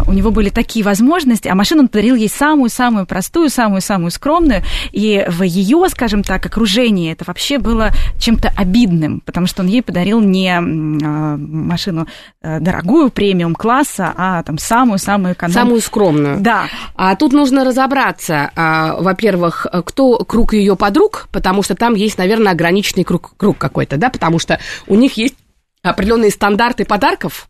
у 0.08 0.13
него 0.13 0.32
были 0.32 0.50
такие 0.50 0.84
возможности, 0.84 1.48
а 1.48 1.56
машину 1.56 1.84
он 1.84 1.88
подарил 1.88 2.15
ей 2.15 2.30
самую-самую 2.30 3.06
простую, 3.06 3.50
самую-самую 3.50 4.12
скромную, 4.12 4.63
и 4.91 5.26
в 5.28 5.44
ее, 5.44 5.88
скажем 5.89 6.24
так, 6.24 6.46
окружении 6.46 7.12
это 7.12 7.24
вообще 7.26 7.58
было 7.58 7.91
чем-то 8.20 8.52
обидным, 8.56 9.22
потому 9.22 9.48
что 9.48 9.62
он 9.62 9.67
ей 9.67 9.82
подарил 9.82 10.22
не 10.22 10.50
а, 10.50 10.62
машину 10.62 12.08
а, 12.41 12.60
дорогую, 12.60 13.10
премиум 13.10 13.56
класса, 13.56 14.13
а 14.15 14.44
там 14.44 14.58
самую-самую 14.58 15.34
эконом... 15.34 15.54
Самую 15.54 15.82
скромную. 15.82 16.39
Да. 16.39 16.65
А 16.96 17.15
тут 17.15 17.34
нужно 17.34 17.63
разобраться, 17.63 18.52
во-первых, 18.56 19.67
кто 19.86 20.20
круг 20.20 20.54
ее 20.54 20.76
подруг, 20.76 21.28
потому 21.32 21.63
что 21.63 21.76
там 21.76 21.96
есть, 21.96 22.17
наверное, 22.17 22.52
ограниченный 22.52 23.04
круг, 23.04 23.34
круг 23.38 23.58
какой-то, 23.58 23.98
да, 23.98 24.10
потому 24.10 24.39
что 24.39 24.60
у 24.88 24.96
них 24.96 25.17
есть 25.17 25.36
определенные 25.84 26.32
стандарты 26.32 26.86
подарков, 26.86 27.48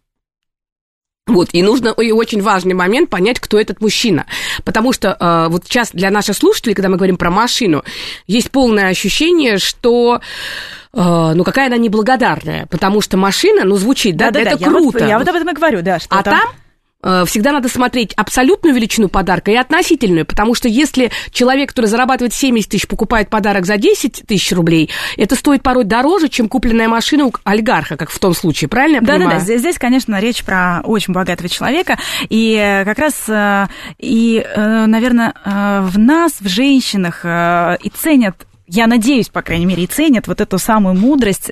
вот, 1.28 1.50
и 1.54 1.62
нужно, 1.62 1.90
и 1.90 2.12
очень 2.12 2.42
важный 2.42 2.74
момент 2.74 3.10
понять, 3.10 3.40
кто 3.40 3.60
этот 3.60 3.80
мужчина. 3.80 4.26
Потому 4.64 4.92
что 4.92 5.16
э, 5.20 5.48
вот 5.50 5.66
сейчас 5.66 5.92
для 5.92 6.10
наших 6.10 6.36
слушателей, 6.36 6.74
когда 6.74 6.90
мы 6.90 6.98
говорим 6.98 7.18
про 7.18 7.30
машину, 7.30 7.84
есть 8.26 8.50
полное 8.50 8.88
ощущение, 8.88 9.60
что 9.60 10.20
э, 10.94 11.32
ну, 11.36 11.44
какая 11.44 11.68
она 11.68 11.78
неблагодарная, 11.78 12.66
потому 12.68 13.02
что 13.02 13.18
машина, 13.18 13.66
ну, 13.66 13.76
звучит, 13.78 14.18
да, 14.18 14.32
да, 14.32 14.44
да 14.44 14.52
это 14.52 14.60
да, 14.60 14.66
круто. 14.66 14.98
Я 14.98 15.04
вот, 15.04 15.10
я 15.10 15.20
вот 15.20 15.28
об 15.28 15.36
этом 15.36 15.50
и 15.50 15.54
говорю, 15.54 15.82
да, 15.84 16.00
что 16.00 16.16
А 16.16 16.24
там, 16.24 16.40
там 16.40 16.50
всегда 17.02 17.52
надо 17.52 17.68
смотреть 17.68 18.14
абсолютную 18.14 18.76
величину 18.76 19.10
подарка 19.10 19.52
и 19.52 19.56
относительную, 19.56 20.26
потому 20.26 20.54
что 20.56 20.68
если 20.68 21.12
человек, 21.32 21.70
который 21.70 21.88
зарабатывает 21.88 22.34
70 22.34 22.70
тысяч, 22.70 22.88
покупает 22.88 23.30
подарок 23.30 23.66
за 23.66 23.78
10 23.78 24.24
тысяч 24.28 24.52
рублей, 24.52 24.90
это 25.18 25.36
стоит 25.36 25.64
порой 25.64 25.84
дороже, 25.84 26.30
чем 26.30 26.48
купленная 26.48 26.88
машина 26.88 27.26
у 27.26 27.34
олигарха, 27.44 27.98
как 27.98 28.10
в 28.10 28.20
том 28.20 28.34
случае, 28.34 28.68
правильно 28.68 28.96
я 28.96 29.02
да, 29.02 29.14
понимаю? 29.14 29.40
Да-да-да, 29.40 29.58
здесь, 29.58 29.78
конечно, 29.78 30.20
речь 30.20 30.44
про 30.44 30.82
очень 30.84 31.14
богатого 31.14 31.50
человека, 31.50 31.98
и 32.30 32.56
э, 32.56 32.86
как 32.86 33.00
раз, 33.00 33.16
э, 33.28 33.68
и, 33.98 34.46
наверное, 34.56 35.34
в 35.46 35.98
нас, 35.98 36.34
в 36.40 36.48
женщинах, 36.48 37.26
и 37.26 37.90
ценят 37.90 38.48
я 38.68 38.88
надеюсь, 38.88 39.28
по 39.28 39.42
крайней 39.42 39.66
мере, 39.66 39.84
и 39.84 39.88
ценят 39.88 40.28
вот 40.28 40.40
эту 40.40 40.58
самую 40.58 40.96
мудрость 40.96 41.52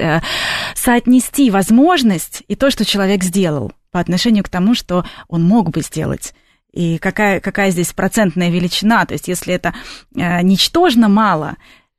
соотнести 0.74 1.52
возможность 1.52 2.44
и 2.48 2.56
то, 2.56 2.72
что 2.72 2.86
человек 2.86 3.24
сделал 3.24 3.74
по 3.92 4.00
отношению 4.00 4.44
к 4.44 4.50
тому, 4.50 4.76
что 4.76 5.06
он 5.28 5.44
мог 5.44 5.70
бы 5.70 5.82
сделать. 5.82 6.34
И 6.72 6.98
какая, 7.00 7.40
какая 7.40 7.72
здесь 7.72 7.94
процентная 7.94 8.50
величина? 8.50 9.06
То 9.06 9.14
есть, 9.14 9.28
если 9.28 9.54
это 9.54 9.74
э, 10.16 10.42
ничтожно 10.44 11.10
мало 11.10 11.56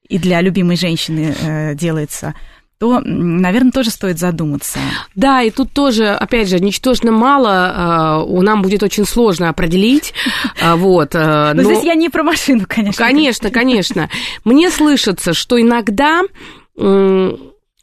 и 0.09 0.19
для 0.19 0.41
любимой 0.41 0.77
женщины 0.77 1.35
э, 1.41 1.75
делается, 1.75 2.35
то, 2.79 3.01
наверное, 3.05 3.73
тоже 3.73 3.91
стоит 3.91 4.19
задуматься. 4.19 4.79
Да, 5.15 5.43
и 5.43 5.51
тут 5.51 5.73
тоже, 5.73 6.09
опять 6.09 6.49
же, 6.49 6.61
ничтожно 6.61 7.13
мало, 7.13 8.25
э, 8.27 8.41
нам 8.43 8.63
будет 8.63 8.83
очень 8.83 9.05
сложно 9.05 9.51
определить. 9.51 10.15
Э, 10.61 10.77
вот, 10.77 11.15
э, 11.15 11.19
но, 11.55 11.63
но 11.63 11.63
здесь 11.63 11.85
я 11.85 11.95
не 11.95 12.09
про 12.09 12.23
машину, 12.23 12.65
конечно. 12.67 13.05
Конечно, 13.05 13.51
конечно. 13.51 14.09
Мне 14.45 14.71
слышится, 14.71 15.35
что 15.35 15.61
иногда 15.61 16.23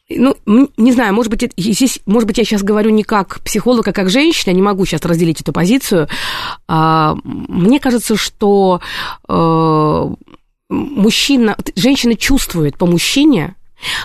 ну, 0.10 0.38
не 0.78 0.92
знаю, 0.94 1.14
может 1.14 1.32
быть, 1.32 1.52
здесь, 1.58 2.00
может 2.06 2.28
быть, 2.28 2.38
я 2.38 2.46
сейчас 2.46 2.64
говорю 2.64 2.92
не 2.92 3.04
как 3.04 3.42
психолог, 3.42 3.88
а 3.88 3.94
как 3.94 4.10
женщина, 4.10 4.54
не 4.54 4.62
могу 4.62 4.86
сейчас 4.86 5.02
разделить 5.04 5.42
эту 5.42 5.52
позицию. 5.52 6.08
А, 6.68 7.16
мне 7.24 7.80
кажется, 7.80 8.16
что 8.16 8.80
э, 9.28 10.10
мужчина, 10.70 11.58
женщина 11.76 12.16
чувствует 12.16 12.78
по 12.78 12.86
мужчине, 12.86 13.56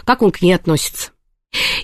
как 0.05 0.23
он 0.23 0.33
к 0.33 0.43
ней 0.43 0.55
относится. 0.55 1.11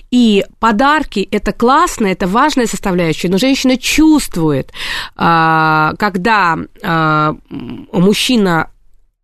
И 0.09 0.43
подарки– 0.59 1.27
это 1.31 1.53
классно, 1.53 2.07
это 2.07 2.27
важная 2.27 2.65
составляющая, 2.65 3.29
но 3.29 3.37
женщина 3.37 3.77
чувствует, 3.77 4.73
а, 5.15 5.93
когда 5.99 6.57
а, 6.83 7.35
мужчина 7.49 8.71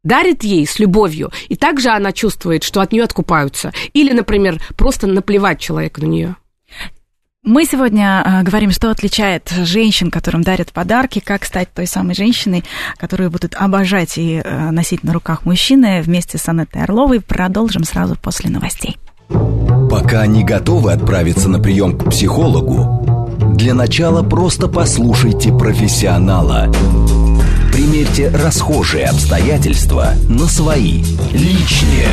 дарит 0.06 0.46
ей 0.46 0.66
с 0.66 0.80
любовью, 0.80 1.32
и 1.50 1.58
также 1.58 1.90
она 1.90 2.14
чувствует, 2.14 2.64
что 2.64 2.80
от 2.80 2.94
нее 2.94 3.04
откупаются. 3.04 3.74
Или, 3.92 4.14
например, 4.14 4.62
просто 4.78 5.08
наплевать 5.08 5.60
человеку 5.60 6.00
на 6.02 6.06
нее. 6.06 6.36
Мы 7.44 7.66
сегодня 7.66 8.24
э, 8.26 8.44
говорим, 8.44 8.72
что 8.72 8.90
отличает 8.90 9.50
женщин, 9.50 10.10
которым 10.10 10.42
дарят 10.42 10.74
подарки, 10.74 11.20
как 11.20 11.46
стать 11.46 11.72
той 11.72 11.86
самой 11.86 12.16
женщиной, 12.16 12.64
которую 12.98 13.30
будут 13.30 13.54
обожать 13.54 14.18
и 14.18 14.42
э, 14.44 14.72
носить 14.72 15.04
на 15.04 15.14
руках 15.14 15.46
мужчины. 15.46 16.02
Вместе 16.02 16.40
с 16.40 16.50
Анеттой 16.50 16.82
Орловой 16.82 17.22
продолжим 17.22 17.84
сразу 17.84 18.16
после 18.16 18.50
новостей. 18.50 18.98
Пока 19.92 20.26
не 20.26 20.44
готовы 20.44 20.92
отправиться 20.92 21.48
на 21.48 21.60
прием 21.60 21.98
к 21.98 22.10
психологу, 22.10 23.36
для 23.56 23.76
начала 23.76 24.24
просто 24.24 24.68
послушайте 24.68 25.52
профессионала. 25.52 26.72
Примерьте 27.76 28.30
расхожие 28.30 29.06
обстоятельства 29.06 30.14
на 30.30 30.46
свои, 30.46 31.04
личные. 31.34 32.08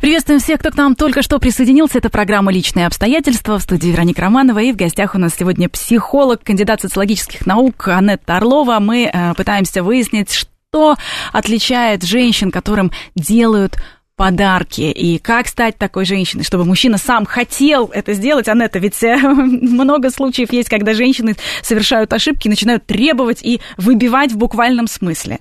Приветствуем 0.00 0.40
всех, 0.40 0.60
кто 0.60 0.70
к 0.70 0.76
нам 0.76 0.94
только 0.94 1.20
что 1.20 1.38
присоединился. 1.38 1.98
Это 1.98 2.08
программа 2.08 2.50
«Личные 2.50 2.86
обстоятельства» 2.86 3.58
в 3.58 3.62
студии 3.62 3.90
Вероника 3.90 4.22
Романова. 4.22 4.60
И 4.60 4.72
в 4.72 4.76
гостях 4.76 5.14
у 5.14 5.18
нас 5.18 5.34
сегодня 5.38 5.68
психолог, 5.68 6.42
кандидат 6.42 6.80
социологических 6.80 7.44
наук 7.44 7.88
Анетта 7.88 8.38
Орлова. 8.38 8.78
Мы 8.78 9.10
э, 9.12 9.34
пытаемся 9.34 9.82
выяснить, 9.82 10.32
что 10.32 10.96
отличает 11.34 12.04
женщин, 12.04 12.50
которым 12.50 12.90
делают 13.16 13.76
подарки 14.18 14.80
и 14.80 15.18
как 15.18 15.46
стать 15.46 15.78
такой 15.78 16.04
женщиной, 16.04 16.42
чтобы 16.42 16.64
мужчина 16.64 16.98
сам 16.98 17.24
хотел 17.24 17.88
это 17.94 18.12
сделать. 18.14 18.48
Анетта, 18.48 18.80
ведь 18.80 19.00
э, 19.02 19.16
много 19.22 20.10
случаев 20.10 20.52
есть, 20.52 20.68
когда 20.68 20.92
женщины 20.92 21.36
совершают 21.62 22.12
ошибки, 22.12 22.48
начинают 22.48 22.84
требовать 22.84 23.42
и 23.42 23.60
выбивать 23.76 24.32
в 24.32 24.36
буквальном 24.36 24.88
смысле. 24.88 25.38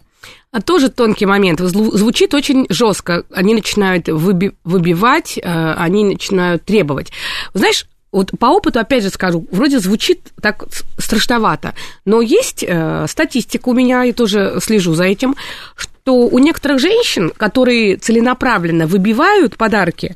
А 0.52 0.62
тоже 0.62 0.90
тонкий 0.90 1.26
момент. 1.26 1.60
Звучит 1.60 2.36
очень 2.36 2.68
жестко. 2.70 3.24
Они 3.34 3.56
начинают 3.56 4.08
выби- 4.10 4.54
выбивать, 4.64 5.40
э, 5.40 5.74
они 5.74 6.06
начинают 6.06 6.64
требовать. 6.64 7.12
Знаешь, 7.56 7.88
вот 8.12 8.32
по 8.40 8.46
опыту, 8.46 8.80
опять 8.80 9.04
же 9.04 9.10
скажу, 9.10 9.48
вроде 9.52 9.80
звучит 9.80 10.22
так 10.42 10.66
страшновато, 11.00 11.74
но 12.06 12.22
есть 12.22 12.64
э, 12.66 13.06
статистика 13.08 13.70
у 13.70 13.74
меня, 13.74 14.04
я 14.04 14.14
тоже 14.14 14.60
слежу 14.62 14.94
за 14.94 15.04
этим, 15.04 15.36
что 15.76 15.92
у 16.14 16.40
некоторых 16.40 16.80
женщин, 16.80 17.32
которые 17.36 17.98
целенаправленно 17.98 18.88
выбивают 18.88 19.58
подарки, 19.58 20.16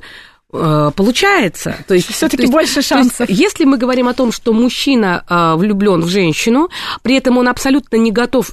э, 0.54 0.92
получается. 0.96 1.76
То 1.88 1.94
есть 1.94 2.12
все-таки 2.12 2.48
больше 2.48 2.82
шансов. 2.82 3.30
Есть, 3.30 3.42
если 3.42 3.66
мы 3.66 3.78
говорим 3.78 4.08
о 4.08 4.14
том, 4.14 4.32
что 4.32 4.54
мужчина 4.54 5.24
э, 5.28 5.56
влюблен 5.56 6.02
в 6.02 6.08
женщину, 6.08 6.70
при 7.02 7.16
этом 7.16 7.38
он 7.38 7.48
абсолютно 7.48 7.96
не 7.98 8.12
готов 8.12 8.52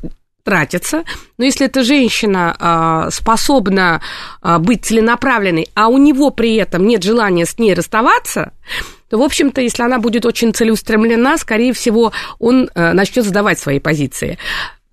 тратиться, 0.48 1.04
но 1.36 1.44
если 1.44 1.66
эта 1.66 1.82
женщина 1.82 2.56
э, 2.58 3.10
способна 3.10 4.00
э, 4.42 4.56
быть 4.58 4.86
целенаправленной, 4.86 5.68
а 5.74 5.88
у 5.88 5.98
него 5.98 6.30
при 6.30 6.54
этом 6.54 6.86
нет 6.86 7.02
желания 7.02 7.44
с 7.44 7.58
ней 7.58 7.74
расставаться, 7.74 8.52
то, 9.10 9.18
в 9.18 9.22
общем-то, 9.22 9.60
если 9.60 9.82
она 9.82 9.98
будет 9.98 10.24
очень 10.24 10.54
целеустремлена, 10.54 11.36
скорее 11.36 11.74
всего, 11.74 12.12
он 12.38 12.70
э, 12.74 12.92
начнет 12.94 13.26
сдавать 13.26 13.58
свои 13.58 13.78
позиции. 13.78 14.38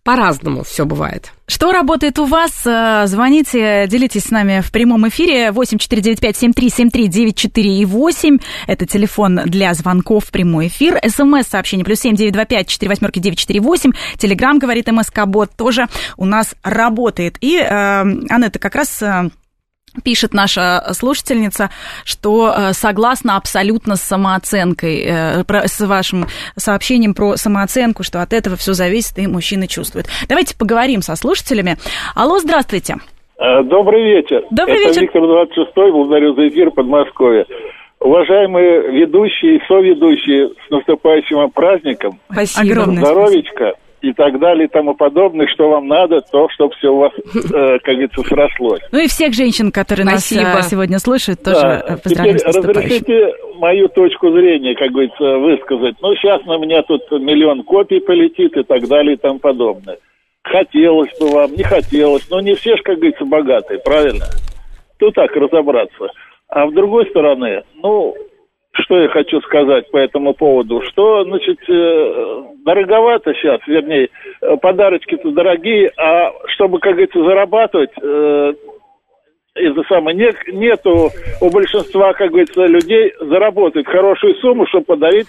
По-разному 0.05 0.63
все 0.63 0.85
бывает. 0.85 1.33
Что 1.47 1.71
работает 1.71 2.19
у 2.19 2.25
вас? 2.25 2.61
Э, 2.63 3.07
звоните, 3.07 3.87
делитесь 3.87 4.25
с 4.25 4.29
нами 4.29 4.61
в 4.61 4.71
прямом 4.71 5.07
эфире 5.07 5.47
8495-7373-94 5.47 7.61
и 7.63 7.85
8. 7.85 8.37
Это 8.67 8.85
телефон 8.85 9.41
для 9.45 9.73
звонков 9.73 10.25
в 10.25 10.31
прямой 10.31 10.67
эфир. 10.67 10.99
СМС-сообщение 11.03 11.83
плюс 11.83 12.01
7925 12.01 12.67
4 12.67 12.87
восьмерки 12.87 13.17
948. 13.17 13.93
Телеграмм, 14.19 14.59
говорит 14.59 14.91
МСК-бот, 14.91 15.55
тоже 15.57 15.87
у 16.17 16.25
нас 16.25 16.53
работает. 16.61 17.37
И, 17.41 17.57
э, 17.57 18.01
Анетта, 18.29 18.59
как 18.59 18.75
раз... 18.75 19.01
Пишет 20.03 20.33
наша 20.33 20.81
слушательница, 20.93 21.69
что 22.03 22.53
э, 22.55 22.73
согласна 22.73 23.37
абсолютно 23.37 23.95
с 23.95 24.01
самооценкой, 24.01 25.05
э, 25.05 25.43
с 25.65 25.85
вашим 25.85 26.25
сообщением 26.55 27.13
про 27.13 27.37
самооценку, 27.37 28.03
что 28.03 28.21
от 28.21 28.33
этого 28.33 28.55
все 28.55 28.73
зависит 28.73 29.17
и 29.17 29.27
мужчины 29.27 29.67
чувствуют. 29.67 30.07
Давайте 30.27 30.57
поговорим 30.57 31.01
со 31.01 31.15
слушателями. 31.15 31.77
Алло, 32.15 32.39
здравствуйте. 32.39 32.95
Э, 33.37 33.63
добрый 33.63 34.03
вечер. 34.03 34.43
Добрый 34.51 34.77
Это 34.77 34.89
вечер. 34.89 35.01
Виктор 35.01 35.21
26 35.21 35.71
благодарю 35.75 36.35
за 36.35 36.47
эфир 36.47 36.71
Подмосковье. 36.71 37.45
Уважаемые 37.99 38.91
ведущие 38.91 39.57
и 39.57 39.61
соведущие, 39.67 40.49
с 40.67 40.69
наступающим 40.69 41.49
праздником. 41.51 42.19
Спасибо. 42.31 42.71
Огромное 42.71 43.03
Здоровечка 43.03 43.73
и 44.05 44.13
так 44.13 44.39
далее 44.39 44.65
и 44.65 44.69
тому 44.69 44.93
подобное, 44.95 45.47
что 45.47 45.69
вам 45.69 45.87
надо, 45.87 46.21
то, 46.21 46.47
чтобы 46.49 46.73
все 46.75 46.89
у 46.93 46.97
вас, 46.97 47.11
э, 47.15 47.79
как 47.79 47.93
говорится, 47.95 48.21
срослось. 48.23 48.81
Ну 48.91 48.99
и 48.99 49.07
всех 49.07 49.33
женщин, 49.33 49.71
которые 49.71 50.05
Спасибо. 50.07 50.43
нас 50.43 50.67
э, 50.67 50.69
сегодня 50.69 50.99
слушают, 50.99 51.41
тоже 51.43 51.61
Да. 51.61 51.85
э, 51.87 51.97
поздравляем 51.97 52.37
Теперь 52.37 52.53
разрешите 52.53 53.33
мою 53.57 53.87
точку 53.89 54.31
зрения, 54.31 54.75
как 54.75 54.91
говорится, 54.91 55.37
высказать. 55.39 55.95
Ну, 56.01 56.13
сейчас 56.15 56.45
на 56.45 56.57
меня 56.57 56.83
тут 56.83 57.01
миллион 57.11 57.63
копий 57.63 57.99
полетит 57.99 58.55
и 58.55 58.63
так 58.63 58.87
далее 58.87 59.15
и 59.15 59.17
тому 59.17 59.39
подобное. 59.39 59.97
Хотелось 60.43 61.09
бы 61.19 61.29
вам, 61.31 61.53
не 61.53 61.63
хотелось, 61.63 62.29
но 62.29 62.39
не 62.39 62.53
все 62.55 62.75
же, 62.77 62.83
как 62.83 62.97
говорится, 62.97 63.25
богатые, 63.25 63.79
правильно? 63.79 64.25
Тут 64.99 65.15
так 65.15 65.35
разобраться. 65.35 66.07
А 66.49 66.69
с 66.69 66.73
другой 66.73 67.07
стороны, 67.09 67.63
ну, 67.81 68.13
что 68.81 68.99
я 69.01 69.07
хочу 69.07 69.41
сказать 69.41 69.89
по 69.91 69.97
этому 69.97 70.33
поводу, 70.33 70.81
что, 70.89 71.23
значит, 71.23 71.57
э, 71.69 72.43
дороговато 72.65 73.33
сейчас, 73.33 73.61
вернее, 73.67 74.09
э, 74.41 74.57
подарочки-то 74.57 75.31
дорогие, 75.31 75.91
а 75.97 76.31
чтобы, 76.47 76.79
как 76.79 76.93
говорится, 76.93 77.23
зарабатывать, 77.23 77.91
э, 78.01 78.53
из-за 79.55 79.83
самой 79.83 80.15
не, 80.15 80.33
нету 80.51 81.09
у 81.39 81.49
большинства, 81.49 82.13
как 82.13 82.29
говорится, 82.29 82.65
людей 82.65 83.13
заработать 83.21 83.87
хорошую 83.87 84.35
сумму, 84.35 84.67
чтобы 84.67 84.85
подарить 84.85 85.27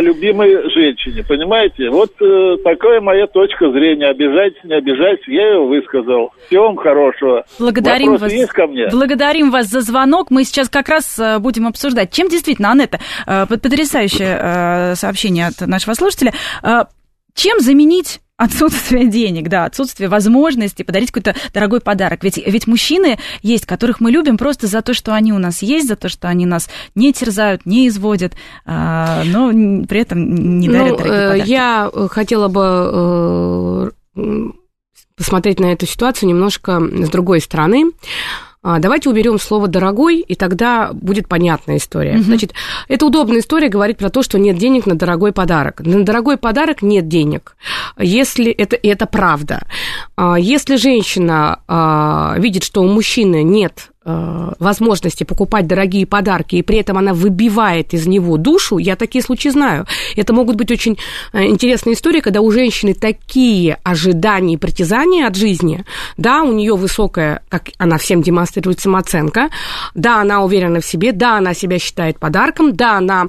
любимой 0.00 0.70
женщине, 0.70 1.24
понимаете? 1.26 1.88
Вот 1.90 2.10
э, 2.20 2.56
такая 2.62 3.00
моя 3.00 3.26
точка 3.26 3.70
зрения. 3.70 4.08
Обижайтесь, 4.08 4.62
не 4.64 4.74
обижайтесь, 4.74 5.26
я 5.28 5.48
ее 5.48 5.66
высказал. 5.66 6.32
Всего 6.46 6.64
вам 6.66 6.76
хорошего. 6.76 7.44
Благодарим 7.58 8.12
Вопросы 8.12 8.24
вас. 8.24 8.32
есть 8.32 8.52
ко 8.52 8.66
мне? 8.66 8.88
Благодарим 8.88 9.50
вас 9.50 9.66
за 9.66 9.80
звонок. 9.80 10.30
Мы 10.30 10.44
сейчас 10.44 10.68
как 10.68 10.88
раз 10.88 11.18
э, 11.18 11.38
будем 11.38 11.66
обсуждать, 11.66 12.12
чем 12.12 12.28
действительно, 12.28 12.72
Анетта, 12.72 13.00
э, 13.26 13.46
потрясающее 13.46 14.38
э, 14.40 14.94
сообщение 14.94 15.46
от 15.46 15.66
нашего 15.66 15.94
слушателя, 15.94 16.32
э, 16.62 16.84
чем 17.34 17.60
заменить 17.60 18.20
отсутствие 18.38 19.08
денег, 19.08 19.48
да, 19.48 19.64
отсутствие 19.64 20.08
возможности 20.08 20.84
подарить 20.84 21.10
какой-то 21.10 21.38
дорогой 21.52 21.80
подарок. 21.80 22.22
Ведь, 22.22 22.38
ведь 22.38 22.66
мужчины 22.68 23.18
есть, 23.42 23.66
которых 23.66 24.00
мы 24.00 24.12
любим 24.12 24.38
просто 24.38 24.68
за 24.68 24.80
то, 24.80 24.94
что 24.94 25.12
они 25.12 25.32
у 25.32 25.38
нас 25.38 25.60
есть, 25.60 25.88
за 25.88 25.96
то, 25.96 26.08
что 26.08 26.28
они 26.28 26.46
нас 26.46 26.70
не 26.94 27.12
терзают, 27.12 27.66
не 27.66 27.88
изводят, 27.88 28.34
а, 28.64 29.24
но 29.24 29.50
при 29.86 30.00
этом 30.00 30.60
не 30.60 30.68
дарят 30.68 30.92
Ну, 30.92 30.96
дорогие 30.98 31.18
э, 31.18 31.30
подарки. 31.30 31.50
я 31.50 31.90
э, 31.92 32.08
хотела 32.08 32.48
бы 32.48 33.90
э, 34.16 34.50
посмотреть 35.16 35.58
на 35.58 35.72
эту 35.72 35.86
ситуацию 35.86 36.28
немножко 36.28 36.80
с 36.80 37.10
другой 37.10 37.40
стороны. 37.40 37.86
А, 38.62 38.78
Давайте 38.78 39.08
уберем 39.08 39.38
слово 39.38 39.68
дорогой, 39.68 40.20
и 40.20 40.34
тогда 40.34 40.90
будет 40.92 41.28
понятная 41.28 41.76
история. 41.76 42.14
Мгм. 42.14 42.24
Значит, 42.24 42.54
это 42.88 43.06
удобная 43.06 43.40
история 43.40 43.68
говорить 43.68 43.98
про 43.98 44.10
то, 44.10 44.22
что 44.22 44.38
нет 44.38 44.58
денег 44.58 44.86
на 44.86 44.96
дорогой 44.96 45.32
подарок. 45.32 45.80
На 45.80 46.04
дорогой 46.04 46.36
подарок 46.36 46.82
нет 46.82 47.08
денег. 47.08 47.56
Если 47.98 48.50
это, 48.50 48.76
и 48.76 48.88
это 48.88 49.06
правда. 49.06 49.62
А, 50.16 50.38
Если 50.38 50.76
женщина 50.76 51.60
а, 51.68 52.34
видит, 52.38 52.64
что 52.64 52.82
у 52.82 52.88
мужчины 52.88 53.42
нет 53.42 53.90
возможности 54.58 55.24
покупать 55.24 55.66
дорогие 55.66 56.06
подарки, 56.06 56.56
и 56.56 56.62
при 56.62 56.78
этом 56.78 56.98
она 56.98 57.12
выбивает 57.14 57.94
из 57.94 58.06
него 58.06 58.36
душу, 58.36 58.78
я 58.78 58.96
такие 58.96 59.22
случаи 59.22 59.48
знаю. 59.48 59.86
Это 60.16 60.32
могут 60.32 60.56
быть 60.56 60.70
очень 60.70 60.98
э, 61.32 61.44
интересные 61.44 61.94
истории, 61.94 62.20
когда 62.20 62.40
у 62.40 62.50
женщины 62.50 62.94
такие 62.94 63.78
ожидания 63.82 64.54
и 64.54 64.56
притязания 64.56 65.26
от 65.26 65.36
жизни, 65.36 65.84
да, 66.16 66.42
у 66.42 66.52
нее 66.52 66.74
высокая, 66.76 67.42
как 67.48 67.70
она 67.78 67.98
всем 67.98 68.22
демонстрирует, 68.22 68.80
самооценка, 68.80 69.50
да, 69.94 70.20
она 70.20 70.42
уверена 70.42 70.80
в 70.80 70.86
себе, 70.86 71.12
да, 71.12 71.38
она 71.38 71.54
себя 71.54 71.78
считает 71.78 72.18
подарком, 72.18 72.74
да, 72.74 72.98
она 72.98 73.26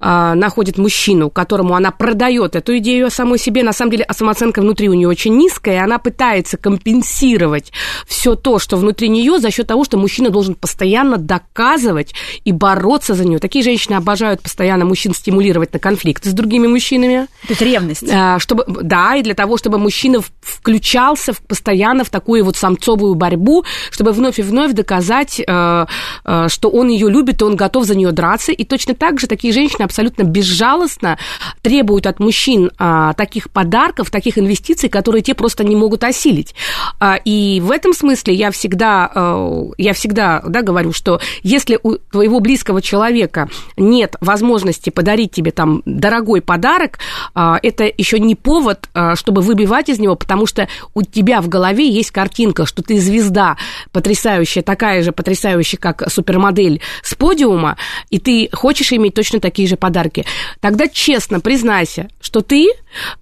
э, 0.00 0.34
находит 0.34 0.78
мужчину, 0.78 1.30
которому 1.30 1.74
она 1.74 1.90
продает 1.90 2.56
эту 2.56 2.78
идею 2.78 3.06
о 3.06 3.10
самой 3.10 3.38
себе, 3.38 3.62
на 3.62 3.72
самом 3.72 3.92
деле, 3.92 4.04
а 4.04 4.14
самооценка 4.14 4.60
внутри 4.60 4.88
у 4.88 4.94
нее 4.94 5.08
очень 5.08 5.36
низкая, 5.36 5.76
и 5.76 5.78
она 5.78 5.98
пытается 5.98 6.56
компенсировать 6.56 7.72
все 8.06 8.34
то, 8.34 8.58
что 8.58 8.76
внутри 8.76 9.08
нее 9.08 9.38
за 9.38 9.50
счет 9.50 9.66
того, 9.66 9.84
что 9.84 9.98
мужчина 9.98 10.19
мужчина 10.20 10.30
должен 10.30 10.54
постоянно 10.54 11.16
доказывать 11.16 12.14
и 12.44 12.52
бороться 12.52 13.14
за 13.14 13.24
нее. 13.24 13.38
Такие 13.38 13.64
женщины 13.64 13.96
обожают 13.96 14.42
постоянно 14.42 14.84
мужчин 14.84 15.14
стимулировать 15.14 15.72
на 15.72 15.78
конфликты 15.78 16.28
с 16.28 16.32
другими 16.34 16.66
мужчинами. 16.66 17.26
То 17.46 17.50
есть 17.50 17.62
ревность. 17.62 18.04
А, 18.12 18.38
чтобы, 18.38 18.64
да, 18.66 19.16
и 19.16 19.22
для 19.22 19.34
того, 19.34 19.56
чтобы 19.56 19.78
мужчина 19.78 20.20
включался 20.42 21.32
постоянно 21.48 22.04
в 22.04 22.10
такую 22.10 22.44
вот 22.44 22.56
самцовую 22.56 23.14
борьбу, 23.14 23.64
чтобы 23.90 24.12
вновь 24.12 24.38
и 24.38 24.42
вновь 24.42 24.72
доказать, 24.72 25.40
э, 25.40 25.86
э, 26.24 26.46
что 26.48 26.68
он 26.68 26.88
ее 26.88 27.08
любит, 27.08 27.40
и 27.40 27.44
он 27.44 27.56
готов 27.56 27.84
за 27.84 27.94
нее 27.94 28.12
драться. 28.12 28.52
И 28.52 28.64
точно 28.64 28.94
так 28.94 29.20
же 29.20 29.26
такие 29.26 29.54
женщины 29.54 29.84
абсолютно 29.84 30.24
безжалостно 30.24 31.16
требуют 31.62 32.06
от 32.06 32.20
мужчин 32.20 32.70
а, 32.78 33.14
таких 33.14 33.50
подарков, 33.50 34.10
таких 34.10 34.38
инвестиций, 34.38 34.88
которые 34.88 35.22
те 35.22 35.34
просто 35.34 35.64
не 35.64 35.76
могут 35.76 36.04
осилить. 36.04 36.54
А, 36.98 37.16
и 37.24 37.60
в 37.60 37.70
этом 37.70 37.94
смысле 37.94 38.34
я 38.34 38.50
всегда, 38.50 39.10
э, 39.14 39.62
я 39.78 39.92
всегда 39.92 40.09
да, 40.12 40.62
говорю, 40.62 40.92
что 40.92 41.20
если 41.42 41.78
у 41.82 41.96
твоего 41.96 42.40
близкого 42.40 42.82
человека 42.82 43.48
нет 43.76 44.16
возможности 44.20 44.90
подарить 44.90 45.32
тебе 45.32 45.50
там 45.50 45.82
дорогой 45.84 46.40
подарок, 46.40 46.98
а, 47.34 47.58
это 47.62 47.84
еще 47.84 48.18
не 48.18 48.34
повод, 48.34 48.88
а, 48.94 49.16
чтобы 49.16 49.42
выбивать 49.42 49.88
из 49.88 49.98
него, 49.98 50.16
потому 50.16 50.46
что 50.46 50.68
у 50.94 51.02
тебя 51.02 51.40
в 51.40 51.48
голове 51.48 51.88
есть 51.88 52.10
картинка, 52.10 52.66
что 52.66 52.82
ты 52.82 52.98
звезда 52.98 53.56
потрясающая, 53.92 54.62
такая 54.62 55.02
же 55.02 55.12
потрясающая, 55.12 55.78
как 55.78 56.10
супермодель 56.10 56.80
с 57.02 57.14
подиума, 57.14 57.76
и 58.10 58.18
ты 58.18 58.48
хочешь 58.52 58.92
иметь 58.92 59.14
точно 59.14 59.40
такие 59.40 59.68
же 59.68 59.76
подарки. 59.76 60.24
Тогда 60.60 60.88
честно 60.88 61.40
признайся, 61.40 62.08
что 62.20 62.40
ты, 62.40 62.68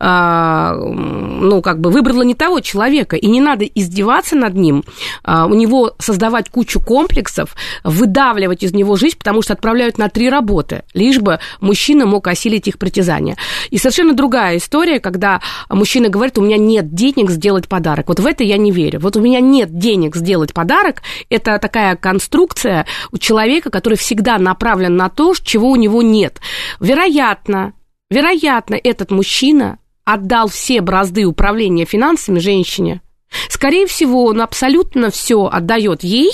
ну, 0.01 1.63
как 1.63 1.81
бы 1.81 1.91
выбрала 1.91 2.23
не 2.23 2.35
того 2.35 2.61
человека, 2.61 3.17
и 3.17 3.27
не 3.27 3.41
надо 3.41 3.65
издеваться 3.65 4.37
над 4.37 4.55
ним, 4.55 4.85
у 5.25 5.55
него 5.55 5.93
создавать 5.99 6.51
кучу 6.51 6.81
комплексов, 6.81 7.55
выдавливать 7.85 8.63
из 8.63 8.73
него 8.73 8.97
жизнь, 8.97 9.19
потому 9.19 9.43
что 9.43 9.53
отправляют 9.53 9.99
на 9.99 10.09
три 10.09 10.31
работы, 10.31 10.83
лишь 10.95 11.19
бы 11.19 11.39
мужчина 11.61 12.07
мог 12.07 12.27
осилить 12.27 12.69
их 12.69 12.79
притязания. 12.79 13.37
И 13.71 13.79
совершенно 13.79 14.15
другая 14.15 14.57
история, 14.57 15.01
когда 15.01 15.41
мужчина 15.69 16.09
говорит, 16.09 16.39
у 16.39 16.43
меня 16.43 16.57
нет 16.57 16.95
денег 16.95 17.31
сделать 17.31 17.69
подарок. 17.69 18.09
Вот 18.09 18.21
в 18.21 18.27
это 18.27 18.45
я 18.45 18.57
не 18.57 18.71
верю. 18.71 19.01
Вот 19.01 19.17
у 19.17 19.21
меня 19.21 19.41
нет 19.41 19.77
денег 19.79 20.17
сделать 20.17 20.55
подарок, 20.55 21.03
это 21.31 21.59
такая 21.59 21.97
конструкция 21.97 22.87
у 23.13 23.19
человека, 23.19 23.71
который 23.71 23.99
всегда 23.99 24.39
направлен 24.39 24.97
на 24.97 25.09
то, 25.09 25.35
чего 25.43 25.71
у 25.71 25.77
него 25.77 26.03
нет. 26.03 26.41
Вероятно, 26.81 27.73
вероятно, 28.11 28.75
этот 28.75 29.11
мужчина 29.11 29.79
отдал 30.05 30.49
все 30.49 30.81
бразды 30.81 31.27
управления 31.27 31.85
финансами 31.85 32.39
женщине, 32.39 33.03
Скорее 33.49 33.87
всего, 33.87 34.25
он 34.25 34.41
абсолютно 34.41 35.11
все 35.11 35.47
отдает 35.47 36.03
ей, 36.03 36.31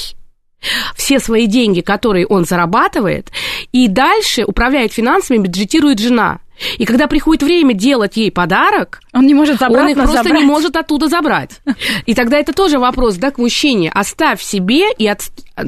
все 0.97 1.19
свои 1.19 1.47
деньги, 1.47 1.81
которые 1.81 2.27
он 2.27 2.45
зарабатывает, 2.45 3.31
и 3.73 3.89
дальше 3.89 4.45
управляет 4.45 4.93
финансами, 4.93 5.39
бюджетирует 5.39 5.99
жена. 5.99 6.41
И 6.79 6.85
когда 6.85 7.09
приходит 7.09 7.43
время 7.43 7.75
делать 7.75 8.17
ей 8.17 8.31
подарок, 8.31 9.01
он 9.13 9.27
не 9.27 9.35
может 9.35 9.61
он 9.61 9.89
их 9.89 9.97
просто 9.97 10.23
забрать. 10.23 10.41
не 10.41 10.47
может 10.47 10.77
оттуда 10.77 11.09
забрать. 11.09 11.61
И 12.07 12.15
тогда 12.15 12.39
это 12.39 12.53
тоже 12.53 12.79
вопрос, 12.79 13.17
да, 13.17 13.33
к 13.33 13.39
мужчине. 13.39 13.91
Оставь 13.93 14.41
себе, 14.41 14.93
и 14.97 15.07
от... 15.09 15.23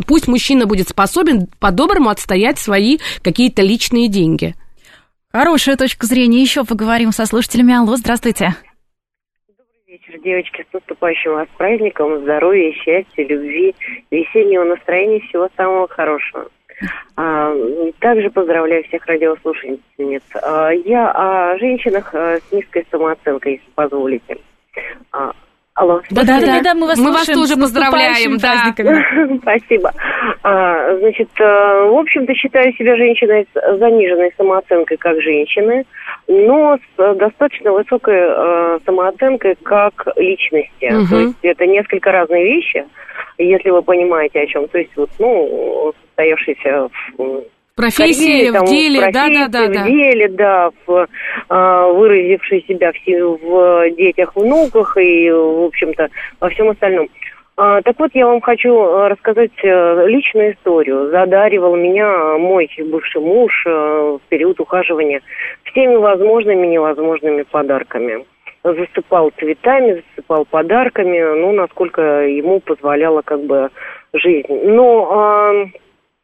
пусть 0.06 0.28
мужчина 0.28 0.64
будет 0.66 0.88
способен 0.88 1.48
по-доброму 1.58 2.08
отстоять 2.08 2.60
свои 2.60 2.98
какие-то 3.22 3.62
личные 3.62 4.06
деньги. 4.06 4.54
Хорошая 5.36 5.76
точка 5.76 6.06
зрения. 6.06 6.40
Еще 6.40 6.64
поговорим 6.64 7.12
со 7.12 7.26
слушателями. 7.26 7.74
Алло, 7.74 7.96
здравствуйте 7.96 8.54
вечер, 9.86 10.18
девочки. 10.22 10.64
С 10.68 10.72
наступающим 10.72 11.32
вас 11.32 11.48
праздником. 11.58 12.22
Здоровья, 12.22 12.72
счастья, 12.72 13.22
любви, 13.22 13.74
весеннего 14.10 14.64
настроения, 14.64 15.20
всего 15.20 15.48
самого 15.56 15.88
хорошего. 15.88 16.48
А, 17.16 17.54
также 18.00 18.30
поздравляю 18.30 18.84
всех 18.84 19.04
радиослушательниц. 19.06 20.22
А, 20.42 20.70
я 20.70 21.10
о 21.10 21.58
женщинах 21.58 22.14
а, 22.14 22.38
с 22.38 22.52
низкой 22.52 22.86
самооценкой, 22.90 23.52
если 23.52 23.70
позволите. 23.74 24.38
Алло. 25.76 26.00
Да, 26.10 26.24
да, 26.24 26.40
да, 26.40 26.62
да, 26.62 26.74
мы 26.74 26.86
вас, 26.86 26.98
мы 26.98 27.12
вас 27.12 27.26
тоже 27.26 27.54
поздравляем, 27.56 28.38
да. 28.38 28.72
Спасибо. 29.42 29.92
А, 30.42 30.96
значит, 30.96 31.28
э, 31.38 31.44
в 31.44 31.98
общем-то, 31.98 32.32
считаю 32.34 32.72
себя 32.72 32.96
женщиной 32.96 33.46
с 33.52 33.78
заниженной 33.78 34.32
самооценкой 34.38 34.96
как 34.96 35.20
женщины, 35.20 35.84
но 36.28 36.78
с 36.78 37.14
достаточно 37.16 37.72
высокой 37.72 38.16
э, 38.16 38.78
самооценкой 38.86 39.56
как 39.62 40.06
личности. 40.16 40.86
Угу. 40.86 41.06
То 41.10 41.20
есть 41.20 41.38
это 41.42 41.66
несколько 41.66 42.10
разные 42.10 42.44
вещи, 42.44 42.86
если 43.36 43.68
вы 43.68 43.82
понимаете 43.82 44.40
о 44.40 44.46
чем. 44.46 44.68
То 44.68 44.78
есть 44.78 44.96
вот, 44.96 45.10
ну, 45.18 45.92
состоявшийся 46.06 46.88
в 47.18 47.42
профессии, 47.76 48.50
в 48.50 48.64
деле, 48.64 49.00
профессии, 49.02 49.12
да, 49.12 49.48
да, 49.48 49.68
да, 49.68 49.82
в 49.82 49.86
деле, 49.86 50.28
да, 50.28 50.70
в, 50.86 51.06
а, 51.48 51.86
выразивший 51.92 52.64
себя 52.66 52.92
в, 52.92 53.38
в 53.42 53.90
детях, 53.96 54.34
внуках 54.34 54.96
и, 54.96 55.30
в 55.30 55.66
общем-то, 55.66 56.08
во 56.40 56.48
всем 56.48 56.70
остальном. 56.70 57.08
А, 57.58 57.80
так 57.82 57.98
вот, 57.98 58.10
я 58.14 58.26
вам 58.26 58.40
хочу 58.40 58.78
а, 58.78 59.08
рассказать 59.08 59.52
а, 59.62 60.04
личную 60.06 60.54
историю. 60.54 61.10
Задаривал 61.10 61.76
меня 61.76 62.36
мой 62.38 62.68
бывший 62.78 63.20
муж 63.20 63.64
а, 63.66 64.18
в 64.18 64.20
период 64.28 64.58
ухаживания 64.58 65.20
всеми 65.64 65.96
возможными 65.96 66.66
и 66.66 66.70
невозможными 66.70 67.42
подарками. 67.42 68.24
Засыпал 68.64 69.30
цветами, 69.38 70.02
засыпал 70.16 70.44
подарками, 70.44 71.18
ну, 71.40 71.52
насколько 71.52 72.26
ему 72.26 72.60
позволяла 72.60 73.22
как 73.22 73.42
бы 73.44 73.70
жизнь. 74.12 74.52
Но 74.64 75.08
а, 75.12 75.66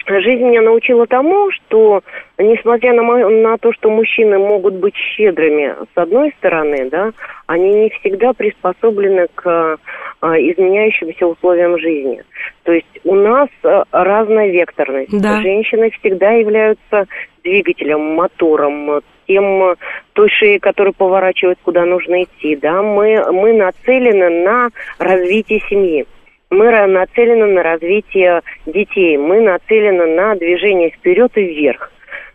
жизнь 0.07 0.43
меня 0.43 0.63
научила 0.63 1.07
тому, 1.07 1.51
что 1.51 2.03
несмотря 2.39 2.93
на, 2.95 3.03
на 3.29 3.59
то, 3.59 3.73
что 3.73 3.91
мужчины 3.91 4.39
могут 4.39 4.75
быть 4.75 4.95
щедрыми, 4.97 5.75
с 5.95 5.97
одной 5.97 6.33
стороны, 6.39 6.89
да, 6.91 7.13
они 7.47 7.73
не 7.73 7.91
всегда 7.91 8.33
приспособлены 8.33 9.29
к 9.35 9.79
а, 10.21 10.39
изменяющимся 10.39 11.27
условиям 11.27 11.79
жизни. 11.79 12.23
То 12.65 12.73
есть 12.73 13.01
у 13.05 13.15
нас 13.15 13.49
а, 13.63 13.85
разная 13.93 14.51
векторность. 14.51 15.13
Да. 15.21 15.41
Женщины 15.41 15.91
всегда 16.01 16.33
являются 16.33 17.07
двигателем, 17.43 18.15
мотором, 18.15 19.03
тем 19.27 19.75
той 20.13 20.29
шеи, 20.29 20.59
которая 20.59 20.93
поворачивает, 20.93 21.59
куда 21.63 21.85
нужно 21.85 22.25
идти. 22.25 22.57
Да? 22.57 22.83
Мы, 22.83 23.23
мы 23.33 23.53
нацелены 23.53 24.45
на 24.45 24.69
развитие 24.99 25.61
семьи 25.69 26.07
мы 26.53 26.87
нацелены 26.87 27.47
на 27.47 27.63
развитие 27.63 28.43
детей, 28.67 29.17
мы 29.17 29.41
нацелены 29.41 30.07
на 30.07 30.35
движение 30.35 30.91
вперед 30.91 31.33
и 31.37 31.43
вверх. 31.43 31.91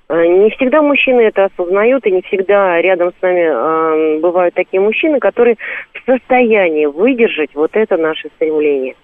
Э, 0.09 0.25
не 0.25 0.49
всегда 0.51 0.81
мужчины 0.81 1.21
это 1.21 1.45
осознают, 1.45 2.05
и 2.05 2.11
не 2.11 2.21
всегда 2.23 2.81
рядом 2.81 3.11
с 3.11 3.21
нами 3.21 4.17
э, 4.17 4.19
бывают 4.19 4.55
такие 4.55 4.81
мужчины, 4.81 5.19
которые 5.19 5.57
в 5.93 6.11
состоянии 6.11 6.85
выдержать 6.85 7.53
вот 7.53 7.71
это 7.73 7.97
наше 7.97 8.29
стремление. 8.35 8.95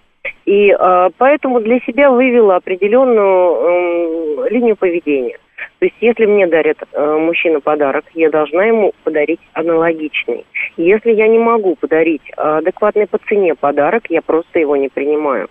И 0.45 0.71
э, 0.77 1.09
поэтому 1.17 1.59
для 1.59 1.79
себя 1.81 2.09
вывела 2.09 2.55
определенную 2.55 4.45
э, 4.45 4.49
линию 4.49 4.75
поведения. 4.75 5.37
То 5.83 5.87
есть, 5.87 5.97
если 5.99 6.25
мне 6.25 6.47
дарят 6.47 6.77
э, 6.93 7.17
мужчина 7.17 7.59
подарок, 7.59 8.05
я 8.13 8.29
должна 8.29 8.63
ему 8.63 8.93
подарить 9.03 9.41
аналогичный. 9.51 10.45
Если 10.77 11.11
я 11.11 11.27
не 11.27 11.37
могу 11.37 11.75
подарить 11.75 12.21
адекватный 12.37 13.05
по 13.05 13.17
цене 13.27 13.53
подарок, 13.53 14.03
я 14.07 14.21
просто 14.21 14.59
его 14.59 14.77
не 14.77 14.87
принимаю. 14.87 15.49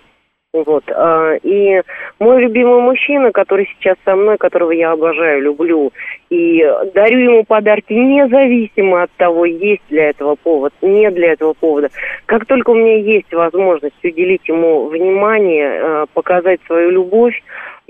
Вот. 0.54 0.84
Э, 0.88 1.38
и 1.42 1.82
мой 2.18 2.40
любимый 2.40 2.80
мужчина, 2.80 3.30
который 3.30 3.68
сейчас 3.74 3.96
со 4.06 4.16
мной, 4.16 4.38
которого 4.38 4.70
я 4.70 4.92
обожаю, 4.92 5.42
люблю, 5.42 5.92
и 6.30 6.62
дарю 6.94 7.18
ему 7.18 7.44
подарки 7.44 7.92
независимо 7.92 9.02
от 9.02 9.10
того, 9.18 9.44
есть 9.44 9.82
для 9.90 10.08
этого 10.08 10.36
повод, 10.36 10.72
нет 10.80 11.12
для 11.12 11.32
этого 11.32 11.52
повода. 11.52 11.90
Как 12.24 12.46
только 12.46 12.70
у 12.70 12.74
меня 12.74 12.96
есть 12.96 13.32
возможность 13.34 14.02
уделить 14.02 14.48
ему 14.48 14.88
внимание, 14.88 15.72
э, 15.74 16.06
показать 16.14 16.60
свою 16.66 16.88
любовь, 16.88 17.34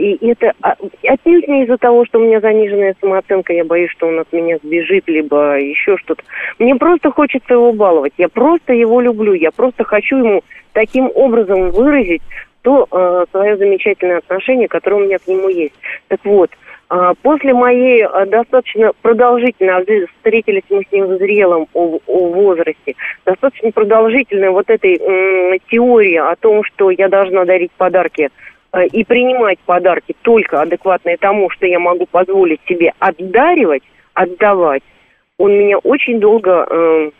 и 0.02 0.30
это 0.30 0.52
а, 0.62 0.74
отнюдь 1.04 1.46
не 1.46 1.62
из-за 1.62 1.78
того, 1.78 2.04
что 2.04 2.18
у 2.18 2.22
меня 2.22 2.40
заниженная 2.40 2.96
самооценка, 3.00 3.52
я 3.52 3.64
боюсь, 3.64 3.90
что 3.92 4.08
он 4.08 4.18
от 4.18 4.32
меня 4.32 4.58
сбежит, 4.62 5.04
либо 5.06 5.60
еще 5.60 5.96
что-то. 5.98 6.24
Мне 6.58 6.74
просто 6.74 7.12
хочется 7.12 7.54
его 7.54 7.72
баловать. 7.72 8.12
Я 8.18 8.28
просто 8.28 8.72
его 8.72 9.00
люблю. 9.00 9.32
Я 9.32 9.52
просто 9.52 9.84
хочу 9.84 10.16
ему 10.16 10.42
таким 10.72 11.08
образом 11.14 11.70
выразить 11.70 12.22
то 12.62 12.86
э, 12.90 13.24
свое 13.30 13.56
замечательное 13.56 14.18
отношение, 14.18 14.68
которое 14.68 14.96
у 14.96 15.04
меня 15.04 15.18
к 15.18 15.26
нему 15.26 15.48
есть. 15.48 15.74
Так 16.08 16.20
вот, 16.24 16.50
э, 16.90 17.12
после 17.22 17.54
моей 17.54 18.04
э, 18.04 18.26
достаточно 18.26 18.92
продолжительной, 19.02 20.06
встретились 20.18 20.62
мы 20.70 20.84
с 20.88 20.92
ним 20.92 21.06
в 21.06 21.18
зрелом 21.18 21.66
о, 21.74 21.98
о 22.06 22.26
возрасте, 22.28 22.94
достаточно 23.24 23.72
продолжительной 23.72 24.50
вот 24.50 24.70
этой 24.70 24.94
э, 24.94 25.58
теории 25.70 26.16
о 26.16 26.36
том, 26.36 26.62
что 26.64 26.90
я 26.90 27.08
должна 27.08 27.44
дарить 27.44 27.72
подарки 27.72 28.30
Э, 28.30 28.30
и 28.80 29.04
принимать 29.04 29.58
подарки 29.60 30.14
только 30.22 30.62
адекватные 30.62 31.16
тому, 31.18 31.50
что 31.50 31.66
я 31.66 31.78
могу 31.78 32.06
позволить 32.06 32.60
себе 32.66 32.92
отдаривать, 32.98 33.82
отдавать, 34.14 34.82
он 35.38 35.52
меня 35.52 35.78
очень 35.78 36.20
долго 36.20 36.66
э, 36.68 37.10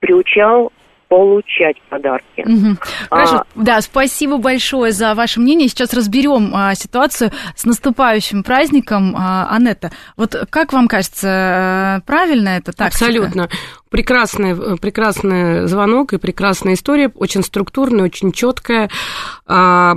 приучал 0.00 0.72
получать 1.10 1.76
подарки. 1.88 2.44
Угу. 2.46 2.76
Хорошо, 3.10 3.36
а, 3.38 3.44
да, 3.56 3.80
спасибо 3.80 4.38
большое 4.38 4.92
за 4.92 5.14
ваше 5.16 5.40
мнение. 5.40 5.68
Сейчас 5.68 5.92
разберем 5.92 6.52
а, 6.54 6.72
ситуацию 6.76 7.32
с 7.56 7.64
наступающим 7.64 8.44
праздником. 8.44 9.16
А, 9.18 9.48
Анетта, 9.50 9.90
вот 10.16 10.36
как 10.50 10.72
вам 10.72 10.86
кажется, 10.86 12.00
правильно 12.06 12.50
это 12.50 12.72
так? 12.72 12.88
Абсолютно. 12.88 13.48
Прекрасный, 13.90 14.78
прекрасный 14.78 15.66
звонок 15.66 16.12
и 16.12 16.18
прекрасная 16.18 16.74
история, 16.74 17.10
очень 17.16 17.42
структурная, 17.42 18.04
очень 18.04 18.30
четкая. 18.30 18.88
А, 19.48 19.96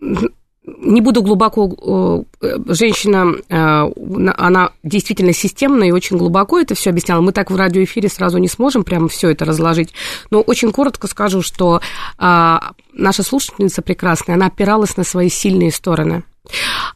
не 0.00 1.00
буду 1.00 1.22
глубоко... 1.22 2.24
Э, 2.42 2.56
женщина, 2.68 3.34
э, 3.48 4.34
она 4.36 4.70
действительно 4.82 5.32
системная 5.32 5.88
и 5.88 5.92
очень 5.92 6.16
глубоко 6.16 6.60
это 6.60 6.74
все 6.74 6.90
объясняла. 6.90 7.20
Мы 7.20 7.32
так 7.32 7.50
в 7.50 7.56
радиоэфире 7.56 8.08
сразу 8.08 8.38
не 8.38 8.48
сможем 8.48 8.84
прямо 8.84 9.08
все 9.08 9.30
это 9.30 9.44
разложить. 9.44 9.92
Но 10.30 10.40
очень 10.40 10.72
коротко 10.72 11.06
скажу, 11.06 11.42
что 11.42 11.80
а, 12.18 12.72
наша 12.92 13.22
слушательница 13.22 13.82
прекрасная, 13.82 14.36
она 14.36 14.46
опиралась 14.46 14.96
на 14.96 15.04
свои 15.04 15.28
сильные 15.28 15.72
стороны 15.72 16.24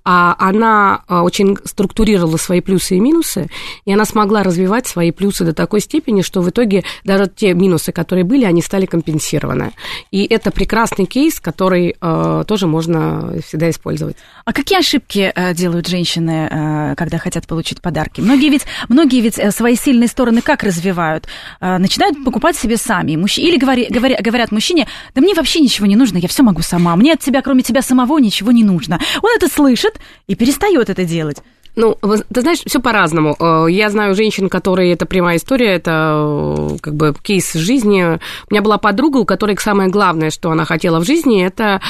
она 0.05 1.03
а, 1.09 1.23
очень 1.23 1.57
структурировала 1.65 2.37
свои 2.37 2.61
плюсы 2.61 2.97
и 2.97 3.01
минусы, 3.01 3.49
и 3.85 3.93
она 3.93 4.05
смогла 4.05 4.43
развивать 4.43 4.87
свои 4.87 5.11
плюсы 5.11 5.45
до 5.45 5.55
такой 5.55 5.81
степени, 5.81 6.23
что 6.23 6.43
в 6.43 6.51
итоге 6.51 6.85
даже 7.05 7.27
те 7.27 7.55
минусы, 7.55 7.93
которые 7.93 8.25
были, 8.25 8.45
они 8.45 8.63
стали 8.63 8.87
компенсированы. 8.87 9.73
И 10.11 10.25
это 10.25 10.51
прекрасный 10.51 11.07
кейс, 11.07 11.41
который 11.41 11.97
э, 12.01 12.45
тоже 12.47 12.67
можно 12.67 13.35
всегда 13.47 13.71
использовать. 13.71 14.17
А 14.45 14.53
какие 14.53 14.79
ошибки 14.79 15.33
э, 15.35 15.55
делают 15.55 15.89
женщины, 15.89 16.49
э, 16.51 16.95
когда 16.97 17.19
хотят 17.19 17.47
получить 17.47 17.81
подарки? 17.81 18.21
Многие 18.21 18.51
ведь, 18.51 18.67
многие 18.89 19.21
ведь 19.21 19.41
свои 19.55 19.77
сильные 19.77 20.09
стороны 20.09 20.43
как 20.43 20.63
развивают? 20.63 21.27
Начинают 21.61 22.23
покупать 22.25 22.57
себе 22.57 22.77
сами. 22.77 23.13
Или 23.13 23.59
говорят 23.59 24.53
мужчине, 24.53 24.87
да 25.15 25.21
мне 25.21 25.35
вообще 25.35 25.61
ничего 25.61 25.87
не 25.87 25.97
нужно, 25.97 26.19
я 26.19 26.29
все 26.29 26.43
могу 26.43 26.63
сама, 26.63 26.97
мне 26.97 27.15
от 27.15 27.21
тебя, 27.21 27.43
кроме 27.43 27.63
тебя 27.63 27.83
самого, 27.83 28.19
ничего 28.19 28.53
не 28.53 28.65
нужно. 28.65 29.01
Он 29.23 29.31
это 29.35 29.49
слышит 29.49 30.01
и 30.27 30.35
перестает 30.35 30.91
это 30.91 31.05
делать. 31.05 31.39
Ну, 31.77 31.99
ты 32.33 32.41
знаешь, 32.41 32.61
все 32.65 32.81
по-разному. 32.81 33.37
Э, 33.41 33.67
я 33.69 33.91
знаю 33.91 34.15
женщин, 34.15 34.49
которые 34.49 34.93
это 34.93 35.07
прямая 35.07 35.39
история, 35.39 35.75
это 35.75 36.71
э, 36.71 36.77
как 36.81 36.95
бы 36.95 37.15
кейс 37.21 37.53
жизни. 37.55 38.19
У 38.49 38.55
меня 38.55 38.63
была 38.63 38.79
подруга, 38.79 39.19
у 39.19 39.25
которой 39.25 39.57
самое 39.59 39.91
главное, 39.91 40.31
что 40.31 40.51
она 40.51 40.65
хотела 40.65 41.01
в 41.01 41.05
жизни, 41.05 41.45
это 41.45 41.81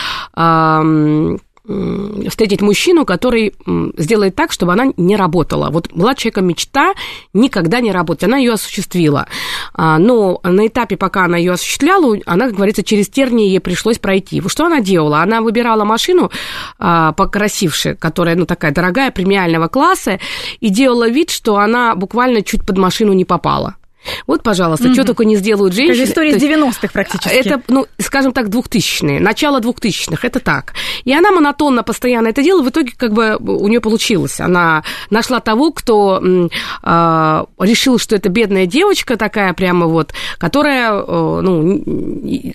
встретить 1.66 2.60
мужчину, 2.60 3.06
который 3.06 3.54
сделает 3.96 4.34
так, 4.34 4.52
чтобы 4.52 4.72
она 4.72 4.92
не 4.98 5.16
работала. 5.16 5.70
Вот 5.70 5.90
была 5.92 6.14
человека 6.14 6.42
мечта 6.42 6.92
никогда 7.32 7.80
не 7.80 7.90
работать, 7.90 8.24
она 8.24 8.36
ее 8.36 8.52
осуществила. 8.52 9.26
А, 9.72 9.98
но 9.98 10.40
на 10.42 10.66
этапе, 10.66 10.96
пока 10.96 11.24
она 11.24 11.38
ее 11.38 11.52
осуществляла, 11.52 12.18
она, 12.26 12.46
как 12.46 12.56
говорится, 12.56 12.82
через 12.82 13.08
тернии 13.08 13.48
ей 13.48 13.60
пришлось 13.60 13.98
пройти. 13.98 14.42
Что 14.46 14.66
она 14.66 14.80
делала? 14.80 15.20
Она 15.20 15.40
выбирала 15.40 15.84
машину 15.84 16.30
а, 16.78 17.12
покрасившую, 17.12 17.96
которая, 17.96 18.36
ну, 18.36 18.44
такая 18.44 18.72
дорогая, 18.72 19.10
премиального 19.10 19.68
класса, 19.68 20.20
и 20.60 20.68
делала 20.68 21.08
вид, 21.08 21.30
что 21.30 21.56
она 21.56 21.94
буквально 21.94 22.42
чуть 22.42 22.66
под 22.66 22.76
машину 22.76 23.14
не 23.14 23.24
попала. 23.24 23.76
Вот, 24.26 24.42
пожалуйста, 24.42 24.88
mm-hmm. 24.88 24.94
что 24.94 25.04
только 25.04 25.24
не 25.24 25.36
сделают 25.36 25.74
женщины. 25.74 26.02
Это 26.02 26.10
история 26.10 26.30
из 26.30 26.42
90-х 26.42 26.88
практически. 26.92 27.34
Это, 27.34 27.62
ну, 27.68 27.86
скажем 27.98 28.32
так, 28.32 28.46
2000-е, 28.46 29.20
начало 29.20 29.60
2000-х, 29.60 30.26
это 30.26 30.40
так. 30.40 30.74
И 31.04 31.12
она 31.12 31.30
монотонно 31.30 31.82
постоянно 31.82 32.28
это 32.28 32.42
делала, 32.42 32.62
в 32.62 32.68
итоге 32.68 32.92
как 32.96 33.12
бы 33.12 33.36
у 33.36 33.68
нее 33.68 33.80
получилось. 33.80 34.40
Она 34.40 34.82
нашла 35.10 35.40
того, 35.40 35.72
кто 35.72 36.20
э, 36.22 37.44
решил, 37.58 37.98
что 37.98 38.16
это 38.16 38.28
бедная 38.28 38.66
девочка 38.66 39.16
такая 39.16 39.52
прямо 39.54 39.86
вот, 39.86 40.12
которая, 40.38 40.92
э, 40.92 41.40
ну, 41.42 41.82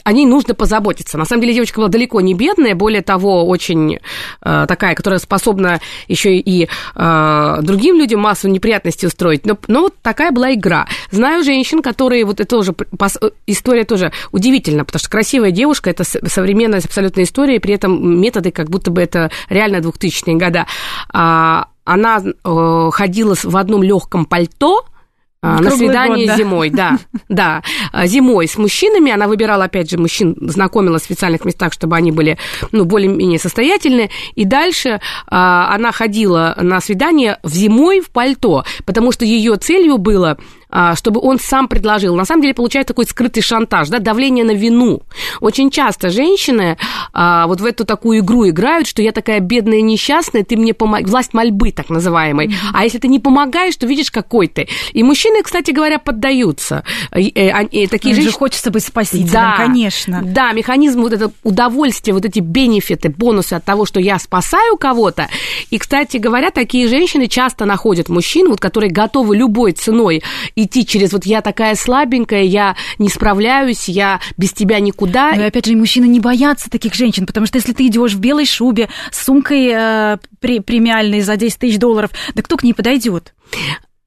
о 0.04 0.12
ней 0.12 0.26
нужно 0.26 0.54
позаботиться. 0.54 1.18
На 1.18 1.26
самом 1.26 1.42
деле 1.42 1.54
девочка 1.54 1.78
была 1.78 1.88
далеко 1.88 2.22
не 2.22 2.34
бедная, 2.34 2.76
более 2.76 3.02
того, 3.02 3.48
очень 3.48 4.00
э, 4.42 4.66
такая, 4.68 4.96
которая 4.96 5.20
способна 5.20 5.80
еще 6.08 6.38
и 6.38 6.68
э, 6.96 7.58
другим 7.62 7.98
людям 7.98 8.22
массу 8.22 8.48
неприятностей 8.48 9.08
устроить. 9.08 9.46
Но, 9.46 9.58
но 9.68 9.82
вот 9.82 9.96
такая 10.02 10.32
была 10.32 10.54
игра. 10.54 10.88
Знаю 11.12 11.39
знаю 11.40 11.44
женщин, 11.44 11.82
которые, 11.82 12.26
вот 12.26 12.40
это 12.40 12.50
тоже, 12.50 12.76
история 13.48 13.84
тоже 13.84 14.12
удивительна, 14.32 14.86
потому 14.86 15.00
что 15.00 15.10
красивая 15.10 15.52
девушка, 15.52 15.90
это 15.90 16.04
современная 16.04 16.80
абсолютная 16.80 17.24
история, 17.24 17.56
и 17.56 17.60
при 17.60 17.74
этом 17.74 18.20
методы, 18.20 18.52
как 18.52 18.70
будто 18.70 18.92
бы 18.92 19.02
это 19.02 19.32
реально 19.50 19.78
2000-е 19.78 20.36
годы. 20.36 20.66
А, 21.12 21.68
она 21.86 22.22
э, 22.24 22.90
ходила 22.92 23.36
в 23.36 23.58
одном 23.58 23.84
легком 23.84 24.26
пальто, 24.26 24.86
а, 25.42 25.62
на 25.62 25.72
свидание 25.72 26.28
год, 26.28 26.36
да? 26.36 26.38
зимой, 26.38 26.70
да, 26.70 27.00
да, 27.30 27.64
а, 27.94 28.06
зимой 28.08 28.48
с 28.48 28.58
мужчинами. 28.58 29.10
Она 29.10 29.28
выбирала, 29.28 29.66
опять 29.66 29.90
же, 29.90 29.98
мужчин, 29.98 30.36
знакомила 30.42 31.00
в 31.00 31.02
специальных 31.02 31.46
местах, 31.46 31.72
чтобы 31.72 31.96
они 31.96 32.12
были, 32.12 32.38
ну, 32.74 32.84
более-менее 32.84 33.40
состоятельные. 33.40 34.10
И 34.36 34.44
дальше 34.44 35.00
а, 35.28 35.74
она 35.74 35.94
ходила 35.94 36.56
на 36.60 36.82
свидание 36.82 37.40
в 37.44 37.54
зимой 37.54 38.02
в 38.02 38.10
пальто, 38.10 38.66
потому 38.86 39.14
что 39.14 39.24
ее 39.24 39.56
целью 39.56 39.98
было 39.98 40.38
чтобы 40.96 41.20
он 41.22 41.40
сам 41.40 41.68
предложил. 41.68 42.16
На 42.16 42.26
самом 42.26 42.42
деле 42.42 42.54
получается 42.54 42.94
такой 42.94 43.06
скрытый 43.06 43.42
шантаж, 43.42 43.90
да, 43.90 44.00
давление 44.00 44.46
на 44.46 44.52
вину. 44.52 45.02
Очень 45.42 45.72
часто 45.72 46.10
женщины 46.10 46.78
а, 47.14 47.48
вот 47.48 47.62
в 47.62 47.66
эту 47.66 47.86
такую 47.86 48.20
игру 48.20 48.48
играют, 48.48 48.88
что 48.88 49.02
я 49.02 49.12
такая 49.12 49.40
бедная 49.40 49.82
несчастная, 49.82 50.44
ты 50.44 50.56
мне 50.56 50.74
помогаешь, 50.74 51.10
власть 51.10 51.34
мольбы 51.34 51.72
так 51.72 51.90
называемой. 51.90 52.48
Mm-hmm. 52.48 52.72
А 52.74 52.84
если 52.84 53.00
ты 53.00 53.08
не 53.08 53.20
помогаешь, 53.20 53.76
то 53.76 53.88
видишь, 53.88 54.12
какой 54.12 54.48
ты. 54.48 54.68
И 54.94 55.04
мужчины, 55.04 55.42
кстати 55.44 55.72
говоря, 55.72 56.00
поддаются. 56.00 56.84
И, 57.16 57.28
и, 57.28 57.84
и, 57.84 57.88
такие 57.88 58.14
женщины... 58.14 58.32
же 58.32 58.38
хочется 58.38 58.72
быть 58.72 58.84
спасителем, 58.84 59.32
да, 59.32 59.56
конечно. 59.58 60.22
Да, 60.24 60.52
механизм 60.54 61.02
вот 61.02 61.14
это 61.14 61.32
удовольствие, 61.44 62.14
вот 62.14 62.26
эти 62.26 62.40
бенефиты, 62.40 63.10
бонусы 63.10 63.54
от 63.54 63.66
того, 63.66 63.86
что 63.86 64.00
я 64.00 64.20
спасаю 64.20 64.78
кого-то. 64.78 65.28
И, 65.70 65.78
кстати 65.78 66.18
говоря, 66.18 66.52
такие 66.52 66.88
женщины 66.88 67.28
часто 67.28 67.66
находят 67.66 68.10
мужчин, 68.10 68.50
вот, 68.50 68.60
которые 68.60 68.92
готовы 68.92 69.36
любой 69.36 69.74
ценой 69.74 70.24
идти 70.64 70.86
через 70.86 71.14
вот 71.14 71.26
я 71.26 71.42
такая 71.42 71.76
слабенькая, 71.76 72.44
я 72.44 72.76
не 72.98 73.10
справляюсь, 73.10 73.90
я 73.90 74.20
без 74.38 74.54
тебя 74.54 74.80
никуда. 74.80 75.32
И 75.32 75.42
опять 75.42 75.66
же, 75.66 75.76
мужчины 75.76 76.06
не 76.06 76.20
боятся 76.20 76.70
таких 76.70 76.94
женщин, 76.94 77.26
потому 77.26 77.46
что 77.46 77.58
если 77.58 77.74
ты 77.74 77.88
идешь 77.88 78.14
в 78.14 78.20
белой 78.20 78.46
шубе 78.46 78.90
с 79.12 79.26
сумкой 79.26 79.70
э, 79.72 80.18
премиальной 80.40 81.22
за 81.22 81.36
10 81.36 81.60
тысяч 81.60 81.80
долларов, 81.80 82.12
да 82.36 82.42
кто 82.42 82.58
к 82.58 82.64
ней 82.64 82.74
подойдет? 82.74 83.34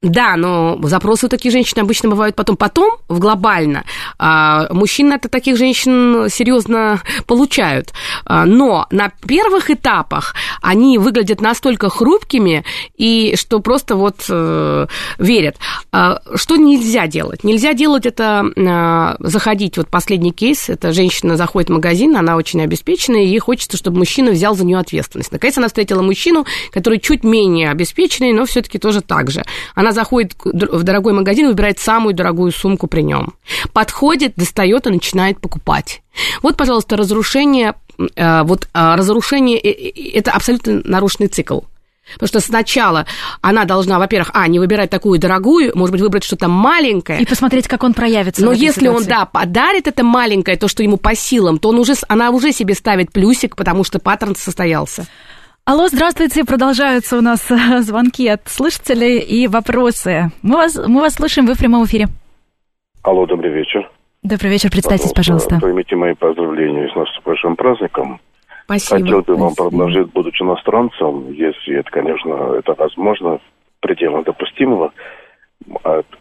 Да, 0.03 0.37
но 0.37 0.81
запросы 0.83 1.27
у 1.27 1.29
таких 1.29 1.53
женщин 1.53 1.79
обычно 1.81 2.09
бывают 2.09 2.35
потом. 2.35 2.57
Потом, 2.57 2.99
в 3.09 3.21
глобально, 3.21 3.85
а, 4.19 4.67
мужчины 4.73 5.15
от 5.15 5.31
таких 5.31 5.57
женщин 5.57 6.29
серьезно 6.29 7.01
получают. 7.27 7.93
А, 8.25 8.45
но 8.45 8.89
на 8.91 9.11
первых 9.25 9.71
этапах 9.71 10.35
они 10.61 10.99
выглядят 10.99 11.41
настолько 11.41 11.89
хрупкими, 11.89 12.65
и 12.97 13.37
что 13.37 13.61
просто 13.61 13.95
вот 13.95 14.25
э, 14.29 14.87
верят. 15.19 15.57
А, 15.93 16.21
что 16.35 16.57
нельзя 16.57 17.07
делать? 17.07 17.45
Нельзя 17.45 17.73
делать 17.73 18.05
это 18.05 18.43
заходить, 19.21 19.77
вот 19.77 19.89
последний 19.89 20.33
кейс, 20.33 20.69
это 20.69 20.93
женщина 20.93 21.37
заходит 21.37 21.71
в 21.71 21.75
магазин, 21.75 22.17
она 22.17 22.37
очень 22.37 22.61
обеспеченная, 22.63 23.23
и 23.23 23.29
ей 23.29 23.39
хочется, 23.39 23.77
чтобы 23.77 23.99
мужчина 23.99 24.33
взял 24.33 24.55
за 24.55 24.65
нее 24.65 24.79
ответственность. 24.79 25.31
Наконец 25.31 25.59
она 25.59 25.69
встретила 25.69 26.03
мужчину, 26.03 26.45
который 26.73 26.99
чуть 26.99 27.23
менее 27.23 27.71
обеспеченный, 27.71 28.33
но 28.33 28.47
все-таки 28.47 28.79
тоже 28.79 29.01
так 29.01 29.31
же. 29.31 29.45
Она 29.75 29.92
заходит 29.93 30.33
в 30.45 30.83
дорогой 30.83 31.13
магазин, 31.13 31.49
выбирает 31.49 31.79
самую 31.79 32.15
дорогую 32.15 32.53
сумку 32.53 32.87
при 32.87 33.03
нем. 33.03 33.35
Подходит, 33.73 34.35
достает 34.37 34.87
и 34.87 34.91
начинает 34.91 35.41
покупать. 35.41 36.03
Вот, 36.43 36.57
пожалуйста, 36.57 36.97
разрушение, 36.97 37.75
э, 38.17 38.43
вот 38.43 38.69
э, 38.73 38.95
разрушение, 38.95 39.59
э, 39.59 40.19
это 40.19 40.33
абсолютно 40.33 40.83
нарушенный 40.85 41.29
цикл. 41.29 41.61
Потому 42.15 42.29
что 42.29 42.41
сначала 42.41 43.07
она 43.41 43.65
должна, 43.65 43.99
во-первых, 43.99 44.31
а, 44.35 44.47
не 44.49 44.59
выбирать 44.59 44.91
такую 44.91 45.19
дорогую, 45.19 45.73
может 45.75 45.93
быть, 45.93 46.01
выбрать 46.01 46.25
что-то 46.25 46.49
маленькое. 46.49 47.21
И 47.21 47.25
посмотреть, 47.25 47.69
как 47.69 47.83
он 47.85 47.95
проявится. 47.95 48.45
Но 48.45 48.53
если 48.53 48.87
ситуации. 48.87 49.03
он, 49.03 49.05
да, 49.05 49.25
подарит 49.25 49.87
это 49.87 50.05
маленькое, 50.05 50.57
то, 50.57 50.69
что 50.69 50.83
ему 50.83 50.97
по 50.97 51.15
силам, 51.15 51.59
то 51.59 51.71
он 51.71 51.79
уже, 51.79 51.95
она 52.09 52.31
уже 52.31 52.53
себе 52.53 52.75
ставит 52.75 53.13
плюсик, 53.13 53.57
потому 53.57 53.85
что 53.85 53.99
паттерн 53.99 54.37
состоялся. 54.37 55.07
Алло, 55.65 55.87
здравствуйте. 55.87 56.45
Продолжаются 56.45 57.17
у 57.17 57.21
нас 57.21 57.49
э, 57.49 57.55
звонки 57.83 58.27
от 58.27 58.49
слушателей 58.49 59.21
и 59.21 59.47
вопросы. 59.47 60.33
Мы 60.43 60.57
вас, 60.57 60.77
мы 60.89 61.01
вас 61.01 61.15
слышим, 61.15 61.47
вы 61.47 61.55
в 61.55 61.59
прямом 61.59 61.85
эфире. 61.85 62.07
Алло, 63.05 63.27
добрый 63.27 63.53
вечер. 63.53 63.89
Добрый 64.25 64.51
вечер, 64.51 64.71
представьтесь, 64.73 65.13
пожалуйста. 65.13 65.61
Примите 65.61 65.95
мои 65.95 66.15
поздравления 66.15 66.91
с 66.93 66.97
наступающим 66.97 67.55
праздником. 67.55 68.21
Спасибо. 68.65 69.01
Хотел 69.03 69.23
бы 69.23 69.37
вам 69.37 69.55
предложить, 69.55 70.13
будучи 70.13 70.43
иностранцем, 70.43 71.31
если 71.31 71.79
это, 71.79 71.91
конечно, 71.93 72.55
это 72.59 72.75
возможно, 72.75 73.39
пределно 73.79 74.25
допустимого, 74.25 74.93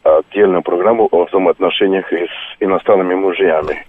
отдельную 0.04 0.62
программу 0.62 1.08
о 1.12 1.26
взаимоотношениях 1.26 2.06
с 2.14 2.62
иностранными 2.62 3.16
мужьями. 3.16 3.88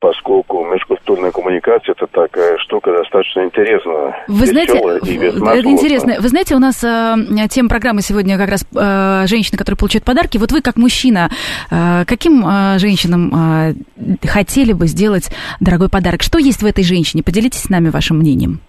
Поскольку 0.00 0.64
межкультурная 0.64 1.32
коммуникация 1.32 1.92
это 1.92 2.06
такая 2.06 2.56
штука 2.58 2.92
достаточно 2.92 3.44
интересная. 3.44 4.24
Вы 4.28 4.46
знаете, 4.46 4.78
это 4.78 5.70
интересно. 5.70 6.16
Вы 6.20 6.28
знаете, 6.28 6.54
у 6.54 6.58
нас 6.58 6.82
э, 6.84 7.16
тема 7.50 7.68
программы 7.68 8.02
сегодня 8.02 8.38
как 8.38 8.50
раз 8.50 8.64
э, 8.74 9.26
женщины, 9.26 9.58
которые 9.58 9.76
получают 9.76 10.04
подарки. 10.04 10.38
Вот 10.38 10.52
вы 10.52 10.62
как 10.62 10.76
мужчина, 10.76 11.30
э, 11.70 12.04
каким 12.06 12.44
э, 12.46 12.78
женщинам 12.78 13.32
э, 13.34 14.26
хотели 14.26 14.72
бы 14.72 14.86
сделать 14.86 15.30
дорогой 15.60 15.88
подарок? 15.88 16.22
Что 16.22 16.38
есть 16.38 16.62
в 16.62 16.66
этой 16.66 16.84
женщине? 16.84 17.22
Поделитесь 17.22 17.62
с 17.62 17.68
нами 17.68 17.88
вашим 17.88 18.18
мнением. 18.18 18.60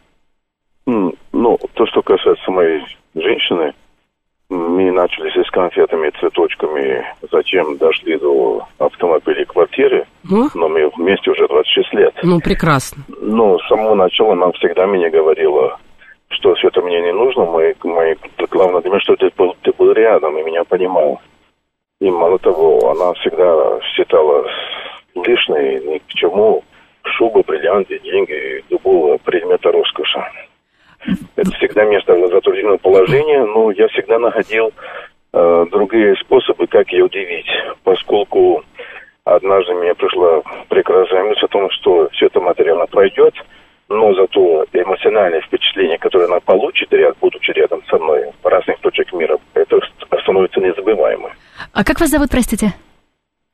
Ну, 0.85 1.59
то, 1.73 1.85
что 1.85 2.01
касается 2.01 2.49
моей 2.49 2.81
женщины, 3.13 3.73
мы 4.49 4.91
начали 4.91 5.29
с 5.29 5.51
конфетами, 5.51 6.11
цветочками, 6.19 7.05
затем 7.31 7.77
дошли 7.77 8.17
до 8.17 8.65
автомобиля 8.79 9.43
и 9.43 9.45
квартиры, 9.45 10.05
ну? 10.23 10.49
но 10.55 10.67
мы 10.67 10.89
вместе 10.97 11.31
уже 11.31 11.47
26 11.47 11.93
лет. 11.93 12.13
Ну, 12.23 12.39
прекрасно. 12.39 13.03
Ну, 13.21 13.59
с 13.59 13.67
самого 13.67 13.95
начала 13.95 14.33
она 14.33 14.51
всегда 14.53 14.87
мне 14.87 15.09
говорила, 15.09 15.79
что 16.29 16.55
все 16.55 16.69
это 16.69 16.81
мне 16.81 16.99
не 17.01 17.13
нужно, 17.13 17.45
мы, 17.45 17.75
мы, 17.83 18.17
главное 18.49 18.81
для 18.81 18.89
меня, 18.89 18.99
что 19.01 19.15
ты 19.15 19.29
был, 19.37 19.55
ты 19.61 19.71
был 19.77 19.91
рядом 19.91 20.37
и 20.37 20.43
меня 20.43 20.63
понимал. 20.63 21.21
И 22.01 22.09
мало 22.09 22.39
того, 22.39 22.91
она 22.91 23.13
всегда 23.13 23.79
считала 23.93 24.45
лишней 25.15 25.79
ни 25.85 25.97
к 25.99 26.07
чему 26.07 26.63
шубы, 27.03 27.43
бриллианты, 27.45 27.99
деньги, 27.99 28.63
любого 28.69 29.17
предмета 29.17 29.71
роскоши. 29.71 30.23
Это 31.35 31.51
всегда 31.51 32.01
ставило 32.01 32.27
в 32.27 32.31
затрудненное 32.31 32.77
положение, 32.77 33.45
но 33.45 33.71
я 33.71 33.87
всегда 33.89 34.19
находил 34.19 34.71
э, 35.33 35.65
другие 35.71 36.15
способы, 36.17 36.67
как 36.67 36.91
ее 36.91 37.05
удивить, 37.05 37.49
поскольку 37.83 38.63
однажды 39.23 39.73
мне 39.73 39.93
пришла 39.95 40.41
прекрасная 40.67 41.23
мысль 41.23 41.45
о 41.45 41.47
том, 41.47 41.69
что 41.71 42.09
все 42.09 42.25
это 42.27 42.39
материально 42.39 42.85
пройдет, 42.87 43.33
но 43.87 44.13
зато 44.13 44.65
эмоциональное 44.73 45.41
впечатление, 45.41 45.97
которое 45.97 46.25
она 46.25 46.39
получит, 46.39 46.91
ряд, 46.93 47.17
будучи 47.19 47.51
рядом 47.51 47.81
со 47.89 47.97
мной 47.97 48.31
в 48.43 48.47
разных 48.47 48.79
точках 48.79 49.13
мира, 49.13 49.37
это 49.53 49.79
становится 50.21 50.59
незабываемым. 50.59 51.31
А 51.73 51.83
как 51.83 51.99
вас 51.99 52.09
зовут, 52.09 52.29
простите? 52.29 52.73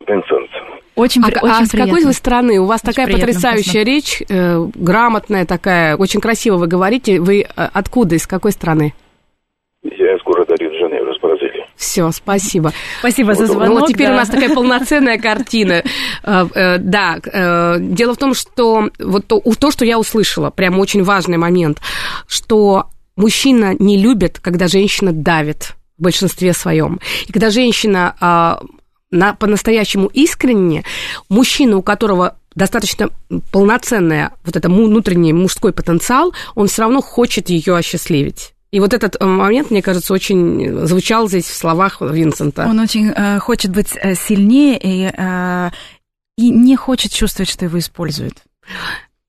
Винсент. 0.05 0.49
Очень, 0.95 1.21
а, 1.23 1.27
очень 1.27 1.37
а 1.37 1.41
приятно. 1.41 1.65
с 1.65 1.71
какой 1.71 2.05
вы 2.05 2.13
страны? 2.13 2.59
У 2.59 2.65
вас 2.65 2.81
очень 2.81 2.91
такая 2.93 3.05
приятно, 3.07 3.27
потрясающая 3.27 3.81
вкусно. 3.81 3.89
речь, 3.89 4.23
э, 4.29 4.65
грамотная 4.75 5.45
такая, 5.45 5.97
очень 5.97 6.21
красиво 6.21 6.55
вы 6.57 6.67
говорите. 6.67 7.19
Вы 7.19 7.41
э, 7.41 7.45
откуда, 7.55 8.15
из 8.15 8.25
какой 8.25 8.51
страны? 8.53 8.93
Я 9.83 10.15
из 10.15 10.23
города 10.23 10.55
Рио-де-Жанейро, 10.57 11.13
из 11.13 11.21
Бразилии. 11.21 11.65
Все, 11.75 12.09
спасибо. 12.11 12.71
Спасибо 12.99 13.35
за 13.35 13.45
Ну, 13.45 13.53
звонок. 13.53 13.79
вот 13.81 13.89
теперь 13.89 14.07
да. 14.07 14.13
у 14.13 14.15
нас 14.15 14.29
такая 14.29 14.53
полноценная 14.53 15.17
картина. 15.17 15.83
Э, 16.23 16.45
э, 16.55 16.77
Да, 16.79 17.19
дело 17.79 18.15
в 18.15 18.17
том, 18.17 18.33
что 18.33 18.89
вот 18.97 19.27
то, 19.27 19.41
то, 19.59 19.71
что 19.71 19.85
я 19.85 19.99
услышала, 19.99 20.49
прям 20.49 20.79
очень 20.79 21.03
важный 21.03 21.37
момент, 21.37 21.79
что 22.27 22.85
мужчина 23.15 23.75
не 23.77 24.01
любит, 24.01 24.39
когда 24.39 24.67
женщина 24.67 25.11
давит 25.11 25.75
в 25.97 26.03
большинстве 26.03 26.53
своем. 26.53 26.99
И 27.27 27.31
когда 27.31 27.49
женщина 27.49 28.15
а, 28.19 28.59
на, 29.11 29.33
по-настоящему 29.33 30.07
искренне, 30.07 30.83
мужчина, 31.29 31.77
у 31.77 31.81
которого 31.81 32.37
достаточно 32.55 33.09
полноценный 33.51 34.29
вот 34.43 34.55
это 34.55 34.69
внутренний 34.69 35.33
мужской 35.33 35.73
потенциал, 35.73 36.33
он 36.55 36.67
все 36.67 36.83
равно 36.83 37.01
хочет 37.01 37.49
ее 37.49 37.75
осчастливить. 37.75 38.53
И 38.71 38.79
вот 38.79 38.93
этот 38.93 39.15
э, 39.19 39.25
момент, 39.25 39.71
мне 39.71 39.81
кажется, 39.81 40.13
очень 40.13 40.85
звучал 40.85 41.29
здесь 41.29 41.45
в 41.45 41.55
словах 41.55 42.01
Винсента. 42.01 42.65
Он 42.67 42.79
очень 42.79 43.09
э, 43.09 43.39
хочет 43.39 43.71
быть 43.71 43.95
э, 43.95 44.15
сильнее 44.15 44.77
и, 44.81 45.11
э, 45.15 45.71
и 46.37 46.49
не 46.49 46.75
хочет 46.75 47.11
чувствовать, 47.11 47.49
что 47.49 47.65
его 47.65 47.79
используют. 47.79 48.43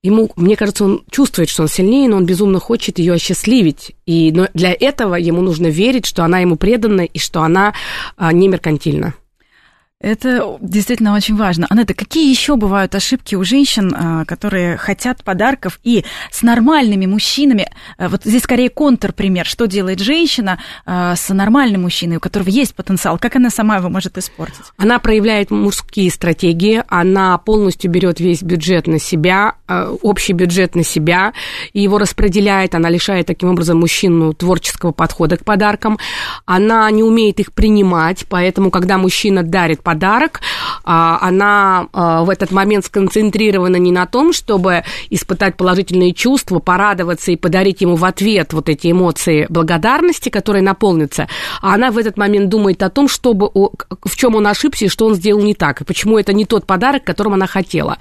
Ему, 0.03 0.31
мне 0.35 0.55
кажется, 0.55 0.85
он 0.85 1.03
чувствует, 1.09 1.49
что 1.49 1.63
он 1.63 1.69
сильнее, 1.69 2.07
но 2.07 2.17
он 2.17 2.25
безумно 2.25 2.59
хочет 2.59 2.99
ее 2.99 3.13
осчастливить. 3.13 3.95
И 4.05 4.31
но 4.31 4.47
для 4.53 4.75
этого 4.77 5.15
ему 5.15 5.41
нужно 5.41 5.67
верить, 5.67 6.05
что 6.05 6.23
она 6.23 6.39
ему 6.39 6.55
предана 6.55 7.01
и 7.01 7.17
что 7.17 7.41
она 7.41 7.73
а, 8.15 8.31
не 8.31 8.47
меркантильна. 8.47 9.15
Это 9.99 10.59
действительно 10.61 11.15
очень 11.15 11.35
важно. 11.35 11.65
Анетта, 11.71 11.95
какие 11.95 12.29
еще 12.29 12.55
бывают 12.55 12.93
ошибки 12.93 13.33
у 13.33 13.43
женщин, 13.43 13.95
а, 13.97 14.25
которые 14.25 14.77
хотят 14.77 15.23
подарков 15.23 15.79
и 15.83 16.05
с 16.31 16.43
нормальными 16.43 17.07
мужчинами? 17.07 17.67
а, 17.97 18.07
Вот 18.07 18.21
здесь 18.23 18.43
скорее 18.43 18.69
контрпример. 18.69 19.47
Что 19.47 19.65
делает 19.65 19.99
женщина 19.99 20.59
а, 20.85 21.15
с 21.15 21.33
нормальным 21.33 21.81
мужчиной, 21.81 22.17
у 22.17 22.19
которого 22.19 22.47
есть 22.49 22.75
потенциал? 22.75 23.17
Как 23.17 23.37
она 23.37 23.49
сама 23.49 23.77
его 23.77 23.89
может 23.89 24.19
испортить? 24.19 24.65
Она 24.77 24.99
проявляет 24.99 25.49
мужские 25.49 26.11
стратегии, 26.11 26.83
она 26.89 27.35
полностью 27.39 27.89
берет 27.89 28.19
весь 28.19 28.43
бюджет 28.43 28.85
на 28.85 28.99
себя, 28.99 29.55
общий 30.03 30.33
бюджет 30.33 30.75
на 30.75 30.83
себя, 30.83 31.33
и 31.73 31.81
его 31.81 31.97
распределяет, 31.97 32.75
она 32.75 32.89
лишает 32.89 33.25
таким 33.25 33.49
образом 33.49 33.79
мужчину 33.79 34.33
творческого 34.33 34.91
подхода 34.91 35.37
к 35.37 35.43
подаркам, 35.43 35.97
она 36.45 36.89
не 36.91 37.01
умеет 37.01 37.39
их 37.39 37.51
принимать, 37.51 38.25
поэтому, 38.29 38.69
когда 38.69 38.99
мужчина 38.99 39.41
дарит 39.41 39.81
подарок, 39.87 40.41
а, 40.83 41.17
она 41.21 41.87
а, 41.93 42.25
в 42.25 42.29
этот 42.29 42.51
момент 42.51 42.83
сконцентрирована 42.83 43.77
не 43.77 43.93
на 43.93 44.05
том, 44.05 44.33
чтобы 44.33 44.83
испытать 45.09 45.55
положительные 45.55 46.13
чувства, 46.13 46.59
порадоваться 46.59 47.31
и 47.31 47.37
подарить 47.37 47.79
ему 47.79 47.95
в 47.95 48.03
ответ 48.03 48.51
вот 48.51 48.67
эти 48.67 48.91
эмоции 48.91 49.45
благодарности, 49.47 50.27
которые 50.27 50.61
наполнятся, 50.61 51.29
а 51.61 51.75
она 51.75 51.91
в 51.91 51.97
этот 51.97 52.17
момент 52.17 52.49
думает 52.49 52.83
о 52.83 52.89
том, 52.89 53.07
чтобы, 53.07 53.49
в 53.49 54.15
чем 54.17 54.35
он 54.35 54.45
ошибся 54.47 54.85
и 54.85 54.89
что 54.89 55.05
он 55.05 55.15
сделал 55.15 55.41
не 55.41 55.53
так, 55.53 55.79
и 55.79 55.85
почему 55.85 56.17
это 56.19 56.33
не 56.33 56.43
тот 56.43 56.65
подарок, 56.65 57.05
которым 57.05 57.35
она 57.35 57.47
хотела. 57.47 57.97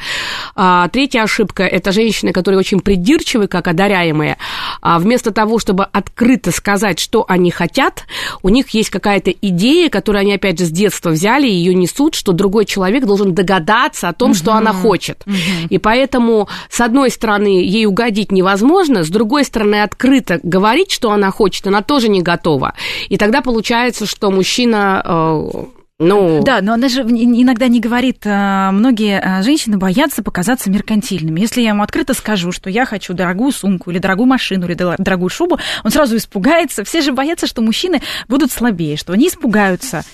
А, 0.57 0.89
Третья 0.89 1.22
ошибка– 1.22 1.62
это 1.64 1.93
женщины, 1.93 2.32
которые 2.32 2.59
очень 2.59 2.80
придирчивы, 2.80 3.47
как 3.47 3.68
одаряемые. 3.68 4.39
Вместо 4.82 5.30
того, 5.30 5.61
чтобы 5.61 5.84
открыто 5.84 6.51
сказать, 6.51 6.99
что 6.99 7.24
они 7.28 7.53
хотят, 7.53 8.07
у 8.43 8.49
них 8.49 8.70
есть 8.70 8.91
какая-то 8.91 9.30
идея, 9.30 9.89
которую 9.89 10.22
они, 10.22 10.34
опять 10.34 10.59
же, 10.59 10.64
с 10.64 10.70
детства 10.70 11.11
взяли, 11.11 11.47
ее 11.47 11.75
несут, 11.76 12.14
что 12.14 12.32
другой 12.32 12.64
человек 12.64 13.04
должен 13.04 13.34
догадаться 13.34 14.08
о 14.08 14.12
том, 14.12 14.34
что 14.34 14.52
она 14.52 14.72
хочет. 14.72 15.24
И 15.68 15.78
поэтому, 15.78 16.48
с 16.70 16.80
одной 16.80 17.10
стороны, 17.10 17.62
ей 17.62 17.86
угодить 17.86 18.32
невозможно, 18.32 19.04
с 19.04 19.08
другой 19.08 19.44
стороны, 19.44 19.82
открыто 19.82 20.40
говорить, 20.42 20.90
что 20.90 21.10
она 21.10 21.30
хочет, 21.30 21.66
она 21.66 21.82
тоже 21.82 22.08
не 22.08 22.22
готова. 22.22 22.74
И 23.08 23.16
тогда 23.16 23.40
получается, 23.40 24.06
что 24.06 24.30
мужчина... 24.30 25.66
э, 25.99 26.05
ну, 26.05 26.42
Да, 26.42 26.61
но 26.61 26.74
она 26.74 26.88
же 26.88 27.01
ин- 27.03 27.42
иногда 27.42 27.68
не 27.68 27.80
говорит, 27.80 28.22
а, 28.26 28.70
многие 28.72 29.18
а, 29.20 29.42
женщины 29.42 29.78
боятся 29.78 30.22
показаться 30.22 30.70
меркантильными. 30.70 31.40
Если 31.40 31.62
я 31.62 31.70
ему 31.70 31.82
открыто 31.82 32.14
скажу, 32.14 32.53
что 32.53 32.68
я 32.70 32.84
хочу 32.84 33.14
дорогую 33.14 33.53
сумку 33.53 33.90
или 33.90 33.99
дорогую 33.99 34.26
машину 34.26 34.66
или 34.66 34.74
дор- 34.74 34.97
дорогую 34.99 35.30
шубу, 35.30 35.59
он 35.84 35.90
сразу 35.90 36.16
испугается. 36.16 36.84
Все 36.84 37.01
же 37.01 37.12
боятся, 37.12 37.47
что 37.47 37.62
мужчины 37.62 38.03
будут 38.28 38.51
слабее, 38.51 38.97
что 38.97 39.12
они 39.12 39.28
испугаются. 39.28 40.05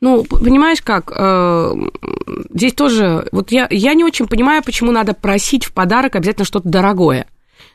Ну, 0.00 0.24
понимаешь 0.24 0.82
как, 0.82 1.12
э, 1.16 1.72
здесь 2.54 2.74
тоже, 2.74 3.26
вот 3.32 3.50
я, 3.52 3.66
я 3.70 3.94
не 3.94 4.04
очень 4.04 4.26
понимаю, 4.26 4.62
почему 4.62 4.92
надо 4.92 5.14
просить 5.14 5.64
в 5.64 5.72
подарок 5.72 6.14
обязательно 6.16 6.44
что-то 6.44 6.68
дорогое. 6.68 7.26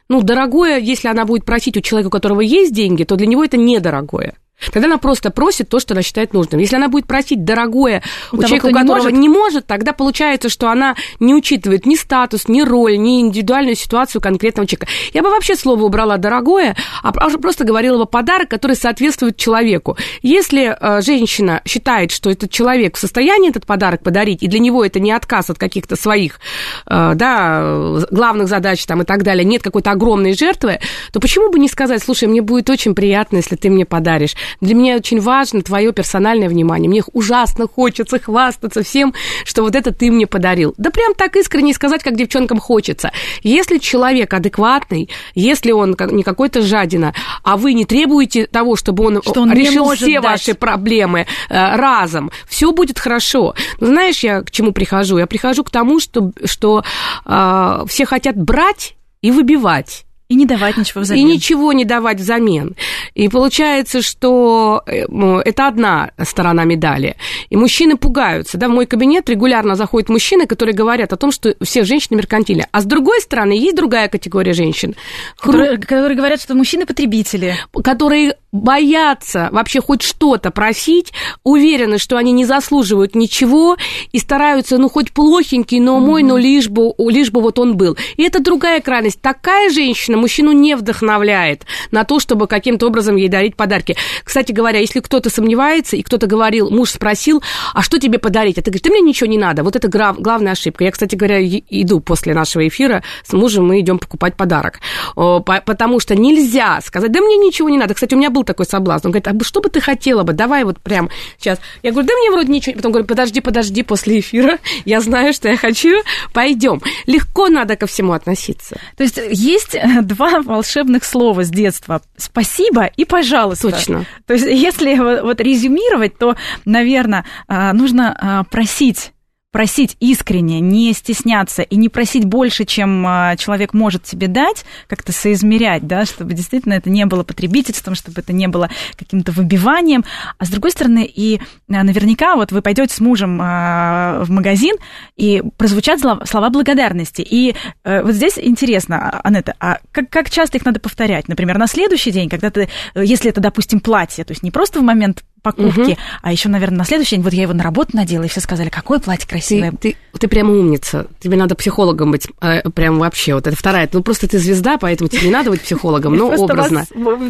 Ну, 0.10 0.22
дорогое, 0.22 0.78
если 0.80 1.10
она 1.10 1.26
будет 1.26 1.44
просить 1.44 1.76
у 1.76 1.82
человека, 1.82 2.08
у 2.08 2.12
которого 2.12 2.40
есть 2.42 2.74
деньги, 2.74 3.04
то 3.04 3.16
для 3.18 3.28
него 3.28 3.44
это 3.44 3.58
недорогое. 3.58 4.36
Тогда 4.72 4.88
она 4.88 4.98
просто 4.98 5.30
просит 5.30 5.70
то, 5.70 5.80
что 5.80 5.94
она 5.94 6.02
считает 6.02 6.34
нужным. 6.34 6.60
Если 6.60 6.76
она 6.76 6.88
будет 6.90 7.06
просить 7.06 7.44
дорогое 7.44 8.02
у, 8.32 8.38
У 8.38 8.40
того, 8.40 8.48
человека, 8.48 8.66
у 8.66 8.70
кто 8.70 8.80
не 8.80 8.84
которого 8.88 9.04
может? 9.04 9.20
не 9.20 9.30
может, 9.30 9.68
тогда 9.68 9.94
получается, 9.94 10.50
что 10.50 10.70
она 10.70 10.96
не 11.20 11.36
учитывает 11.36 11.86
ни 11.86 11.96
статус, 11.96 12.48
ни 12.48 12.62
роль, 12.62 12.98
ни 12.98 13.22
индивидуальную 13.22 13.76
ситуацию 13.76 14.20
конкретного 14.22 14.68
человека. 14.68 14.88
Я 15.14 15.22
бы 15.22 15.30
вообще 15.30 15.56
слово 15.56 15.84
убрала 15.84 16.18
дорогое, 16.18 16.76
а 17.04 17.12
про- 17.12 17.30
просто 17.38 17.66
говорила 17.66 17.98
бы 18.00 18.06
подарок, 18.08 18.50
который 18.50 18.76
соответствует 18.76 19.38
человеку. 19.38 19.96
Если 20.24 20.76
э, 20.80 21.02
женщина 21.02 21.62
считает, 21.66 22.12
что 22.12 22.32
этот 22.32 22.50
человек 22.50 22.96
в 22.98 23.00
состоянии 23.00 23.50
этот 23.52 23.66
подарок 23.68 24.02
подарить, 24.02 24.42
и 24.42 24.48
для 24.48 24.60
него 24.60 24.84
это 24.84 25.00
не 25.00 25.12
отказ 25.12 25.52
от 25.52 25.60
каких-то 25.60 25.96
своих 25.96 26.40
э, 26.88 27.12
да, 27.16 28.00
главных 28.10 28.48
задач 28.48 28.84
там, 28.86 29.04
и 29.04 29.06
так 29.06 29.22
далее, 29.24 29.46
нет 29.46 29.62
какой-то 29.62 29.92
огромной 29.92 30.34
жертвы, 30.34 30.80
то 31.14 31.20
почему 31.20 31.52
бы 31.52 31.60
не 31.60 31.68
сказать, 31.70 32.02
слушай, 32.04 32.28
мне 32.28 32.42
будет 32.42 32.70
очень 32.72 32.96
приятно, 32.96 33.38
если 33.38 33.56
ты 33.56 33.70
мне 33.70 33.86
подаришь. 33.86 34.36
Для 34.62 34.76
меня 34.76 34.96
очень 34.96 35.20
важно 35.20 35.62
твое 35.62 35.92
персональное 35.94 36.50
внимание. 36.50 36.90
Мне 36.90 37.04
ужасно 37.14 37.68
хочется 37.68 38.20
хвастаться 38.20 38.84
всем, 38.84 39.14
что 39.46 39.64
вот 39.64 39.76
это 39.76 39.94
ты 39.94 40.12
мне 40.12 40.28
подарил. 40.28 40.74
Да 40.78 40.90
прям 40.90 41.14
так 41.14 41.36
искренне 41.36 41.74
сказать, 41.74 42.04
как 42.04 42.16
девчонкам 42.16 42.60
хочется. 42.60 43.12
Если 43.44 43.78
человек 43.78 44.34
адекватный, 44.34 45.10
если 45.36 45.72
он 45.72 45.96
не 46.12 46.24
какой-то 46.24 46.62
жадина, 46.62 47.14
а 47.44 47.58
вы 47.58 47.74
не 47.74 47.86
требуете 47.86 48.48
того, 48.48 48.76
чтобы 48.76 49.06
он, 49.06 49.22
Что 49.22 49.42
он 49.42 49.54
решил 49.54 49.90
все 49.92 50.20
дать. 50.20 50.24
ваши 50.24 50.54
проблемы 50.54 51.28
э, 51.50 51.76
разом, 51.76 52.32
все 52.48 52.72
будет 52.72 53.00
хорошо. 53.00 53.56
Но 53.80 53.88
знаешь, 53.88 54.20
я 54.20 54.42
к 54.42 54.52
чему 54.52 54.72
прихожу? 54.72 55.18
Я 55.18 55.28
прихожу 55.28 55.64
к 55.64 55.70
тому, 55.70 56.00
что, 56.00 56.32
что 56.46 56.84
э, 57.26 57.84
все 57.88 58.06
хотят 58.06 58.36
брать 58.36 58.96
и 59.22 59.32
выбивать. 59.32 60.06
И 60.30 60.36
не 60.36 60.46
давать 60.46 60.76
ничего 60.76 61.02
взамен. 61.02 61.26
И 61.26 61.34
ничего 61.36 61.72
не 61.72 61.86
давать 61.86 62.20
взамен. 62.20 62.76
И 63.14 63.30
получается, 63.30 64.02
что 64.02 64.84
э, 64.86 65.06
это 65.46 65.68
одна 65.68 66.12
сторона 66.24 66.64
медали. 66.66 67.16
И 67.50 67.56
мужчины 67.56 67.98
пугаются. 67.98 68.58
Да, 68.58 68.68
в 68.68 68.72
мой 68.72 68.86
кабинет 68.86 69.30
регулярно 69.30 69.76
заходят 69.76 70.10
мужчины, 70.10 70.48
которые 70.48 70.76
говорят 70.76 71.14
о 71.14 71.18
том, 71.18 71.32
что 71.32 71.56
все 71.62 71.84
женщины 71.84 72.18
меркантильны. 72.18 72.68
А 72.72 72.82
с 72.82 72.86
другой 72.86 73.22
стороны, 73.22 73.54
есть 73.54 73.76
другая 73.76 74.08
категория 74.08 74.54
женщин. 74.54 74.96
Которые, 75.38 75.78
которые 75.78 76.18
говорят, 76.18 76.42
что 76.42 76.56
мужчины 76.56 76.86
потребители. 76.86 77.56
Которые 77.84 78.36
боятся 78.52 79.50
вообще 79.52 79.82
хоть 79.82 80.02
что-то 80.02 80.52
просить, 80.52 81.14
уверены, 81.44 81.98
что 81.98 82.18
они 82.18 82.32
не 82.32 82.46
заслуживают 82.46 83.16
ничего 83.16 83.78
и 84.12 84.20
стараются, 84.20 84.78
ну, 84.78 84.90
хоть 84.90 85.12
плохенький, 85.12 85.80
но 85.80 86.00
мой, 86.00 86.24
mm-hmm. 86.24 86.28
но 86.28 86.38
лишь 86.38 86.70
бы, 86.70 86.94
лишь 86.98 87.32
бы 87.32 87.42
вот 87.42 87.60
он 87.60 87.78
был. 87.78 87.98
И 88.16 88.24
это 88.24 88.42
другая 88.42 88.82
крайность. 88.82 89.22
Такая 89.22 89.70
женщина 89.70 90.18
мужчину 90.18 90.52
не 90.52 90.76
вдохновляет 90.76 91.66
на 91.92 92.04
то, 92.04 92.20
чтобы 92.20 92.48
каким-то 92.48 92.88
образом 92.88 92.97
ей 93.18 93.30
дарить 93.30 93.56
подарки. 93.56 93.96
Кстати 94.24 94.52
говоря, 94.52 94.80
если 94.80 95.00
кто-то 95.00 95.30
сомневается, 95.30 95.96
и 95.96 96.02
кто-то 96.02 96.28
говорил, 96.28 96.70
муж 96.70 96.92
спросил, 96.92 97.44
а 97.74 97.82
что 97.82 98.00
тебе 98.00 98.20
подарить? 98.20 98.58
А 98.58 98.62
ты 98.62 98.72
говоришь, 98.72 98.82
ты 98.82 98.90
мне 98.90 99.02
ничего 99.02 99.30
не 99.30 99.38
надо. 99.38 99.64
Вот 99.64 99.76
это 99.76 99.88
главная 99.88 100.54
ошибка. 100.54 100.84
Я, 100.84 100.92
кстати 100.92 101.16
говоря, 101.16 101.40
иду 101.42 102.00
после 102.00 102.34
нашего 102.34 102.68
эфира 102.68 103.04
с 103.26 103.34
мужем, 103.34 103.68
мы 103.68 103.80
идем 103.80 104.00
покупать 104.00 104.36
подарок. 104.36 104.80
Потому 105.16 106.00
что 106.00 106.16
нельзя 106.16 106.80
сказать, 106.82 107.12
да 107.12 107.22
мне 107.22 107.38
ничего 107.38 107.70
не 107.70 107.78
надо. 107.78 107.94
Кстати, 107.94 108.14
у 108.14 108.18
меня 108.18 108.30
был 108.30 108.44
такой 108.44 108.66
соблазн. 108.66 109.08
Он 109.08 109.12
говорит, 109.12 109.28
а 109.28 109.44
что 109.44 109.62
бы 109.62 109.70
ты 109.70 109.82
хотела 109.82 110.24
бы? 110.24 110.34
Давай 110.34 110.64
вот 110.64 110.80
прям 110.80 111.10
сейчас. 111.38 111.60
Я 111.84 111.92
говорю, 111.92 112.08
да 112.08 112.14
мне 112.16 112.32
вроде 112.32 112.52
ничего. 112.52 112.76
Потом 112.76 112.92
говорю, 112.92 113.08
подожди, 113.08 113.42
подожди, 113.42 113.84
после 113.84 114.20
эфира. 114.20 114.58
Я 114.86 115.02
знаю, 115.02 115.34
что 115.34 115.50
я 115.50 115.58
хочу. 115.58 116.02
Пойдем. 116.34 116.82
Легко 117.06 117.50
надо 117.50 117.76
ко 117.76 117.88
всему 117.88 118.14
относиться. 118.14 118.78
То 118.96 119.04
есть 119.04 119.20
есть 119.30 119.76
э, 119.76 120.02
два 120.02 120.42
волшебных 120.42 121.04
слова 121.04 121.44
с 121.44 121.50
детства. 121.50 122.02
Спасибо 122.18 122.87
и 122.96 123.06
пожалуйста. 123.06 123.72
Точно. 123.72 124.06
То 124.26 124.34
есть 124.34 124.46
если 124.46 124.96
вот 125.22 125.42
резюмировать, 125.42 126.18
то, 126.18 126.36
наверное, 126.66 127.26
э, 127.48 127.72
нужно 127.74 128.46
э, 128.48 128.50
просить 128.52 129.14
просить 129.52 129.96
искренне, 130.00 130.60
не 130.60 130.94
стесняться 130.94 131.62
и 131.62 131.78
не 131.78 131.90
просить 131.90 132.26
больше, 132.26 132.66
чем 132.66 133.06
а, 133.08 133.36
человек 133.38 133.74
может 133.74 134.04
тебе 134.04 134.28
дать, 134.28 134.66
как-то 134.88 135.12
соизмерять, 135.12 135.88
да, 135.88 136.06
чтобы 136.06 136.34
действительно 136.34 136.74
это 136.74 136.90
не 136.90 137.06
было 137.06 137.24
потребительством, 137.24 137.96
чтобы 137.96 138.22
это 138.22 138.34
не 138.34 138.48
было 138.48 138.70
каким-то 138.98 139.32
выбиванием. 139.32 140.04
А 140.38 140.46
с 140.46 140.50
другой 140.50 140.72
стороны, 140.72 141.06
и 141.06 141.40
а, 141.70 141.84
наверняка 141.84 142.36
вот 142.36 142.52
вы 142.52 142.62
пойдете 142.62 142.94
с 142.94 143.00
мужем 143.00 143.40
а, 143.42 144.24
в 144.24 144.30
магазин, 144.30 144.76
и 145.16 145.42
прозвучат 145.58 146.00
слова 146.00 146.50
благодарности. 146.50 147.22
И 147.22 147.56
э, 147.84 148.04
вот 148.04 148.14
здесь 148.14 148.38
интересно, 148.38 149.20
Анетта, 149.24 149.56
а 149.60 149.80
как, 149.92 150.10
как 150.10 150.30
часто 150.30 150.58
их 150.58 150.66
надо 150.66 150.80
повторять? 150.80 151.28
Например, 151.28 151.58
на 151.58 151.68
следующий 151.68 152.12
день, 152.12 152.30
когда 152.30 152.50
ты, 152.50 152.70
если 152.96 153.30
это, 153.30 153.42
допустим, 153.42 153.80
платье, 153.80 154.24
то 154.24 154.32
есть 154.32 154.44
не 154.44 154.52
просто 154.52 154.80
в 154.80 154.84
момент 154.84 155.24
покупки. 155.52 155.92
Угу. 155.92 155.98
А 156.22 156.32
еще, 156.32 156.50
наверное, 156.50 156.80
на 156.80 156.86
следующий 156.86 157.16
день, 157.16 157.24
вот 157.24 157.34
я 157.34 157.44
его 157.44 157.54
на 157.54 157.64
работу 157.64 157.96
надела, 157.96 158.24
и 158.24 158.28
все 158.28 158.40
сказали, 158.40 158.70
какое 158.70 159.00
платье 159.00 159.28
красивое. 159.28 159.72
Ты, 159.72 159.96
ты, 160.12 160.20
ты 160.20 160.28
прямо 160.28 160.54
умница. 160.54 161.08
Тебе 161.20 161.38
надо 161.38 161.56
психологом 161.56 162.12
быть. 162.12 162.28
Э, 162.42 162.70
прям 162.70 163.00
вообще. 163.00 163.34
Вот 163.34 163.48
это 163.48 163.56
вторая. 163.56 163.90
Ну, 163.92 164.04
просто 164.04 164.28
ты 164.28 164.40
звезда, 164.40 164.78
поэтому 164.78 165.10
тебе 165.10 165.28
не 165.28 165.32
надо 165.32 165.50
быть 165.50 165.62
психологом, 165.62 166.16
но 166.16 166.28
образно. 166.38 166.86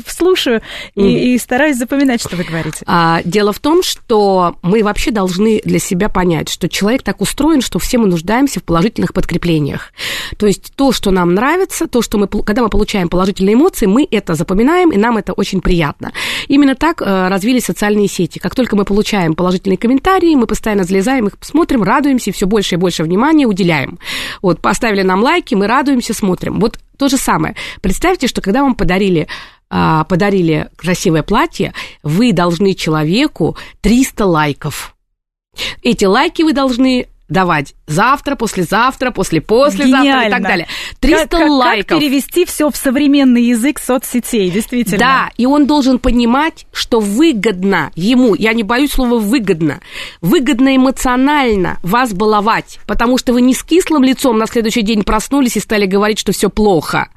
Слушаю 0.07 0.61
и, 0.95 1.35
и 1.35 1.37
стараюсь 1.37 1.77
запоминать, 1.77 2.21
что 2.21 2.35
вы 2.35 2.43
говорите. 2.43 2.79
А, 2.85 3.21
дело 3.23 3.53
в 3.53 3.59
том, 3.59 3.83
что 3.83 4.57
мы 4.61 4.83
вообще 4.83 5.11
должны 5.11 5.61
для 5.63 5.79
себя 5.79 6.09
понять, 6.09 6.49
что 6.49 6.69
человек 6.69 7.03
так 7.03 7.21
устроен, 7.21 7.61
что 7.61 7.79
все 7.79 7.97
мы 7.97 8.07
нуждаемся 8.07 8.59
в 8.59 8.63
положительных 8.63 9.13
подкреплениях. 9.13 9.93
То 10.37 10.47
есть 10.47 10.73
то, 10.75 10.91
что 10.91 11.11
нам 11.11 11.33
нравится, 11.33 11.87
то, 11.87 12.01
что 12.01 12.17
мы, 12.17 12.27
когда 12.27 12.61
мы 12.61 12.69
получаем 12.69 13.09
положительные 13.09 13.55
эмоции, 13.55 13.85
мы 13.85 14.07
это 14.09 14.35
запоминаем, 14.35 14.91
и 14.91 14.97
нам 14.97 15.17
это 15.17 15.33
очень 15.33 15.61
приятно. 15.61 16.11
Именно 16.47 16.75
так 16.75 17.01
э, 17.01 17.27
развились 17.27 17.65
социальные 17.65 18.06
сети. 18.07 18.39
Как 18.39 18.55
только 18.55 18.75
мы 18.75 18.85
получаем 18.85 19.33
положительные 19.33 19.77
комментарии, 19.77 20.35
мы 20.35 20.47
постоянно 20.47 20.83
залезаем, 20.83 21.27
их 21.27 21.33
смотрим, 21.41 21.83
радуемся, 21.83 22.29
и 22.29 22.33
все 22.33 22.45
больше 22.45 22.75
и 22.75 22.77
больше 22.77 23.03
внимания 23.03 23.45
уделяем. 23.45 23.99
Вот, 24.41 24.61
поставили 24.61 25.01
нам 25.01 25.21
лайки, 25.23 25.55
мы 25.55 25.67
радуемся, 25.67 26.13
смотрим. 26.13 26.59
Вот 26.59 26.79
то 26.97 27.07
же 27.07 27.17
самое. 27.17 27.55
Представьте, 27.81 28.27
что 28.27 28.41
когда 28.41 28.63
вам 28.63 28.75
подарили 28.75 29.27
а, 29.69 30.05
подарили 30.05 30.69
красивое 30.77 31.23
платье, 31.23 31.73
вы 32.01 32.31
должны 32.31 32.73
человеку 32.73 33.57
300 33.81 34.25
лайков. 34.25 34.95
Эти 35.81 36.05
лайки 36.05 36.43
вы 36.43 36.53
должны 36.53 37.07
давать 37.29 37.75
завтра, 37.87 38.35
послезавтра, 38.35 39.11
после-послезавтра 39.11 40.27
и 40.27 40.29
так 40.29 40.41
далее. 40.41 40.67
300 40.99 41.27
как, 41.27 41.39
как, 41.39 41.49
лайков. 41.49 41.87
Как 41.87 41.99
перевести 41.99 42.45
все 42.45 42.69
в 42.69 42.75
современный 42.75 43.43
язык 43.43 43.79
соцсетей, 43.79 44.49
действительно. 44.49 44.97
Да, 44.97 45.29
и 45.37 45.45
он 45.45 45.67
должен 45.67 45.99
понимать, 45.99 46.65
что 46.71 46.99
выгодно 46.99 47.91
ему, 47.95 48.35
я 48.35 48.53
не 48.53 48.63
боюсь 48.63 48.91
слова 48.91 49.19
выгодно, 49.19 49.81
выгодно 50.21 50.75
эмоционально 50.75 51.77
вас 51.83 52.13
баловать, 52.13 52.79
потому 52.87 53.17
что 53.17 53.33
вы 53.33 53.41
не 53.41 53.53
с 53.53 53.63
кислым 53.63 54.03
лицом 54.03 54.37
на 54.37 54.47
следующий 54.47 54.81
день 54.81 55.03
проснулись 55.03 55.57
и 55.57 55.59
стали 55.59 55.85
говорить, 55.85 56.19
что 56.19 56.31
все 56.31 56.49
плохо. 56.49 57.09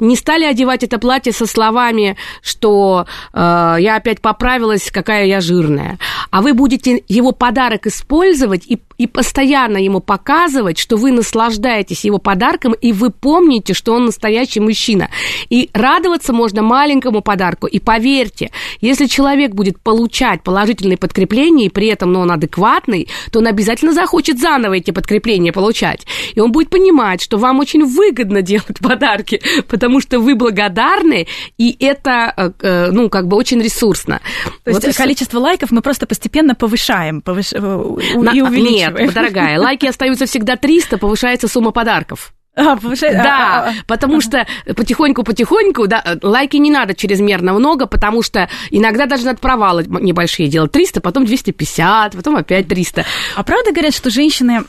Не 0.00 0.16
стали 0.16 0.44
одевать 0.44 0.82
это 0.82 0.98
платье 0.98 1.32
со 1.32 1.46
словами, 1.46 2.16
что 2.42 3.06
э, 3.32 3.38
я 3.78 3.96
опять 3.96 4.20
поправилась, 4.20 4.90
какая 4.90 5.26
я 5.26 5.40
жирная. 5.40 5.98
А 6.30 6.42
вы 6.42 6.54
будете 6.54 7.02
его 7.08 7.32
подарок 7.32 7.86
использовать 7.86 8.66
и, 8.66 8.80
и 8.98 9.06
постоянно 9.06 9.78
ему 9.78 10.00
показывать, 10.00 10.78
что 10.78 10.96
вы 10.96 11.12
наслаждаетесь 11.12 12.04
его 12.04 12.18
подарком, 12.18 12.72
и 12.72 12.92
вы 12.92 13.10
помните, 13.10 13.74
что 13.74 13.94
он 13.94 14.06
настоящий 14.06 14.60
мужчина. 14.60 15.10
И 15.48 15.70
радоваться 15.72 16.32
можно 16.32 16.62
маленькому 16.62 17.22
подарку. 17.22 17.66
И 17.66 17.78
поверьте, 17.78 18.50
если 18.80 19.06
человек 19.06 19.52
будет 19.52 19.80
получать 19.80 20.42
положительные 20.42 20.96
подкрепления, 20.96 21.66
и 21.66 21.70
при 21.70 21.88
этом 21.88 22.12
но 22.12 22.20
он 22.20 22.30
адекватный, 22.30 23.08
то 23.30 23.40
он 23.40 23.46
обязательно 23.46 23.92
захочет 23.92 24.38
заново 24.38 24.74
эти 24.74 24.90
подкрепления 24.90 25.52
получать. 25.52 26.06
И 26.34 26.40
он 26.40 26.52
будет 26.52 26.70
понимать, 26.70 27.20
что 27.20 27.36
вам 27.36 27.58
очень 27.58 27.84
выгодно 27.84 28.42
делать 28.42 28.78
подарки, 28.80 29.40
потому 29.68 30.00
что 30.00 30.18
вы 30.20 30.34
благодарны, 30.34 31.26
и 31.58 31.76
это, 31.80 32.32
э, 32.36 32.50
э, 32.60 32.90
ну, 32.90 33.08
как 33.08 33.26
бы 33.26 33.36
очень 33.36 33.60
ресурсно. 33.60 34.20
То 34.64 34.72
вот 34.72 34.84
есть 34.84 34.96
количество 34.96 35.38
лайков 35.38 35.70
мы 35.70 35.82
просто 35.82 36.06
постепенно 36.06 36.54
повышаем, 36.54 37.20
повыш... 37.20 37.52
Э, 37.52 37.58
На... 37.58 38.30
и 38.30 38.40
увеличиваем. 38.40 39.06
Нет, 39.06 39.14
дорогая, 39.14 39.58
лайки 39.58 39.86
остаются 39.86 40.26
всегда 40.26 40.56
300, 40.56 40.98
повышается 40.98 41.48
сумма 41.48 41.70
подарков. 41.70 42.32
А, 42.56 42.76
повышает? 42.76 43.18
Да, 43.18 43.66
а, 43.66 43.68
а, 43.68 43.74
потому 43.86 44.22
что 44.22 44.46
потихоньку-потихоньку, 44.66 45.86
да, 45.86 46.18
лайки 46.22 46.56
не 46.56 46.70
надо 46.70 46.94
чрезмерно 46.94 47.52
много, 47.52 47.86
потому 47.86 48.22
что 48.22 48.48
иногда 48.70 49.04
даже 49.04 49.26
надо 49.26 49.38
провалы 49.38 49.84
небольшие 49.84 50.48
делать. 50.48 50.72
300, 50.72 51.02
потом 51.02 51.26
250, 51.26 52.16
потом 52.16 52.36
опять 52.36 52.66
300. 52.66 53.04
А 53.34 53.42
правда 53.42 53.72
говорят, 53.72 53.94
что 53.94 54.08
женщины 54.08 54.64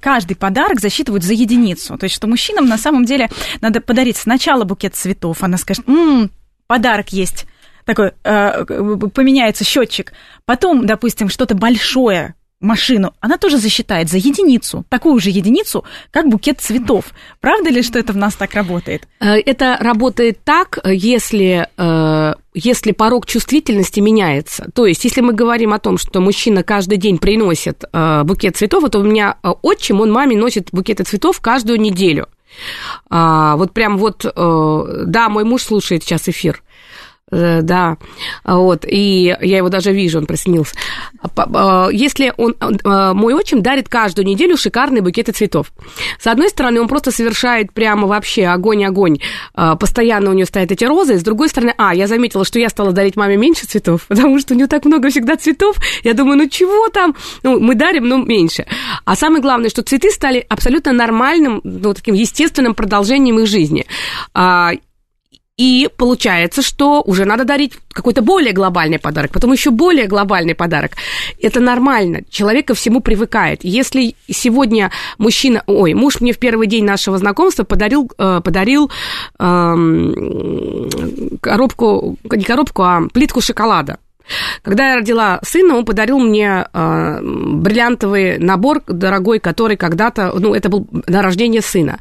каждый 0.00 0.36
подарок 0.36 0.80
засчитывают 0.80 1.24
за 1.24 1.32
единицу? 1.32 1.96
То 1.96 2.04
есть, 2.04 2.14
что 2.14 2.26
мужчинам 2.26 2.66
на 2.66 2.76
самом 2.76 3.06
деле 3.06 3.30
надо 3.62 3.80
подарить 3.80 4.18
сначала 4.18 4.64
букет 4.64 4.94
цветов, 4.94 5.42
она 5.42 5.56
скажет, 5.56 5.88
м-м, 5.88 6.30
подарок 6.66 7.08
есть 7.08 7.46
такой, 7.88 8.12
э, 8.22 8.64
поменяется 9.14 9.64
счетчик. 9.64 10.12
Потом, 10.44 10.84
допустим, 10.84 11.30
что-то 11.30 11.54
большое, 11.54 12.34
машину, 12.60 13.14
она 13.20 13.38
тоже 13.38 13.58
засчитает 13.58 14.08
за 14.08 14.18
единицу, 14.18 14.84
такую 14.88 15.20
же 15.20 15.30
единицу, 15.30 15.84
как 16.10 16.28
букет 16.28 16.60
цветов. 16.60 17.06
Правда 17.40 17.70
ли, 17.70 17.82
что 17.82 17.98
это 17.98 18.12
в 18.12 18.16
нас 18.16 18.34
так 18.34 18.54
работает? 18.54 19.06
Э, 19.20 19.34
это 19.34 19.76
работает 19.80 20.42
так, 20.44 20.78
если, 20.84 21.68
э, 21.76 22.34
если 22.54 22.92
порог 22.92 23.26
чувствительности 23.26 24.00
меняется. 24.00 24.68
То 24.74 24.86
есть, 24.86 25.04
если 25.04 25.20
мы 25.20 25.32
говорим 25.32 25.72
о 25.72 25.78
том, 25.78 25.98
что 25.98 26.20
мужчина 26.20 26.62
каждый 26.62 26.98
день 26.98 27.18
приносит 27.18 27.84
э, 27.92 28.22
букет 28.24 28.56
цветов, 28.56 28.90
то 28.90 28.98
у 28.98 29.02
меня 29.02 29.36
отчим, 29.62 30.00
он 30.00 30.10
маме 30.10 30.36
носит 30.36 30.68
букеты 30.72 31.04
цветов 31.04 31.40
каждую 31.40 31.80
неделю. 31.80 32.28
А, 33.10 33.56
вот 33.56 33.72
прям 33.72 33.98
вот, 33.98 34.24
да, 34.24 35.28
мой 35.28 35.44
муж 35.44 35.62
слушает 35.62 36.02
сейчас 36.02 36.28
эфир. 36.28 36.62
Э, 37.30 37.60
да, 37.62 37.98
вот, 38.44 38.84
и 38.86 39.36
я 39.40 39.58
его 39.58 39.68
даже 39.68 39.92
вижу, 39.92 40.18
он 40.18 40.26
приснился. 40.26 40.74
А, 41.36 41.88
если 41.92 42.32
он, 42.36 42.54
э, 42.58 43.12
мой 43.12 43.34
отчим 43.34 43.62
дарит 43.62 43.88
каждую 43.88 44.26
неделю 44.26 44.56
шикарные 44.56 45.02
букеты 45.02 45.32
цветов. 45.32 45.72
С 46.18 46.26
одной 46.26 46.48
стороны, 46.48 46.80
он 46.80 46.88
просто 46.88 47.10
совершает 47.10 47.72
прямо 47.72 48.06
вообще 48.06 48.46
огонь-огонь, 48.46 49.18
э, 49.54 49.76
постоянно 49.78 50.30
у 50.30 50.32
него 50.32 50.46
стоят 50.46 50.72
эти 50.72 50.84
розы, 50.84 51.18
с 51.18 51.22
другой 51.22 51.50
стороны, 51.50 51.74
а, 51.76 51.94
я 51.94 52.06
заметила, 52.06 52.44
что 52.44 52.58
я 52.58 52.70
стала 52.70 52.92
дарить 52.92 53.16
маме 53.16 53.36
меньше 53.36 53.66
цветов, 53.66 54.06
потому 54.08 54.38
что 54.38 54.54
у 54.54 54.56
нее 54.56 54.66
так 54.66 54.86
много 54.86 55.10
всегда 55.10 55.36
цветов, 55.36 55.76
я 56.04 56.14
думаю, 56.14 56.38
ну 56.38 56.48
чего 56.48 56.88
там, 56.88 57.14
ну, 57.42 57.60
мы 57.60 57.74
дарим, 57.74 58.08
но 58.08 58.16
меньше. 58.16 58.66
А 59.04 59.16
самое 59.16 59.42
главное, 59.42 59.68
что 59.68 59.82
цветы 59.82 60.10
стали 60.10 60.46
абсолютно 60.48 60.92
нормальным, 60.92 61.60
ну, 61.62 61.92
таким 61.92 62.14
естественным 62.14 62.74
продолжением 62.74 63.38
их 63.38 63.46
жизни. 63.46 63.86
И 65.58 65.88
получается, 65.96 66.62
что 66.62 67.02
уже 67.02 67.24
надо 67.24 67.44
дарить 67.44 67.72
какой-то 67.92 68.22
более 68.22 68.52
глобальный 68.52 69.00
подарок, 69.00 69.32
потом 69.32 69.52
еще 69.52 69.70
более 69.70 70.06
глобальный 70.06 70.54
подарок. 70.54 70.92
Это 71.42 71.60
нормально. 71.60 72.20
Человек 72.30 72.68
ко 72.68 72.74
всему 72.74 73.00
привыкает. 73.00 73.64
Если 73.64 74.14
сегодня 74.30 74.92
мужчина, 75.18 75.64
ой, 75.66 75.94
муж 75.94 76.20
мне 76.20 76.32
в 76.32 76.38
первый 76.38 76.68
день 76.68 76.84
нашего 76.84 77.18
знакомства 77.18 77.64
подарил, 77.64 78.08
э, 78.18 78.40
подарил 78.44 78.90
э, 79.40 79.74
коробку, 81.40 82.16
не 82.30 82.44
коробку, 82.44 82.82
а 82.82 83.08
плитку 83.12 83.40
шоколада. 83.40 83.98
Когда 84.62 84.90
я 84.90 84.96
родила 84.96 85.40
сына, 85.42 85.76
он 85.76 85.84
подарил 85.84 86.18
мне 86.18 86.66
э, 86.72 87.20
бриллиантовый 87.22 88.38
набор 88.38 88.82
дорогой, 88.86 89.38
который 89.38 89.76
когда-то, 89.76 90.32
ну, 90.38 90.54
это 90.54 90.68
был 90.68 90.88
на 91.06 91.22
рождение 91.22 91.62
сына. 91.62 91.98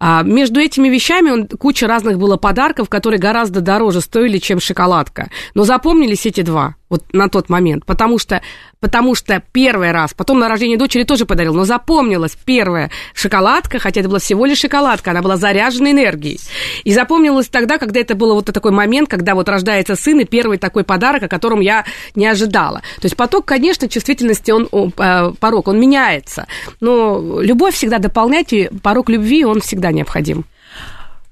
А 0.00 0.22
между 0.22 0.60
этими 0.60 0.88
вещами 0.88 1.30
он, 1.30 1.46
куча 1.46 1.86
разных 1.86 2.18
было 2.18 2.36
подарков, 2.36 2.88
которые 2.88 3.20
гораздо 3.20 3.60
дороже 3.60 4.00
стоили, 4.00 4.38
чем 4.38 4.60
шоколадка. 4.60 5.28
Но 5.54 5.64
запомнились 5.64 6.26
эти 6.26 6.42
два 6.42 6.77
вот 6.90 7.04
на 7.12 7.28
тот 7.28 7.48
момент, 7.48 7.84
потому 7.84 8.18
что, 8.18 8.40
потому 8.80 9.14
что 9.14 9.42
первый 9.52 9.92
раз, 9.92 10.14
потом 10.14 10.38
на 10.38 10.48
рождение 10.48 10.78
дочери 10.78 11.04
тоже 11.04 11.26
подарил, 11.26 11.54
но 11.54 11.64
запомнилась 11.64 12.36
первая 12.44 12.90
шоколадка, 13.14 13.78
хотя 13.78 14.00
это 14.00 14.08
была 14.08 14.18
всего 14.18 14.46
лишь 14.46 14.58
шоколадка, 14.58 15.10
она 15.10 15.22
была 15.22 15.36
заряжена 15.36 15.90
энергией. 15.90 16.40
И 16.84 16.92
запомнилась 16.92 17.48
тогда, 17.48 17.78
когда 17.78 18.00
это 18.00 18.14
был 18.14 18.34
вот 18.34 18.46
такой 18.46 18.72
момент, 18.72 19.08
когда 19.08 19.34
вот 19.34 19.48
рождается 19.48 19.96
сын, 19.96 20.20
и 20.20 20.24
первый 20.24 20.58
такой 20.58 20.84
подарок, 20.84 21.22
о 21.24 21.28
котором 21.28 21.60
я 21.60 21.84
не 22.14 22.26
ожидала. 22.26 22.82
То 22.96 23.04
есть 23.04 23.16
поток, 23.16 23.44
конечно, 23.44 23.88
чувствительности, 23.88 24.50
он, 24.50 24.68
э, 24.72 25.32
порог, 25.38 25.68
он 25.68 25.78
меняется, 25.80 26.46
но 26.80 27.40
любовь 27.40 27.74
всегда 27.74 27.98
дополняйте, 27.98 28.70
порог 28.82 29.08
любви, 29.08 29.44
он 29.44 29.60
всегда 29.60 29.92
необходим. 29.92 30.44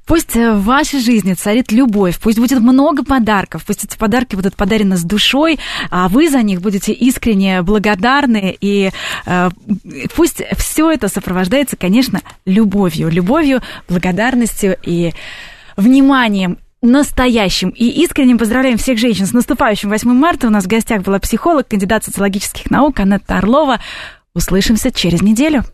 Пусть 0.06 0.36
э, 0.36 0.52
в 0.52 0.64
вашей 0.64 1.00
жизни 1.00 1.34
царит 1.34 1.72
любовь, 1.72 2.18
пусть 2.20 2.38
будет 2.38 2.60
много 2.60 3.04
подарков, 3.04 3.64
пусть 3.66 3.84
эти 3.84 3.96
подарки 3.96 4.36
будут 4.36 4.54
подарены 4.54 4.96
с 4.96 5.02
душой, 5.02 5.58
а 5.90 6.08
вы 6.08 6.30
за 6.30 6.42
них 6.42 6.60
будете 6.62 6.92
искренне 6.92 7.62
благодарны, 7.62 8.56
и 8.60 8.90
э, 9.26 9.50
пусть 10.14 10.42
все 10.56 10.90
это 10.90 11.08
сопровождается, 11.08 11.76
конечно, 11.76 12.22
любовью, 12.44 13.10
любовью, 13.10 13.62
благодарностью 13.88 14.76
и 14.82 15.12
вниманием 15.76 16.58
настоящим 16.82 17.70
и 17.70 17.86
искренним 18.02 18.38
поздравляем 18.38 18.78
всех 18.78 18.98
женщин 18.98 19.26
с 19.26 19.32
наступающим 19.32 19.90
8 19.90 20.08
марта. 20.12 20.46
У 20.46 20.50
нас 20.50 20.64
в 20.64 20.68
гостях 20.68 21.02
была 21.02 21.18
психолог, 21.18 21.66
кандидат 21.66 22.04
социологических 22.04 22.70
наук 22.70 23.00
Анетта 23.00 23.38
Орлова. 23.38 23.80
Услышимся 24.34 24.92
через 24.92 25.22
неделю. 25.22 25.64